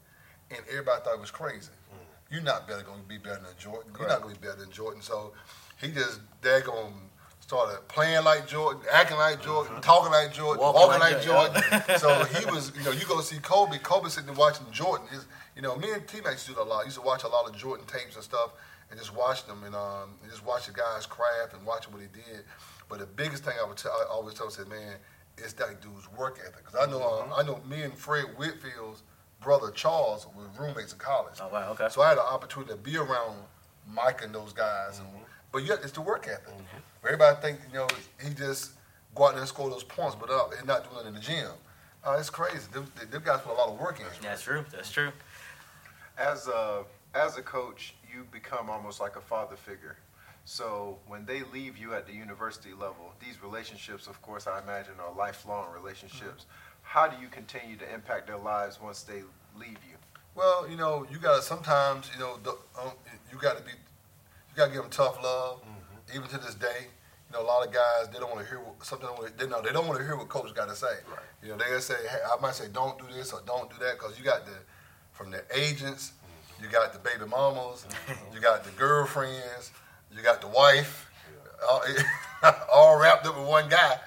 and 0.51 0.59
everybody 0.69 1.01
thought 1.03 1.15
it 1.15 1.21
was 1.21 1.31
crazy. 1.31 1.71
Mm. 1.71 2.33
You're 2.33 2.41
not 2.41 2.67
better 2.67 2.83
gonna 2.83 3.03
be 3.07 3.17
better 3.17 3.41
than 3.41 3.57
Jordan. 3.57 3.91
You're 3.97 4.09
not 4.09 4.21
gonna 4.21 4.35
be 4.35 4.39
better 4.39 4.59
than 4.59 4.71
Jordan. 4.71 5.01
So 5.01 5.33
he 5.81 5.91
just 5.91 6.19
daggone 6.41 6.93
started 7.53 7.87
playing 7.87 8.23
like 8.23 8.47
Jordan, 8.47 8.81
acting 8.91 9.17
like 9.17 9.41
Jordan, 9.43 9.79
talking 9.81 10.11
like 10.11 10.33
Jordan, 10.33 10.59
Walking 10.59 10.81
walking, 10.81 10.99
like 10.99 11.13
like, 11.13 11.23
Jordan. 11.23 11.61
Jordan. 11.69 11.97
so 11.99 12.23
he 12.25 12.45
was, 12.45 12.71
you 12.75 12.83
know, 12.83 12.91
you 12.91 13.05
go 13.05 13.21
see 13.21 13.37
Kobe. 13.37 13.77
Kobe 13.77 14.09
sitting 14.09 14.27
there 14.27 14.35
watching 14.35 14.65
Jordan. 14.71 15.07
His, 15.11 15.25
you 15.55 15.61
know, 15.61 15.75
me 15.75 15.91
and 15.91 16.07
teammates 16.07 16.25
Mac 16.25 16.33
used 16.33 16.45
to 16.47 16.51
do 16.53 16.55
that 16.55 16.63
a 16.63 16.69
lot. 16.69 16.85
Used 16.85 16.97
to 16.97 17.03
watch 17.03 17.23
a 17.23 17.27
lot 17.27 17.47
of 17.47 17.55
Jordan 17.55 17.85
tapes 17.85 18.15
and 18.15 18.23
stuff, 18.23 18.53
and 18.89 18.99
just 18.99 19.15
watch 19.15 19.45
them 19.45 19.63
and 19.63 19.75
um, 19.75 20.17
and 20.23 20.31
just 20.31 20.43
watch 20.43 20.65
the 20.65 20.73
guy's 20.73 21.05
craft 21.05 21.53
and 21.53 21.63
watch 21.63 21.85
what 21.91 22.01
he 22.01 22.07
did. 22.07 22.43
But 22.89 22.99
the 22.99 23.05
biggest 23.05 23.43
thing 23.43 23.53
I 23.61 23.67
would 23.67 23.77
tell, 23.77 23.91
I 23.91 24.05
always 24.11 24.33
tell, 24.33 24.49
said, 24.49 24.67
man, 24.67 24.95
it's 25.37 25.53
that 25.53 25.79
dude's 25.79 26.11
work 26.11 26.39
ethic. 26.41 26.65
Because 26.65 26.87
I 26.87 26.91
know, 26.91 27.01
um, 27.03 27.33
I 27.35 27.43
know, 27.43 27.61
me 27.69 27.83
and 27.83 27.93
Fred 27.93 28.25
Whitfield's 28.35 29.03
brother 29.41 29.69
Charles 29.71 30.25
were 30.35 30.49
roommates 30.59 30.93
in 30.93 30.99
college. 30.99 31.37
Oh 31.39 31.49
wow, 31.53 31.71
okay. 31.73 31.87
So 31.91 32.01
I 32.01 32.09
had 32.09 32.17
an 32.17 32.25
opportunity 32.27 32.71
to 32.71 32.77
be 32.77 32.97
around 32.97 33.37
Mike 33.87 34.23
and 34.23 34.33
those 34.33 34.53
guys. 34.53 34.99
And, 34.99 35.07
but 35.53 35.63
yet, 35.63 35.79
it's 35.83 35.93
the 35.93 36.01
work 36.01 36.27
ethic. 36.27 36.53
Everybody 37.05 37.41
think 37.41 37.59
you 37.71 37.77
know 37.77 37.87
he 38.21 38.33
just 38.33 38.71
go 39.15 39.25
out 39.25 39.31
there 39.31 39.39
and 39.39 39.47
score 39.47 39.69
those 39.69 39.83
points, 39.83 40.17
but 40.19 40.29
uh, 40.29 40.49
and 40.57 40.67
not 40.67 40.91
doing 40.91 41.05
it 41.05 41.07
in 41.07 41.13
the 41.13 41.19
gym. 41.21 41.51
Uh, 42.05 42.17
it's 42.19 42.29
crazy. 42.29 42.67
Them, 42.73 42.91
them 43.09 43.21
guys 43.23 43.39
put 43.41 43.53
a 43.53 43.57
lot 43.57 43.69
of 43.69 43.79
work 43.79 43.99
in. 43.99 44.05
That's 44.21 44.41
true. 44.41 44.65
That's 44.71 44.91
true. 44.91 45.11
As 46.17 46.47
a 46.47 46.83
as 47.13 47.37
a 47.37 47.41
coach, 47.41 47.93
you 48.11 48.25
become 48.31 48.69
almost 48.69 48.99
like 48.99 49.15
a 49.15 49.21
father 49.21 49.55
figure. 49.55 49.97
So 50.45 50.97
when 51.07 51.25
they 51.25 51.43
leave 51.53 51.77
you 51.77 51.93
at 51.93 52.05
the 52.05 52.13
university 52.13 52.71
level, 52.71 53.13
these 53.23 53.41
relationships, 53.41 54.07
of 54.07 54.21
course, 54.21 54.45
I 54.47 54.61
imagine 54.61 54.93
are 54.99 55.15
lifelong 55.15 55.71
relationships. 55.73 56.45
How 56.81 57.07
do 57.07 57.21
you 57.21 57.29
continue 57.29 57.77
to 57.77 57.93
impact 57.93 58.27
their 58.27 58.37
lives 58.37 58.81
once 58.81 59.03
they 59.03 59.23
leave 59.57 59.79
you? 59.89 59.95
Well, 60.35 60.67
you 60.69 60.75
know, 60.75 61.05
you 61.09 61.17
gotta 61.17 61.41
sometimes, 61.41 62.09
you 62.13 62.19
know, 62.19 62.37
the, 62.43 62.51
um, 62.81 62.91
you 63.31 63.37
gotta 63.39 63.61
be, 63.61 63.71
you 64.53 64.57
gotta 64.57 64.71
give 64.71 64.81
them 64.81 64.91
tough 64.91 65.21
love. 65.23 65.61
Mm-hmm. 65.61 66.17
Even 66.17 66.29
to 66.29 66.37
this 66.37 66.53
day, 66.55 66.85
you 66.85 67.33
know, 67.33 67.43
a 67.43 67.47
lot 67.47 67.65
of 67.65 67.73
guys 67.73 68.07
they 68.11 68.19
don't 68.19 68.29
want 68.29 68.43
to 68.43 68.47
hear 68.47 68.59
what, 68.59 68.85
something. 68.85 69.09
They 69.37 69.47
know 69.47 69.61
they 69.61 69.71
don't 69.71 69.87
want 69.87 69.99
to 69.99 70.05
hear 70.05 70.15
what 70.15 70.29
coach 70.29 70.53
got 70.53 70.69
to 70.69 70.75
say. 70.75 70.85
Right. 71.09 71.19
You 71.41 71.49
know, 71.49 71.57
they 71.57 71.79
say, 71.79 71.95
hey, 72.09 72.19
I 72.25 72.39
might 72.39 72.53
say, 72.53 72.67
don't 72.71 72.97
do 72.99 73.05
this 73.13 73.33
or 73.33 73.41
don't 73.47 73.69
do 73.69 73.77
that, 73.79 73.97
because 73.97 74.17
you 74.17 74.23
got 74.23 74.45
the 74.45 74.53
from 75.11 75.31
the 75.31 75.43
agents, 75.55 76.11
mm-hmm. 76.11 76.65
you 76.65 76.69
got 76.69 76.93
the 76.93 76.99
baby 76.99 77.25
mamas, 77.29 77.85
mm-hmm. 77.87 78.35
you 78.35 78.41
got 78.41 78.63
the 78.63 78.71
girlfriends, 78.71 79.71
you 80.15 80.21
got 80.21 80.41
the 80.41 80.47
wife, 80.47 81.09
all, 81.69 81.83
all 82.73 82.99
wrapped 82.99 83.25
up 83.25 83.37
in 83.37 83.43
one 83.43 83.69
guy. 83.69 83.99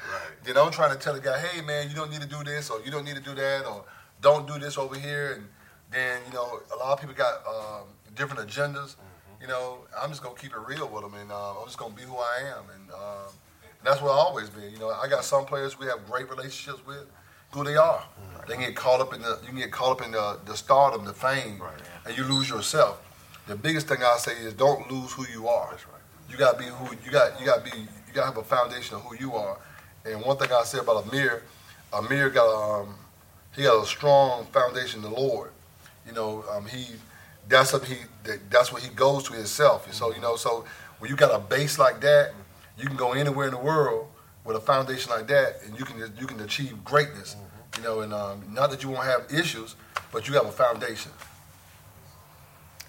then 0.44 0.56
I'm 0.56 0.70
trying 0.70 0.92
to 0.92 0.98
tell 0.98 1.14
the 1.14 1.20
guy, 1.20 1.38
hey 1.38 1.60
man, 1.62 1.88
you 1.88 1.94
don't 1.94 2.10
need 2.10 2.20
to 2.20 2.28
do 2.28 2.42
this 2.44 2.70
or 2.70 2.80
you 2.82 2.90
don't 2.90 3.04
need 3.04 3.16
to 3.16 3.22
do 3.22 3.34
that 3.34 3.66
or 3.66 3.84
don't 4.20 4.46
do 4.46 4.58
this 4.58 4.78
over 4.78 4.96
here. 4.96 5.34
And 5.34 5.48
then 5.90 6.20
you 6.26 6.34
know 6.34 6.60
a 6.72 6.76
lot 6.76 6.92
of 6.92 7.00
people 7.00 7.14
got 7.14 7.46
um, 7.46 7.88
different 8.14 8.48
agendas. 8.48 8.96
You 9.40 9.46
know, 9.46 9.78
I'm 10.00 10.10
just 10.10 10.22
gonna 10.22 10.34
keep 10.36 10.52
it 10.52 10.58
real 10.66 10.88
with 10.88 11.02
them, 11.02 11.14
and 11.14 11.30
uh, 11.30 11.58
I'm 11.60 11.66
just 11.66 11.78
gonna 11.78 11.94
be 11.94 12.02
who 12.02 12.16
I 12.16 12.38
am, 12.56 12.64
and, 12.74 12.90
um, 12.92 13.32
and 13.62 13.84
that's 13.84 14.00
what 14.00 14.10
I 14.10 14.14
always 14.16 14.48
been. 14.48 14.70
You 14.72 14.78
know, 14.78 14.90
I 14.90 15.08
got 15.08 15.24
some 15.24 15.44
players 15.44 15.78
we 15.78 15.86
have 15.86 16.06
great 16.06 16.28
relationships 16.30 16.84
with, 16.86 17.06
who 17.52 17.62
they 17.64 17.76
are. 17.76 18.02
They 18.48 18.54
can 18.54 18.62
get 18.64 18.76
caught 18.76 19.00
up 19.00 19.12
in 19.14 19.22
the 19.22 19.38
you 19.42 19.48
can 19.48 19.58
get 19.58 19.70
caught 19.72 20.00
up 20.00 20.04
in 20.04 20.12
the, 20.12 20.38
the 20.46 20.56
stardom, 20.56 21.04
the 21.04 21.12
fame, 21.12 21.58
Right. 21.60 21.72
and 22.06 22.16
you 22.16 22.24
lose 22.24 22.48
yourself. 22.48 23.02
The 23.46 23.56
biggest 23.56 23.88
thing 23.88 23.98
I 24.02 24.16
say 24.18 24.32
is 24.32 24.54
don't 24.54 24.90
lose 24.90 25.12
who 25.12 25.26
you 25.26 25.48
are. 25.48 25.70
That's 25.70 25.86
right. 25.86 25.94
You 26.30 26.36
gotta 26.36 26.58
be 26.58 26.64
who 26.64 26.94
you 27.04 27.10
got. 27.12 27.38
You 27.38 27.46
gotta 27.46 27.62
be. 27.62 27.78
You 27.78 28.12
gotta 28.12 28.26
have 28.28 28.36
a 28.38 28.42
foundation 28.44 28.96
of 28.96 29.02
who 29.02 29.16
you 29.16 29.34
are. 29.34 29.58
And 30.04 30.22
one 30.22 30.36
thing 30.36 30.48
I 30.52 30.64
say 30.64 30.78
about 30.78 31.06
Amir, 31.06 31.42
Amir 31.92 32.30
got 32.30 32.48
um, 32.80 32.94
he 33.54 33.62
got 33.62 33.82
a 33.82 33.86
strong 33.86 34.46
foundation 34.46 35.04
in 35.04 35.10
the 35.12 35.16
Lord. 35.20 35.50
You 36.06 36.12
know, 36.12 36.44
um, 36.50 36.66
he 36.66 36.94
that's 37.48 37.72
what 37.72 37.84
he 37.84 37.96
that, 38.24 38.50
that's 38.50 38.72
what 38.72 38.82
he 38.82 38.88
goes 38.94 39.24
to 39.24 39.32
himself. 39.34 39.92
So 39.92 40.14
you 40.14 40.20
know, 40.20 40.36
so 40.36 40.64
when 40.98 41.10
you 41.10 41.16
got 41.16 41.34
a 41.34 41.38
base 41.38 41.78
like 41.78 42.00
that, 42.00 42.32
you 42.78 42.86
can 42.86 42.96
go 42.96 43.12
anywhere 43.12 43.46
in 43.46 43.52
the 43.54 43.60
world 43.60 44.08
with 44.44 44.56
a 44.56 44.60
foundation 44.60 45.10
like 45.10 45.26
that, 45.28 45.60
and 45.64 45.78
you 45.78 45.84
can 45.84 45.98
you 46.18 46.26
can 46.26 46.40
achieve 46.40 46.84
greatness. 46.84 47.36
You 47.76 47.82
know, 47.82 48.00
and 48.00 48.12
um, 48.14 48.42
not 48.52 48.70
that 48.70 48.82
you 48.82 48.88
won't 48.88 49.04
have 49.04 49.26
issues, 49.30 49.76
but 50.12 50.26
you 50.28 50.34
have 50.34 50.46
a 50.46 50.52
foundation. 50.52 51.12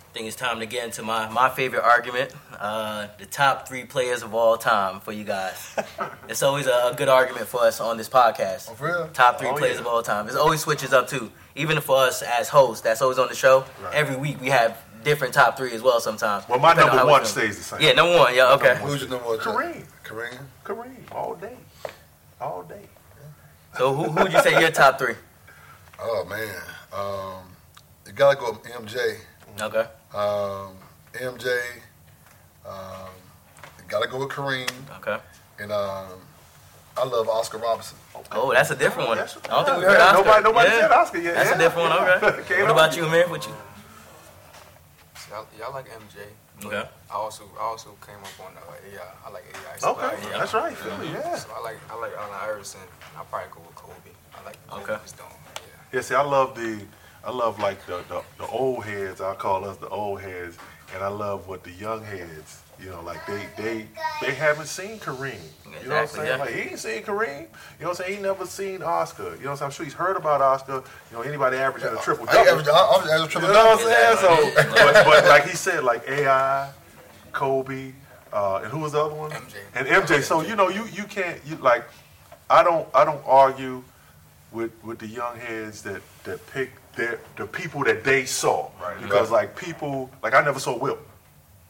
I 0.09 0.13
think 0.13 0.27
it's 0.27 0.35
time 0.37 0.59
to 0.61 0.65
get 0.65 0.85
into 0.85 1.03
my, 1.03 1.29
my 1.29 1.47
favorite 1.49 1.83
argument, 1.83 2.33
uh, 2.57 3.07
the 3.19 3.25
top 3.25 3.67
three 3.67 3.83
players 3.83 4.23
of 4.23 4.33
all 4.33 4.57
time 4.57 4.99
for 5.01 5.11
you 5.11 5.23
guys. 5.23 5.75
it's 6.29 6.41
always 6.41 6.65
a, 6.65 6.89
a 6.91 6.95
good 6.97 7.09
argument 7.09 7.47
for 7.47 7.61
us 7.61 7.79
on 7.79 7.97
this 7.97 8.09
podcast. 8.09 8.69
Oh, 8.71 8.73
for 8.73 8.85
real? 8.87 9.09
Top 9.13 9.37
three 9.37 9.49
Oh, 9.49 9.55
players 9.55 9.75
yeah. 9.75 9.81
of 9.81 9.87
all 9.87 10.01
time. 10.01 10.27
It 10.27 10.35
always 10.35 10.61
switches 10.61 10.91
up 10.91 11.07
too. 11.07 11.31
Even 11.57 11.81
for 11.81 11.97
us 11.97 12.21
as 12.21 12.49
hosts, 12.49 12.81
that's 12.81 13.01
always 13.01 13.17
on 13.17 13.27
the 13.27 13.35
show. 13.35 13.65
Right. 13.83 13.93
Every 13.95 14.15
week 14.15 14.39
we 14.39 14.49
have 14.49 14.77
different 15.03 15.33
top 15.33 15.57
three 15.57 15.73
as 15.73 15.81
well. 15.81 15.99
Sometimes. 15.99 16.47
Well, 16.47 16.59
my 16.59 16.69
depending 16.73 16.91
on 16.91 16.95
number 16.97 17.11
one 17.11 17.21
feel. 17.21 17.29
stays 17.29 17.57
the 17.57 17.63
same. 17.63 17.81
Yeah, 17.81 17.93
number 17.93 18.15
one. 18.17 18.35
Yeah, 18.35 18.53
okay. 18.53 18.75
Who's 18.81 19.01
your 19.01 19.09
number 19.09 19.25
one? 19.25 19.39
Kareem. 19.39 19.83
Kareem. 20.03 20.37
Kareem, 20.63 21.11
all 21.11 21.35
day, 21.35 21.57
all 22.39 22.63
day. 22.63 22.81
So 23.77 23.93
who 23.93 24.03
who 24.05 24.23
would 24.23 24.31
you 24.31 24.41
say 24.41 24.59
your 24.59 24.71
top 24.71 24.99
three? 24.99 25.15
Oh 25.99 26.25
man, 26.25 26.61
um, 26.93 27.43
you 28.05 28.11
gotta 28.13 28.39
go 28.39 28.51
with 28.51 28.63
MJ. 28.63 29.17
Okay. 29.59 29.85
Um, 30.13 30.75
MJ. 31.13 31.59
Um, 32.65 33.09
you 33.79 33.83
gotta 33.87 34.07
go 34.07 34.19
with 34.19 34.29
Kareem, 34.29 34.69
Okay. 34.97 35.17
and 35.59 35.71
um, 35.71 36.09
I 36.97 37.05
love 37.05 37.29
Oscar 37.29 37.57
Robertson. 37.59 37.97
Oh, 38.31 38.51
that's 38.53 38.71
a 38.71 38.75
different 38.75 39.07
one. 39.09 39.19
I 39.19 39.21
don't 39.27 39.65
think 39.65 39.77
we 39.77 39.83
yeah, 39.83 39.89
heard 39.91 40.01
Oscar. 40.01 40.23
Nobody, 40.23 40.43
nobody 40.43 40.69
Yeah. 40.69 40.79
said 40.81 40.91
Oscar 40.91 41.17
yet. 41.19 41.35
That's 41.35 41.49
yeah. 41.49 41.55
a 41.55 41.59
different 41.59 41.89
one. 41.89 41.99
Okay. 42.23 42.43
Can't 42.47 42.61
what 42.63 42.71
about 42.71 42.97
you, 42.97 43.03
man? 43.07 43.29
What 43.29 43.45
you? 43.45 43.53
See, 45.15 45.31
I, 45.33 45.43
yeah, 45.59 45.65
I 45.65 45.69
like 45.73 45.85
MJ. 45.89 46.17
but 46.61 46.65
Okay. 46.67 46.89
I 47.11 47.13
also 47.13 47.43
I 47.59 47.63
also 47.63 47.89
came 48.05 48.17
up 48.17 48.39
on 48.45 48.51
uh, 48.57 48.89
AI. 48.89 49.01
I 49.25 49.29
like 49.31 49.43
AI. 49.53 49.89
Okay, 49.91 50.21
style. 50.21 50.39
that's 50.39 50.53
right, 50.53 50.75
Philly, 50.75 51.09
yeah. 51.11 51.35
So 51.35 51.49
I 51.55 51.61
like 51.61 51.77
I 51.91 51.95
like 51.99 52.13
Allen 52.17 52.35
Iverson. 52.41 52.81
I 53.15 53.23
probably 53.25 53.49
go 53.53 53.61
with 53.61 53.75
Kobe. 53.75 53.93
I 54.33 54.45
like 54.45 54.57
what 54.69 54.81
Okay. 54.81 54.97
he 55.05 55.15
doing. 55.17 55.29
Yeah. 55.55 55.93
Yeah, 55.93 56.01
see, 56.01 56.15
I 56.15 56.21
love 56.23 56.55
the, 56.55 56.79
I 57.23 57.31
love 57.31 57.59
like 57.59 57.85
the, 57.85 58.01
the 58.09 58.21
the 58.39 58.47
old 58.47 58.83
heads. 58.85 59.21
I 59.21 59.35
call 59.35 59.65
us 59.65 59.77
the 59.77 59.89
old 59.89 60.21
heads, 60.21 60.57
and 60.95 61.03
I 61.03 61.07
love 61.09 61.47
what 61.47 61.63
the 61.63 61.71
young 61.71 62.03
heads. 62.03 62.61
You 62.79 62.91
know, 62.91 63.01
like 63.01 63.25
they 63.25 63.45
they 63.57 63.87
they 64.21 64.33
haven't 64.35 64.67
seen 64.67 64.99
Kareem. 64.99 65.35
You 65.83 65.89
know 65.89 65.95
what 65.95 66.01
I'm 66.01 66.07
saying? 66.07 66.27
yeah. 66.27 66.35
Like 66.37 66.49
he 66.53 66.59
ain't 66.61 66.79
seen 66.79 67.01
Kareem. 67.03 67.39
You 67.41 67.45
know 67.81 67.87
what 67.87 67.89
I'm 67.89 67.95
saying? 67.95 68.15
He 68.17 68.21
never 68.21 68.45
seen 68.45 68.83
Oscar. 68.83 69.23
You 69.23 69.29
know 69.29 69.35
what 69.35 69.49
I'm 69.49 69.55
saying? 69.57 69.65
I'm 69.65 69.71
sure 69.71 69.85
he's 69.85 69.93
heard 69.95 70.15
about 70.15 70.41
Oscar. 70.41 70.83
You 71.11 71.17
know, 71.17 71.21
anybody 71.23 71.57
averaging 71.57 71.89
a 71.97 72.01
triple 72.01 72.27
I 72.29 72.37
ain't 72.37 72.45
double. 72.45 72.59
average- 72.61 72.67
I- 72.67 72.87
I'm 72.95 73.09
average 73.09 73.33
You 73.33 73.39
triple 73.39 73.53
know 73.53 73.65
what 73.65 73.79
I'm 73.79 73.85
saying? 73.85 74.17
So, 74.55 74.73
but, 74.85 75.05
but 75.05 75.25
like 75.25 75.45
he 75.45 75.55
said, 75.55 75.83
like 75.83 76.07
AI, 76.07 76.69
Kobe, 77.33 77.93
uh, 78.33 78.57
and 78.63 78.71
who 78.71 78.79
was 78.79 78.91
the 78.91 79.03
other 79.03 79.15
one? 79.15 79.31
MJ. 79.31 79.55
And 79.75 79.87
MJ. 79.87 80.21
So 80.21 80.41
you 80.41 80.55
know, 80.55 80.69
you 80.69 80.85
you 80.93 81.03
can't 81.05 81.39
you 81.45 81.55
like, 81.57 81.83
I 82.49 82.63
don't 82.63 82.87
I 82.93 83.03
don't 83.05 83.21
argue 83.25 83.83
with 84.51 84.71
with 84.83 84.99
the 84.99 85.07
young 85.07 85.37
heads 85.37 85.81
that 85.83 86.01
that 86.25 86.45
pick 86.47 86.71
their 86.95 87.19
the 87.37 87.45
people 87.45 87.83
that 87.85 88.03
they 88.03 88.25
saw. 88.25 88.69
Right. 88.81 88.99
Because 89.01 89.31
like 89.31 89.55
people 89.55 90.09
like 90.23 90.33
I 90.33 90.41
never 90.41 90.59
saw 90.59 90.77
Wilt, 90.77 90.99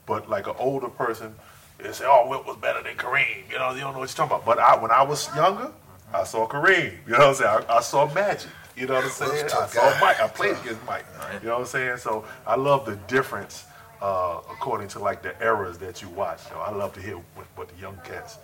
but 0.07 0.27
like 0.27 0.47
an 0.47 0.55
older 0.57 0.89
person, 0.89 1.35
they 1.77 1.91
say, 1.91 2.05
oh, 2.07 2.27
Wilt 2.27 2.47
was 2.47 2.57
better 2.57 2.81
than 2.81 2.95
Kareem. 2.95 3.49
You 3.51 3.59
know, 3.59 3.71
you 3.73 3.81
don't 3.81 3.93
know 3.93 3.99
what 3.99 4.09
you're 4.09 4.27
talking 4.27 4.37
about. 4.37 4.45
But 4.45 4.57
I 4.57 4.81
when 4.81 4.89
I 4.89 5.03
was 5.03 5.33
younger, 5.35 5.71
I 6.11 6.23
saw 6.23 6.47
Kareem. 6.47 6.93
You 7.05 7.13
know 7.13 7.19
what 7.19 7.27
I'm 7.27 7.35
saying? 7.35 7.65
I, 7.69 7.77
I 7.77 7.81
saw 7.81 8.11
Magic. 8.13 8.49
You 8.75 8.87
know 8.87 8.95
what 8.95 9.03
I'm 9.05 9.09
saying? 9.11 9.45
I 9.45 9.67
saw 9.67 9.91
guy. 9.91 9.99
Mike. 10.01 10.19
I 10.19 10.27
played 10.27 10.57
against 10.57 10.85
Mike. 10.87 11.05
You 11.41 11.49
know 11.49 11.55
what 11.55 11.61
I'm 11.61 11.67
saying? 11.67 11.97
So 11.97 12.25
I 12.47 12.55
love 12.55 12.85
the 12.85 12.95
difference 13.07 13.65
uh, 14.01 14.39
according 14.51 14.87
to 14.89 14.99
like 14.99 15.21
the 15.21 15.39
eras 15.43 15.77
that 15.79 16.01
you 16.01 16.09
watch. 16.09 16.39
So 16.39 16.55
I 16.59 16.71
love 16.71 16.93
to 16.93 17.01
hear 17.01 17.15
what, 17.35 17.47
what 17.55 17.67
the 17.69 17.75
young 17.79 17.99
cats, 18.03 18.37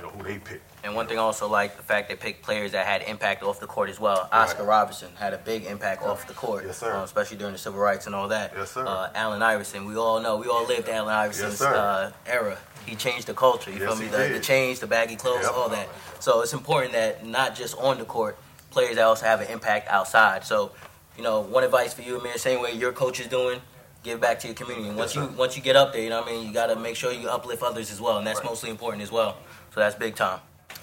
you 0.00 0.06
know, 0.06 0.12
who 0.12 0.22
they 0.24 0.38
pick. 0.38 0.60
And 0.82 0.94
one 0.94 1.06
thing 1.06 1.18
I 1.18 1.22
also 1.22 1.46
like 1.48 1.76
the 1.76 1.82
fact 1.82 2.08
they 2.08 2.16
picked 2.16 2.42
players 2.42 2.72
that 2.72 2.86
had 2.86 3.02
impact 3.02 3.42
off 3.42 3.60
the 3.60 3.66
court 3.66 3.90
as 3.90 4.00
well. 4.00 4.28
Oscar 4.32 4.64
Robertson 4.64 5.10
had 5.18 5.34
a 5.34 5.38
big 5.38 5.64
impact 5.64 6.02
off 6.02 6.26
the 6.26 6.32
court, 6.32 6.64
Yes, 6.66 6.78
sir. 6.78 6.92
um, 6.94 7.02
especially 7.04 7.36
during 7.36 7.52
the 7.52 7.58
civil 7.58 7.80
rights 7.80 8.06
and 8.06 8.14
all 8.14 8.28
that. 8.28 8.52
Yes, 8.56 8.70
sir. 8.72 8.86
Uh, 8.86 9.10
Allen 9.14 9.42
Iverson, 9.42 9.84
we 9.86 9.96
all 9.96 10.20
know, 10.20 10.36
we 10.38 10.48
all 10.48 10.66
lived 10.66 10.88
Allen 10.88 11.12
Iverson's 11.12 11.58
sir. 11.58 11.74
uh, 11.74 12.12
era. 12.26 12.56
He 12.86 12.96
changed 12.96 13.26
the 13.26 13.34
culture. 13.34 13.70
You 13.70 13.78
Yes, 13.80 13.88
feel 13.88 13.96
me? 13.96 14.04
he 14.06 14.10
The, 14.10 14.38
the 14.38 14.40
change, 14.40 14.80
the 14.80 14.86
baggy 14.86 15.16
clothes, 15.16 15.42
Yep. 15.44 15.52
all 15.54 15.68
that. 15.68 15.88
So 16.18 16.40
it's 16.40 16.54
important 16.54 16.92
that 16.94 17.26
not 17.26 17.54
just 17.54 17.76
on 17.78 17.98
the 17.98 18.04
court, 18.06 18.38
players 18.70 18.96
that 18.96 19.04
also 19.04 19.26
have 19.26 19.42
an 19.42 19.48
impact 19.48 19.88
outside. 19.88 20.44
So, 20.44 20.72
you 21.16 21.22
know, 21.22 21.40
one 21.40 21.62
advice 21.62 21.92
for 21.92 22.00
you, 22.02 22.18
Amir, 22.18 22.38
same 22.38 22.62
way 22.62 22.72
your 22.72 22.92
coach 22.92 23.20
is 23.20 23.26
doing. 23.26 23.60
Give 24.02 24.18
back 24.18 24.40
to 24.40 24.46
your 24.46 24.54
community. 24.56 24.88
And 24.88 24.96
once 24.96 25.14
Yes, 25.14 25.28
you 25.30 25.36
once 25.36 25.56
you 25.58 25.62
get 25.62 25.76
up 25.76 25.92
there, 25.92 26.00
you 26.00 26.08
know 26.08 26.20
what 26.22 26.30
I 26.30 26.32
mean. 26.32 26.46
You 26.46 26.54
got 26.54 26.68
to 26.68 26.76
make 26.76 26.96
sure 26.96 27.12
you 27.12 27.28
uplift 27.28 27.62
others 27.62 27.90
as 27.92 28.00
well, 28.00 28.16
and 28.16 28.26
that's 28.26 28.38
Right. 28.40 28.46
mostly 28.48 28.70
important 28.70 29.02
as 29.02 29.12
well. 29.12 29.36
So 29.72 29.80
that's 29.80 29.94
big 29.94 30.16
time. 30.16 30.40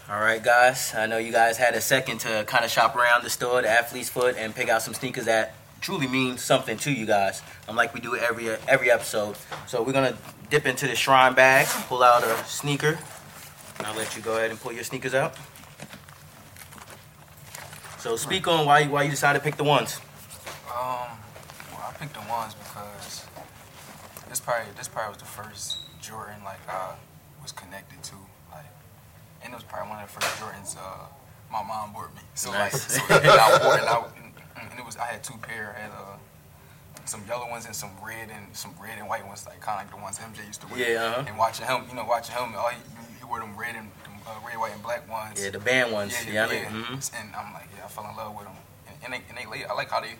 All 0.09 0.19
right, 0.19 0.41
guys. 0.41 0.93
I 0.95 1.05
know 1.05 1.17
you 1.17 1.31
guys 1.31 1.57
had 1.57 1.73
a 1.73 1.81
second 1.81 2.19
to 2.19 2.45
kind 2.47 2.63
of 2.63 2.71
shop 2.71 2.95
around 2.95 3.23
the 3.23 3.29
store, 3.29 3.61
the 3.61 3.69
Athlete's 3.69 4.09
Foot, 4.09 4.35
and 4.37 4.55
pick 4.55 4.69
out 4.69 4.81
some 4.81 4.93
sneakers 4.93 5.25
that 5.25 5.53
truly 5.81 6.07
mean 6.07 6.37
something 6.37 6.77
to 6.77 6.91
you 6.91 7.05
guys. 7.05 7.41
I'm 7.67 7.75
like 7.75 7.93
we 7.93 7.99
do 7.99 8.15
every 8.15 8.49
every 8.67 8.89
episode. 8.91 9.35
So 9.67 9.83
we're 9.83 9.93
gonna 9.93 10.17
dip 10.49 10.65
into 10.65 10.87
the 10.87 10.95
Shrine 10.95 11.33
bag, 11.33 11.67
pull 11.87 12.03
out 12.03 12.23
a 12.23 12.43
sneaker. 12.45 12.97
I'll 13.81 13.95
let 13.95 14.15
you 14.15 14.21
go 14.21 14.37
ahead 14.37 14.49
and 14.49 14.59
pull 14.59 14.73
your 14.73 14.83
sneakers 14.83 15.13
out. 15.13 15.35
So 17.99 18.15
speak 18.15 18.47
on 18.47 18.65
why 18.65 18.79
you, 18.79 18.89
why 18.89 19.03
you 19.03 19.09
decided 19.09 19.39
to 19.39 19.43
pick 19.43 19.57
the 19.57 19.63
ones. 19.63 19.99
Um, 20.67 21.17
well, 21.71 21.83
I 21.83 21.93
picked 21.99 22.13
the 22.13 22.21
ones 22.21 22.53
because 22.55 23.25
this 24.29 24.39
probably 24.39 24.71
this 24.77 24.87
probably 24.87 25.13
was 25.13 25.17
the 25.17 25.25
first 25.25 25.77
Jordan 26.01 26.43
like 26.43 26.59
I 26.69 26.95
was 27.41 27.51
connected 27.51 28.01
to, 28.03 28.15
and 29.43 29.53
it 29.53 29.55
was 29.55 29.63
probably 29.63 29.89
one 29.89 30.03
of 30.03 30.07
the 30.07 30.13
first 30.19 30.35
Jordans 30.37 30.77
uh, 30.77 31.07
my 31.51 31.63
mom 31.63 31.93
bought 31.93 32.13
me. 32.15 32.21
So 32.35 32.51
like, 32.51 32.71
so 32.71 33.01
and 33.09 33.25
I 33.25 33.59
wore 33.63 33.77
it, 33.77 33.81
and, 33.87 33.89
I, 33.89 34.03
and, 34.71 34.79
it 34.79 34.85
was 34.85 34.97
I 34.97 35.05
had 35.05 35.23
two 35.23 35.37
pair. 35.41 35.75
I 35.77 35.81
had 35.81 35.91
uh, 35.91 36.17
some 37.05 37.23
yellow 37.27 37.49
ones 37.49 37.65
and 37.65 37.75
some 37.75 37.91
red 38.05 38.29
and 38.29 38.55
some 38.55 38.73
red 38.81 38.97
and 38.99 39.07
white 39.07 39.25
ones, 39.25 39.45
like 39.45 39.61
kind 39.61 39.79
of 39.79 39.87
like 39.87 39.95
the 39.95 40.01
ones 40.01 40.19
MJ 40.19 40.45
used 40.45 40.61
to 40.61 40.67
wear. 40.67 40.79
Yeah, 40.79 41.03
uh-huh. 41.03 41.23
And 41.27 41.37
watching 41.37 41.65
him, 41.65 41.83
you 41.89 41.95
know, 41.95 42.05
watching 42.05 42.35
him, 42.35 42.53
oh, 42.55 42.69
he, 42.69 42.79
he 43.19 43.25
wore 43.25 43.39
them 43.39 43.55
red 43.57 43.75
and 43.75 43.87
them, 44.03 44.13
uh, 44.27 44.35
red, 44.45 44.59
white, 44.59 44.73
and 44.73 44.83
black 44.83 45.09
ones. 45.09 45.41
Yeah, 45.41 45.51
the 45.51 45.59
band 45.59 45.93
ones. 45.93 46.13
Yeah, 46.25 46.33
Yeah, 46.33 46.51
yeah. 46.51 46.67
I 46.69 46.73
mean, 46.73 46.83
mhm. 46.83 47.19
And 47.19 47.35
I'm 47.35 47.53
like, 47.53 47.69
yeah, 47.75 47.85
I 47.85 47.87
fell 47.87 48.07
in 48.09 48.15
love 48.15 48.35
with 48.35 48.45
them. 48.45 48.55
And, 48.87 48.95
and 49.03 49.13
they, 49.13 49.21
and 49.29 49.37
they 49.37 49.65
I 49.65 49.73
like 49.73 49.89
how 49.89 50.01
they, 50.01 50.15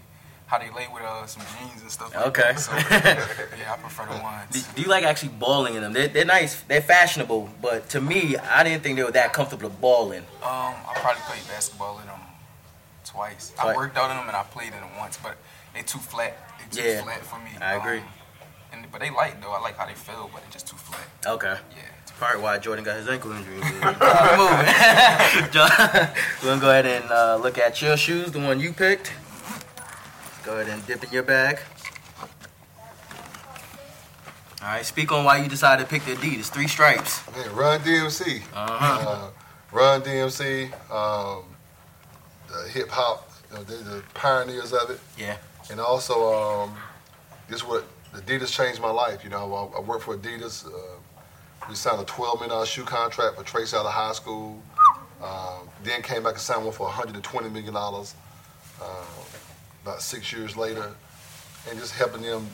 how 0.48 0.58
they 0.58 0.70
lay 0.72 0.88
with 0.94 1.04
uh, 1.04 1.26
some 1.28 1.44
jeans 1.60 1.82
and 1.82 1.92
stuff. 1.92 2.16
Like 2.16 2.28
Okay. 2.28 2.54
That. 2.54 2.60
So 2.60 2.72
yeah, 3.60 3.74
I 3.74 3.78
prefer 3.78 4.06
the 4.06 4.20
ones. 4.22 4.68
do 4.74 4.82
you 4.82 4.88
like 4.88 5.04
actually 5.04 5.30
balling 5.38 5.76
in 5.76 5.82
them? 5.82 5.94
They're, 5.94 6.08
they're 6.08 6.26
nice, 6.26 6.62
they're 6.64 6.82
fashionable, 6.82 7.50
but 7.62 7.90
to 7.90 8.02
me, 8.02 8.38
I 8.38 8.64
didn't 8.64 8.82
think 8.84 8.96
they 8.98 9.04
were 9.04 9.12
that 9.12 9.34
comfortable 9.34 9.70
balling. 9.70 10.24
Um, 10.42 10.74
I 10.88 10.94
probably 10.96 11.22
played 11.24 11.48
basketball 11.50 12.00
in 12.00 12.08
them 12.08 12.20
twice. 13.06 13.54
I 13.62 13.76
worked 13.76 13.98
out 13.98 14.10
in 14.10 14.18
them 14.18 14.28
and 14.28 14.36
I 14.36 14.44
played 14.44 14.74
in 14.74 14.80
them 14.80 14.96
once, 14.98 15.18
but 15.22 15.38
they're 15.74 15.84
too 15.84 16.00
flat. 16.00 16.38
They 16.72 16.82
too 16.82 16.88
Yeah, 16.90 17.04
flat 17.04 17.24
for 17.26 17.40
me. 17.40 17.52
I 17.62 17.76
agree. 17.76 18.00
Um, 18.00 18.06
and 18.74 18.92
but 18.92 19.02
they 19.02 19.10
light 19.10 19.42
though. 19.42 19.52
I 19.52 19.60
like 19.60 19.78
how 19.78 19.86
they 19.86 19.94
feel, 19.94 20.30
but 20.34 20.42
they're 20.44 20.52
just 20.52 20.68
too 20.68 20.76
flat. 20.78 21.08
Okay. 21.26 21.56
Yeah. 21.76 21.84
Part 22.20 22.42
why 22.42 22.58
Jordan 22.58 22.84
got 22.84 22.98
his 22.98 23.08
ankle 23.08 23.32
injury. 23.32 23.56
Moving. 23.62 23.84
John, 25.52 25.70
We're 26.42 26.50
gonna 26.50 26.62
go 26.62 26.70
ahead 26.72 26.86
and 26.88 27.12
uh, 27.12 27.36
look 27.38 27.60
at 27.60 27.80
your 27.82 27.96
shoes, 27.96 28.32
the 28.32 28.40
one 28.40 28.60
you 28.60 28.74
picked. 28.74 29.14
Go 30.48 30.54
ahead 30.54 30.70
and 30.70 30.88
dip 30.88 31.04
in 31.04 31.12
your 31.12 31.24
bag. 31.24 31.60
All 34.62 34.68
right, 34.70 34.86
speak 34.86 35.12
on 35.12 35.26
why 35.26 35.40
you 35.44 35.50
decided 35.50 35.84
to 35.84 35.90
pick 35.90 36.06
the 36.06 36.14
Adidas, 36.14 36.46
three 36.46 36.70
stripes. 36.70 37.22
Man, 37.36 37.54
Run 37.54 37.82
DMC. 37.82 38.42
Uh-huh. 38.54 39.10
Uh, 39.10 39.30
Run 39.74 40.02
DMC. 40.04 40.72
Um, 40.90 41.44
the 42.48 42.70
hip 42.70 42.88
hop. 42.88 43.30
You 43.52 43.58
know, 43.58 43.64
they're 43.64 43.78
the 43.80 44.04
pioneers 44.14 44.72
of 44.72 44.90
it. 44.90 45.02
Yeah. 45.18 45.36
And 45.70 45.82
also, 45.82 46.34
um, 46.34 46.78
this 47.50 47.68
what 47.68 47.84
Adidas 48.14 48.50
changed 48.50 48.80
my 48.80 48.90
life. 48.90 49.26
You 49.26 49.30
know, 49.30 49.54
I, 49.54 49.80
I 49.80 49.82
worked 49.82 50.04
for 50.04 50.16
Adidas. 50.16 50.66
Uh, 50.66 50.70
we 51.68 51.76
signed 51.76 52.00
a 52.00 52.06
12 52.06 52.36
million 52.36 52.52
dollar 52.52 52.66
shoe 52.66 52.86
contract 52.86 53.36
for 53.36 53.44
Trace 53.44 53.74
out 53.74 53.86
of 53.86 53.92
high 53.92 54.14
school. 54.14 54.64
Um, 55.22 55.68
then 55.84 56.02
came 56.02 56.24
back 56.24 56.34
and 56.36 56.42
signed 56.42 56.64
one 56.64 56.74
for 56.74 56.84
120 56.84 57.50
million 57.50 57.74
dollars. 57.74 58.16
About 59.88 60.02
six 60.02 60.34
years 60.34 60.58
later, 60.58 60.92
and 61.70 61.80
just 61.80 61.94
helping 61.94 62.22
them 62.22 62.46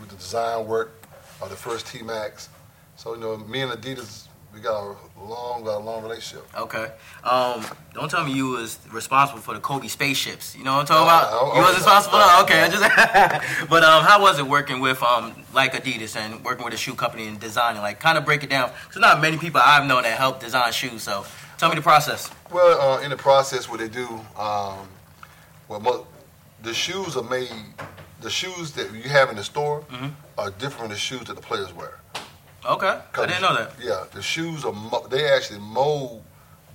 with 0.00 0.08
the 0.08 0.16
design 0.16 0.66
work 0.66 1.06
of 1.40 1.48
the 1.48 1.54
first 1.54 1.86
T 1.86 2.02
Max. 2.02 2.48
So 2.96 3.14
you 3.14 3.20
know, 3.20 3.36
me 3.36 3.60
and 3.60 3.70
Adidas, 3.70 4.26
we 4.52 4.58
got 4.58 4.82
a 4.82 4.96
long, 5.24 5.62
got 5.62 5.76
a 5.76 5.84
long 5.84 6.02
relationship. 6.02 6.44
Okay. 6.56 6.90
Um, 7.22 7.64
don't 7.92 8.10
tell 8.10 8.24
me 8.24 8.32
you 8.32 8.48
was 8.48 8.80
responsible 8.90 9.40
for 9.40 9.54
the 9.54 9.60
Kobe 9.60 9.86
spaceships. 9.86 10.56
You 10.56 10.64
know 10.64 10.72
what 10.72 10.80
I'm 10.80 10.86
talking 10.86 11.06
about? 11.06 11.28
Oh, 11.30 11.52
oh, 11.52 11.54
you 11.54 11.60
was 11.60 11.74
oh, 11.74 11.76
responsible. 11.76 12.16
oh, 12.16 12.38
Oh, 12.38 12.42
okay, 12.42 12.60
I 12.62 12.68
just. 12.68 13.68
but 13.70 13.84
um, 13.84 14.02
how 14.02 14.20
was 14.20 14.40
it 14.40 14.46
working 14.48 14.80
with 14.80 15.00
um 15.04 15.44
like 15.52 15.74
Adidas 15.74 16.16
and 16.16 16.44
working 16.44 16.64
with 16.64 16.74
a 16.74 16.76
shoe 16.76 16.94
company 16.96 17.28
and 17.28 17.38
designing? 17.38 17.82
Like, 17.82 18.00
kind 18.00 18.18
of 18.18 18.24
break 18.24 18.42
it 18.42 18.50
down. 18.50 18.72
Cause 18.88 18.96
not 18.96 19.20
many 19.20 19.38
people 19.38 19.60
I've 19.64 19.86
known 19.86 20.02
that 20.02 20.18
help 20.18 20.40
design 20.40 20.72
shoes. 20.72 21.04
So 21.04 21.24
tell 21.56 21.68
me 21.68 21.76
the 21.76 21.82
process. 21.82 22.32
Well, 22.52 22.80
uh, 22.80 23.00
in 23.02 23.10
the 23.10 23.16
process, 23.16 23.70
what 23.70 23.78
they 23.78 23.88
do, 23.88 24.08
um, 24.36 24.88
well, 25.68 25.78
mo- 25.80 26.06
the 26.64 26.74
shoes 26.74 27.16
are 27.16 27.22
made. 27.22 27.50
The 28.20 28.30
shoes 28.30 28.72
that 28.72 28.92
you 28.92 29.08
have 29.10 29.28
in 29.30 29.36
the 29.36 29.44
store 29.44 29.82
Mhm. 29.90 30.12
are 30.38 30.50
different 30.50 30.78
from 30.80 30.88
the 30.88 30.96
shoes 30.96 31.24
that 31.24 31.34
the 31.36 31.42
players 31.42 31.72
wear. 31.72 32.00
Okay, 32.64 32.98
I 33.14 33.26
didn't 33.26 33.42
know 33.42 33.54
that. 33.54 33.72
Yeah, 33.78 34.04
the 34.12 34.22
shoes 34.22 34.64
are. 34.64 34.72
Mo- 34.72 35.06
they 35.10 35.30
actually 35.30 35.60
mold 35.60 36.24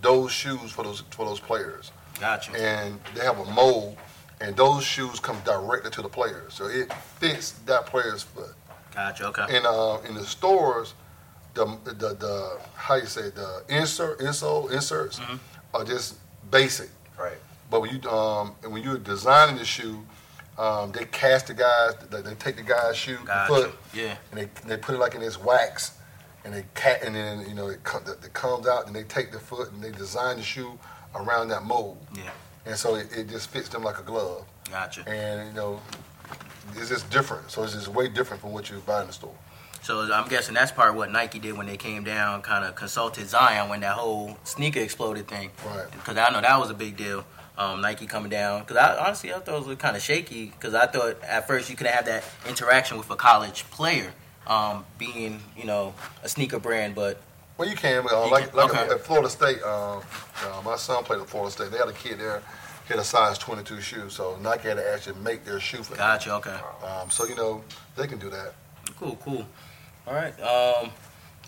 those 0.02 0.32
shoes 0.32 0.72
for 0.72 0.84
those 0.84 1.04
for 1.10 1.26
those 1.26 1.40
players, 1.40 1.92
Gotcha. 2.20 2.52
and 2.54 3.00
they 3.16 3.24
have 3.26 3.40
a 3.40 3.46
mold, 3.46 3.98
and 4.40 4.56
those 4.56 4.84
shoes 4.84 5.20
come 5.20 5.42
directly 5.44 5.90
to 5.92 6.02
the 6.04 6.10
players, 6.10 6.54
so 6.54 6.66
it 6.68 6.94
fits 7.20 7.54
that 7.66 7.88
player's 7.88 8.22
foot. 8.24 8.54
Gotcha. 8.94 9.26
Okay. 9.28 9.58
And 9.58 9.66
uh, 9.66 9.98
in 10.08 10.14
the 10.14 10.26
stores, 10.26 10.94
the 11.56 11.66
the, 11.86 12.14
the 12.14 12.60
how 12.76 12.96
you 12.96 13.08
say 13.08 13.32
the 13.32 13.64
insert 13.70 14.20
insole 14.20 14.72
inserts 14.72 15.20
Mhm. 15.20 15.40
are 15.74 15.84
just 15.84 16.16
basic. 16.52 16.90
Right. 17.18 17.40
But 17.70 17.82
when 17.82 17.90
you 18.02 18.10
um 18.10 18.56
and 18.64 18.72
when 18.74 18.84
you're 18.84 18.98
designing 18.98 19.58
the 19.58 19.66
shoe, 19.66 20.04
um, 20.58 20.92
they 20.92 21.06
cast 21.06 21.48
the 21.48 21.54
guys. 21.54 21.94
They, 22.10 22.22
they 22.22 22.34
take 22.36 22.56
the 22.58 22.64
guy's 22.64 22.96
shoe 22.98 23.18
Gotcha. 23.26 23.54
foot 23.54 23.76
Yeah. 23.94 24.16
and 24.32 24.40
they 24.42 24.50
they 24.68 24.78
put 24.78 24.96
it 24.96 24.98
like 25.00 25.16
in 25.16 25.22
this 25.22 25.40
wax, 25.40 25.94
and 26.44 26.54
they 26.54 26.66
cat 26.76 27.04
and 27.04 27.16
then 27.16 27.48
you 27.48 27.54
know 27.56 27.68
it, 27.70 27.84
com- 27.84 28.04
it 28.08 28.34
comes 28.34 28.68
out 28.68 28.88
and 28.88 28.96
they 28.96 29.04
take 29.04 29.32
the 29.32 29.40
foot 29.40 29.72
and 29.72 29.82
they 29.84 29.92
design 29.92 30.38
the 30.38 30.44
shoe 30.44 30.78
around 31.16 31.50
that 31.50 31.64
mold, 31.64 31.98
Yeah. 32.16 32.30
and 32.66 32.76
so 32.76 32.96
it, 32.96 33.08
it 33.16 33.30
just 33.30 33.50
fits 33.50 33.70
them 33.70 33.84
like 33.84 34.00
a 34.00 34.04
glove. 34.04 34.46
Gotcha. 34.70 35.08
And 35.10 35.48
you 35.50 35.54
know, 35.56 35.82
it's 36.76 36.90
just 36.90 37.10
different. 37.10 37.50
So 37.52 37.64
it's 37.64 37.74
just 37.74 37.88
way 37.88 38.08
different 38.10 38.42
from 38.42 38.52
what 38.52 38.70
you 38.70 38.78
buy 38.86 39.02
in 39.02 39.08
the 39.08 39.14
store. 39.14 39.34
So 39.82 40.12
I'm 40.14 40.28
guessing 40.28 40.54
that's 40.56 40.72
part 40.72 40.90
of 40.90 40.96
what 40.96 41.10
Nike 41.12 41.40
did 41.40 41.58
when 41.58 41.66
they 41.66 41.78
came 41.78 42.04
down, 42.04 42.42
kind 42.42 42.66
of 42.66 42.76
consulted 42.76 43.28
Zion 43.28 43.70
when 43.70 43.80
that 43.80 43.94
whole 43.94 44.38
sneaker 44.44 44.82
exploded 44.82 45.28
thing. 45.28 45.50
Right. 45.66 45.90
Because 45.92 46.18
I 46.18 46.30
know 46.32 46.42
that 46.42 46.60
was 46.60 46.70
a 46.70 46.74
big 46.76 46.98
deal. 46.98 47.24
Um, 47.60 47.82
Nike 47.82 48.06
coming 48.08 48.30
down. 48.30 48.62
Because 48.62 48.78
I 48.78 48.98
honestly 49.06 49.34
I 49.34 49.40
thought 49.40 49.62
it 49.62 49.68
was 49.68 49.78
kind 49.78 49.96
of 49.98 50.02
shaky. 50.02 50.46
Because 50.46 50.74
I 50.74 50.88
thought 50.88 51.22
at 51.24 51.46
first 51.46 51.70
you 51.70 51.76
couldn't 51.76 51.94
have 51.94 52.06
that 52.06 52.24
interaction 52.48 52.98
with 52.98 53.10
a 53.12 53.16
college 53.18 53.66
player, 53.70 54.14
um, 54.48 54.86
being 54.98 55.42
you 55.58 55.66
know 55.66 55.94
a 56.24 56.30
sneaker 56.30 56.58
brand. 56.60 56.96
But 56.96 57.20
Well, 57.58 57.68
you 57.70 57.76
can. 57.76 58.06
Uh, 58.08 58.26
You 58.26 58.32
like 58.32 58.50
can, 58.50 58.58
like 58.58 58.70
okay. 58.74 58.90
at 58.94 59.02
Florida 59.02 59.30
State, 59.30 59.62
um, 59.64 60.02
uh, 60.44 60.62
my 60.64 60.78
son 60.78 61.04
played 61.04 61.20
at 61.20 61.28
Florida 61.30 61.52
State. 61.52 61.72
They 61.72 61.78
had 61.78 61.90
a 61.90 61.94
kid 61.94 62.18
there, 62.20 62.42
he 62.88 62.94
had 62.94 63.00
a 63.00 63.04
size 63.04 63.38
22 63.38 63.82
shoe, 63.82 64.10
so 64.10 64.38
Nike 64.42 64.70
had 64.70 64.78
to 64.78 64.94
actually 64.94 65.20
make 65.20 65.44
their 65.44 65.60
shoe 65.60 65.84
for 65.84 65.94
him. 65.94 65.98
gotcha. 65.98 66.34
Okay. 66.36 66.58
Um, 66.84 67.10
so 67.12 67.26
you 67.26 67.36
know 67.36 67.62
they 67.98 68.08
can 68.08 68.20
do 68.20 68.30
that. 68.30 68.54
Cool. 68.98 69.18
Cool. 69.22 69.46
All 70.08 70.14
right. 70.14 70.34
Um, 70.42 70.92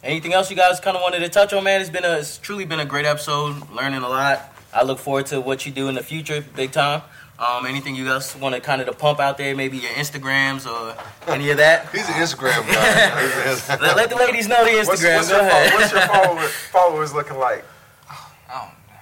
anything 0.03 0.33
else 0.33 0.49
you 0.49 0.57
guys 0.57 0.79
kind 0.81 0.95
of 0.97 1.01
wanted 1.01 1.19
to 1.19 1.29
touch 1.29 1.53
on, 1.53 1.63
man? 1.63 1.79
It's 1.79 1.89
been 1.89 2.03
a 2.05 2.17
it's 2.17 2.37
truly 2.37 2.65
been 2.65 2.81
a 2.81 2.85
great 2.85 3.05
episode. 3.05 3.55
Learning 3.71 4.01
a 4.01 4.09
lot. 4.09 4.50
I 4.73 4.83
look 4.83 4.99
forward 4.99 5.25
to 5.27 5.41
what 5.41 5.65
you 5.65 5.71
do 5.71 5.87
in 5.89 5.95
the 5.95 6.03
future, 6.03 6.41
big 6.55 6.71
time. 6.71 7.01
Um, 7.39 7.65
anything 7.65 7.95
you 7.95 8.05
guys 8.05 8.35
want 8.35 8.53
to 8.53 8.61
kind 8.61 8.81
of 8.81 8.87
to 8.87 8.93
pump 8.93 9.19
out 9.19 9.37
there? 9.37 9.55
Maybe 9.55 9.77
your 9.77 9.89
Instagrams 9.91 10.69
or 10.69 10.95
any 11.27 11.49
of 11.49 11.57
that. 11.57 11.89
He's 11.89 12.07
an 12.07 12.13
Instagram 12.13 12.61
guy. 12.71 13.77
let, 13.81 13.95
let 13.95 14.09
the 14.11 14.15
ladies 14.15 14.47
know 14.47 14.63
the 14.63 14.69
Instagram. 14.71 14.87
What's, 14.87 15.03
what's, 15.03 15.29
Go 15.29 15.37
your, 15.37 15.47
ahead. 15.47 15.73
what's 15.73 15.91
your 15.91 16.01
follower, 16.01 16.47
followers 16.47 17.13
looking 17.13 17.37
like? 17.39 17.65
I 18.07 18.13
don't 18.53 18.69
know. 18.69 19.01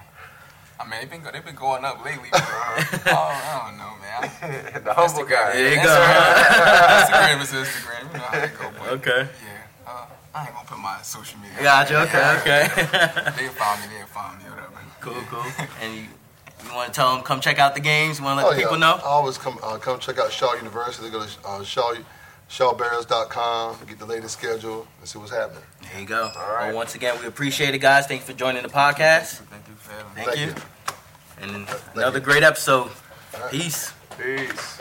I 0.80 0.84
mean, 0.88 1.00
they've 1.00 1.10
been 1.10 1.32
they've 1.34 1.44
been 1.44 1.54
going 1.54 1.84
up 1.84 2.02
lately. 2.02 2.28
But, 2.32 2.40
uh, 2.40 2.46
oh, 3.08 3.28
I 3.44 3.68
don't 3.68 3.76
know, 3.76 3.92
man. 4.00 4.82
The 4.84 4.94
humble 4.94 5.24
guy. 5.24 5.52
There 5.52 5.70
you 5.70 5.76
go. 5.76 5.82
Instagram 7.04 7.42
is 7.42 7.52
Instagram. 7.52 8.06
You 8.12 8.18
know 8.18 8.24
how 8.24 8.38
it 8.38 8.58
go. 8.58 8.70
But, 8.78 8.88
Okay. 8.94 9.28
Yeah. 9.28 9.86
Uh, 9.86 10.06
I 10.34 10.46
ain't 10.46 10.54
gonna 10.54 10.66
put 10.66 10.78
my 10.78 11.02
social 11.02 11.38
media. 11.40 11.62
Gotcha. 11.62 12.00
Okay. 12.02 12.36
Okay. 12.40 12.68
They'll 13.36 13.52
find 13.52 13.80
me. 13.82 13.96
They'll 13.98 14.06
find 14.06 14.38
me. 14.38 14.44
Whatever. 15.04 15.24
cool. 15.26 15.42
Cool. 15.42 15.66
And 15.82 15.94
you, 15.96 16.02
you 16.66 16.74
want 16.74 16.88
to 16.88 16.92
tell 16.92 17.14
them 17.14 17.22
come 17.24 17.40
check 17.40 17.58
out 17.58 17.74
the 17.74 17.80
games? 17.80 18.18
You 18.18 18.24
want 18.24 18.40
to 18.40 18.44
let 18.46 18.52
Oh, 18.52 18.54
the 18.54 18.60
yeah. 18.60 18.66
people 18.66 18.78
know? 18.78 18.96
I 18.96 19.08
always 19.08 19.38
come 19.38 19.58
uh, 19.62 19.78
come 19.78 19.98
check 19.98 20.18
out 20.18 20.30
Shaw 20.32 20.54
University. 20.54 21.08
Go 21.10 21.24
to 21.24 21.30
uh, 21.48 21.64
Shaw 21.64 21.94
ShawBears.com, 22.48 23.78
get 23.86 23.98
the 24.00 24.06
latest 24.06 24.36
schedule, 24.38 24.86
and 24.98 25.08
see 25.08 25.18
what's 25.18 25.30
happening. 25.30 25.62
There 25.82 26.00
you 26.00 26.06
go. 26.06 26.30
right. 26.36 26.66
Well, 26.68 26.76
once 26.76 26.94
again, 26.96 27.16
we 27.20 27.26
appreciate 27.26 27.74
it, 27.74 27.78
guys. 27.78 28.06
Thank 28.08 28.22
you 28.22 28.26
for 28.26 28.32
joining 28.32 28.62
the 28.62 28.68
podcast. 28.68 29.38
Thank 29.38 29.68
you 29.68 29.74
for 29.76 29.92
having 29.92 30.14
me. 30.16 30.22
Thank, 30.24 30.36
Thank 30.36 30.40
you. 30.40 31.52
you. 31.52 31.54
And 31.56 31.68
another 31.94 32.18
great 32.20 32.42
episode. 32.42 32.90
All 33.34 33.40
right. 33.40 33.50
Peace. 33.50 33.92
Peace. 34.18 34.78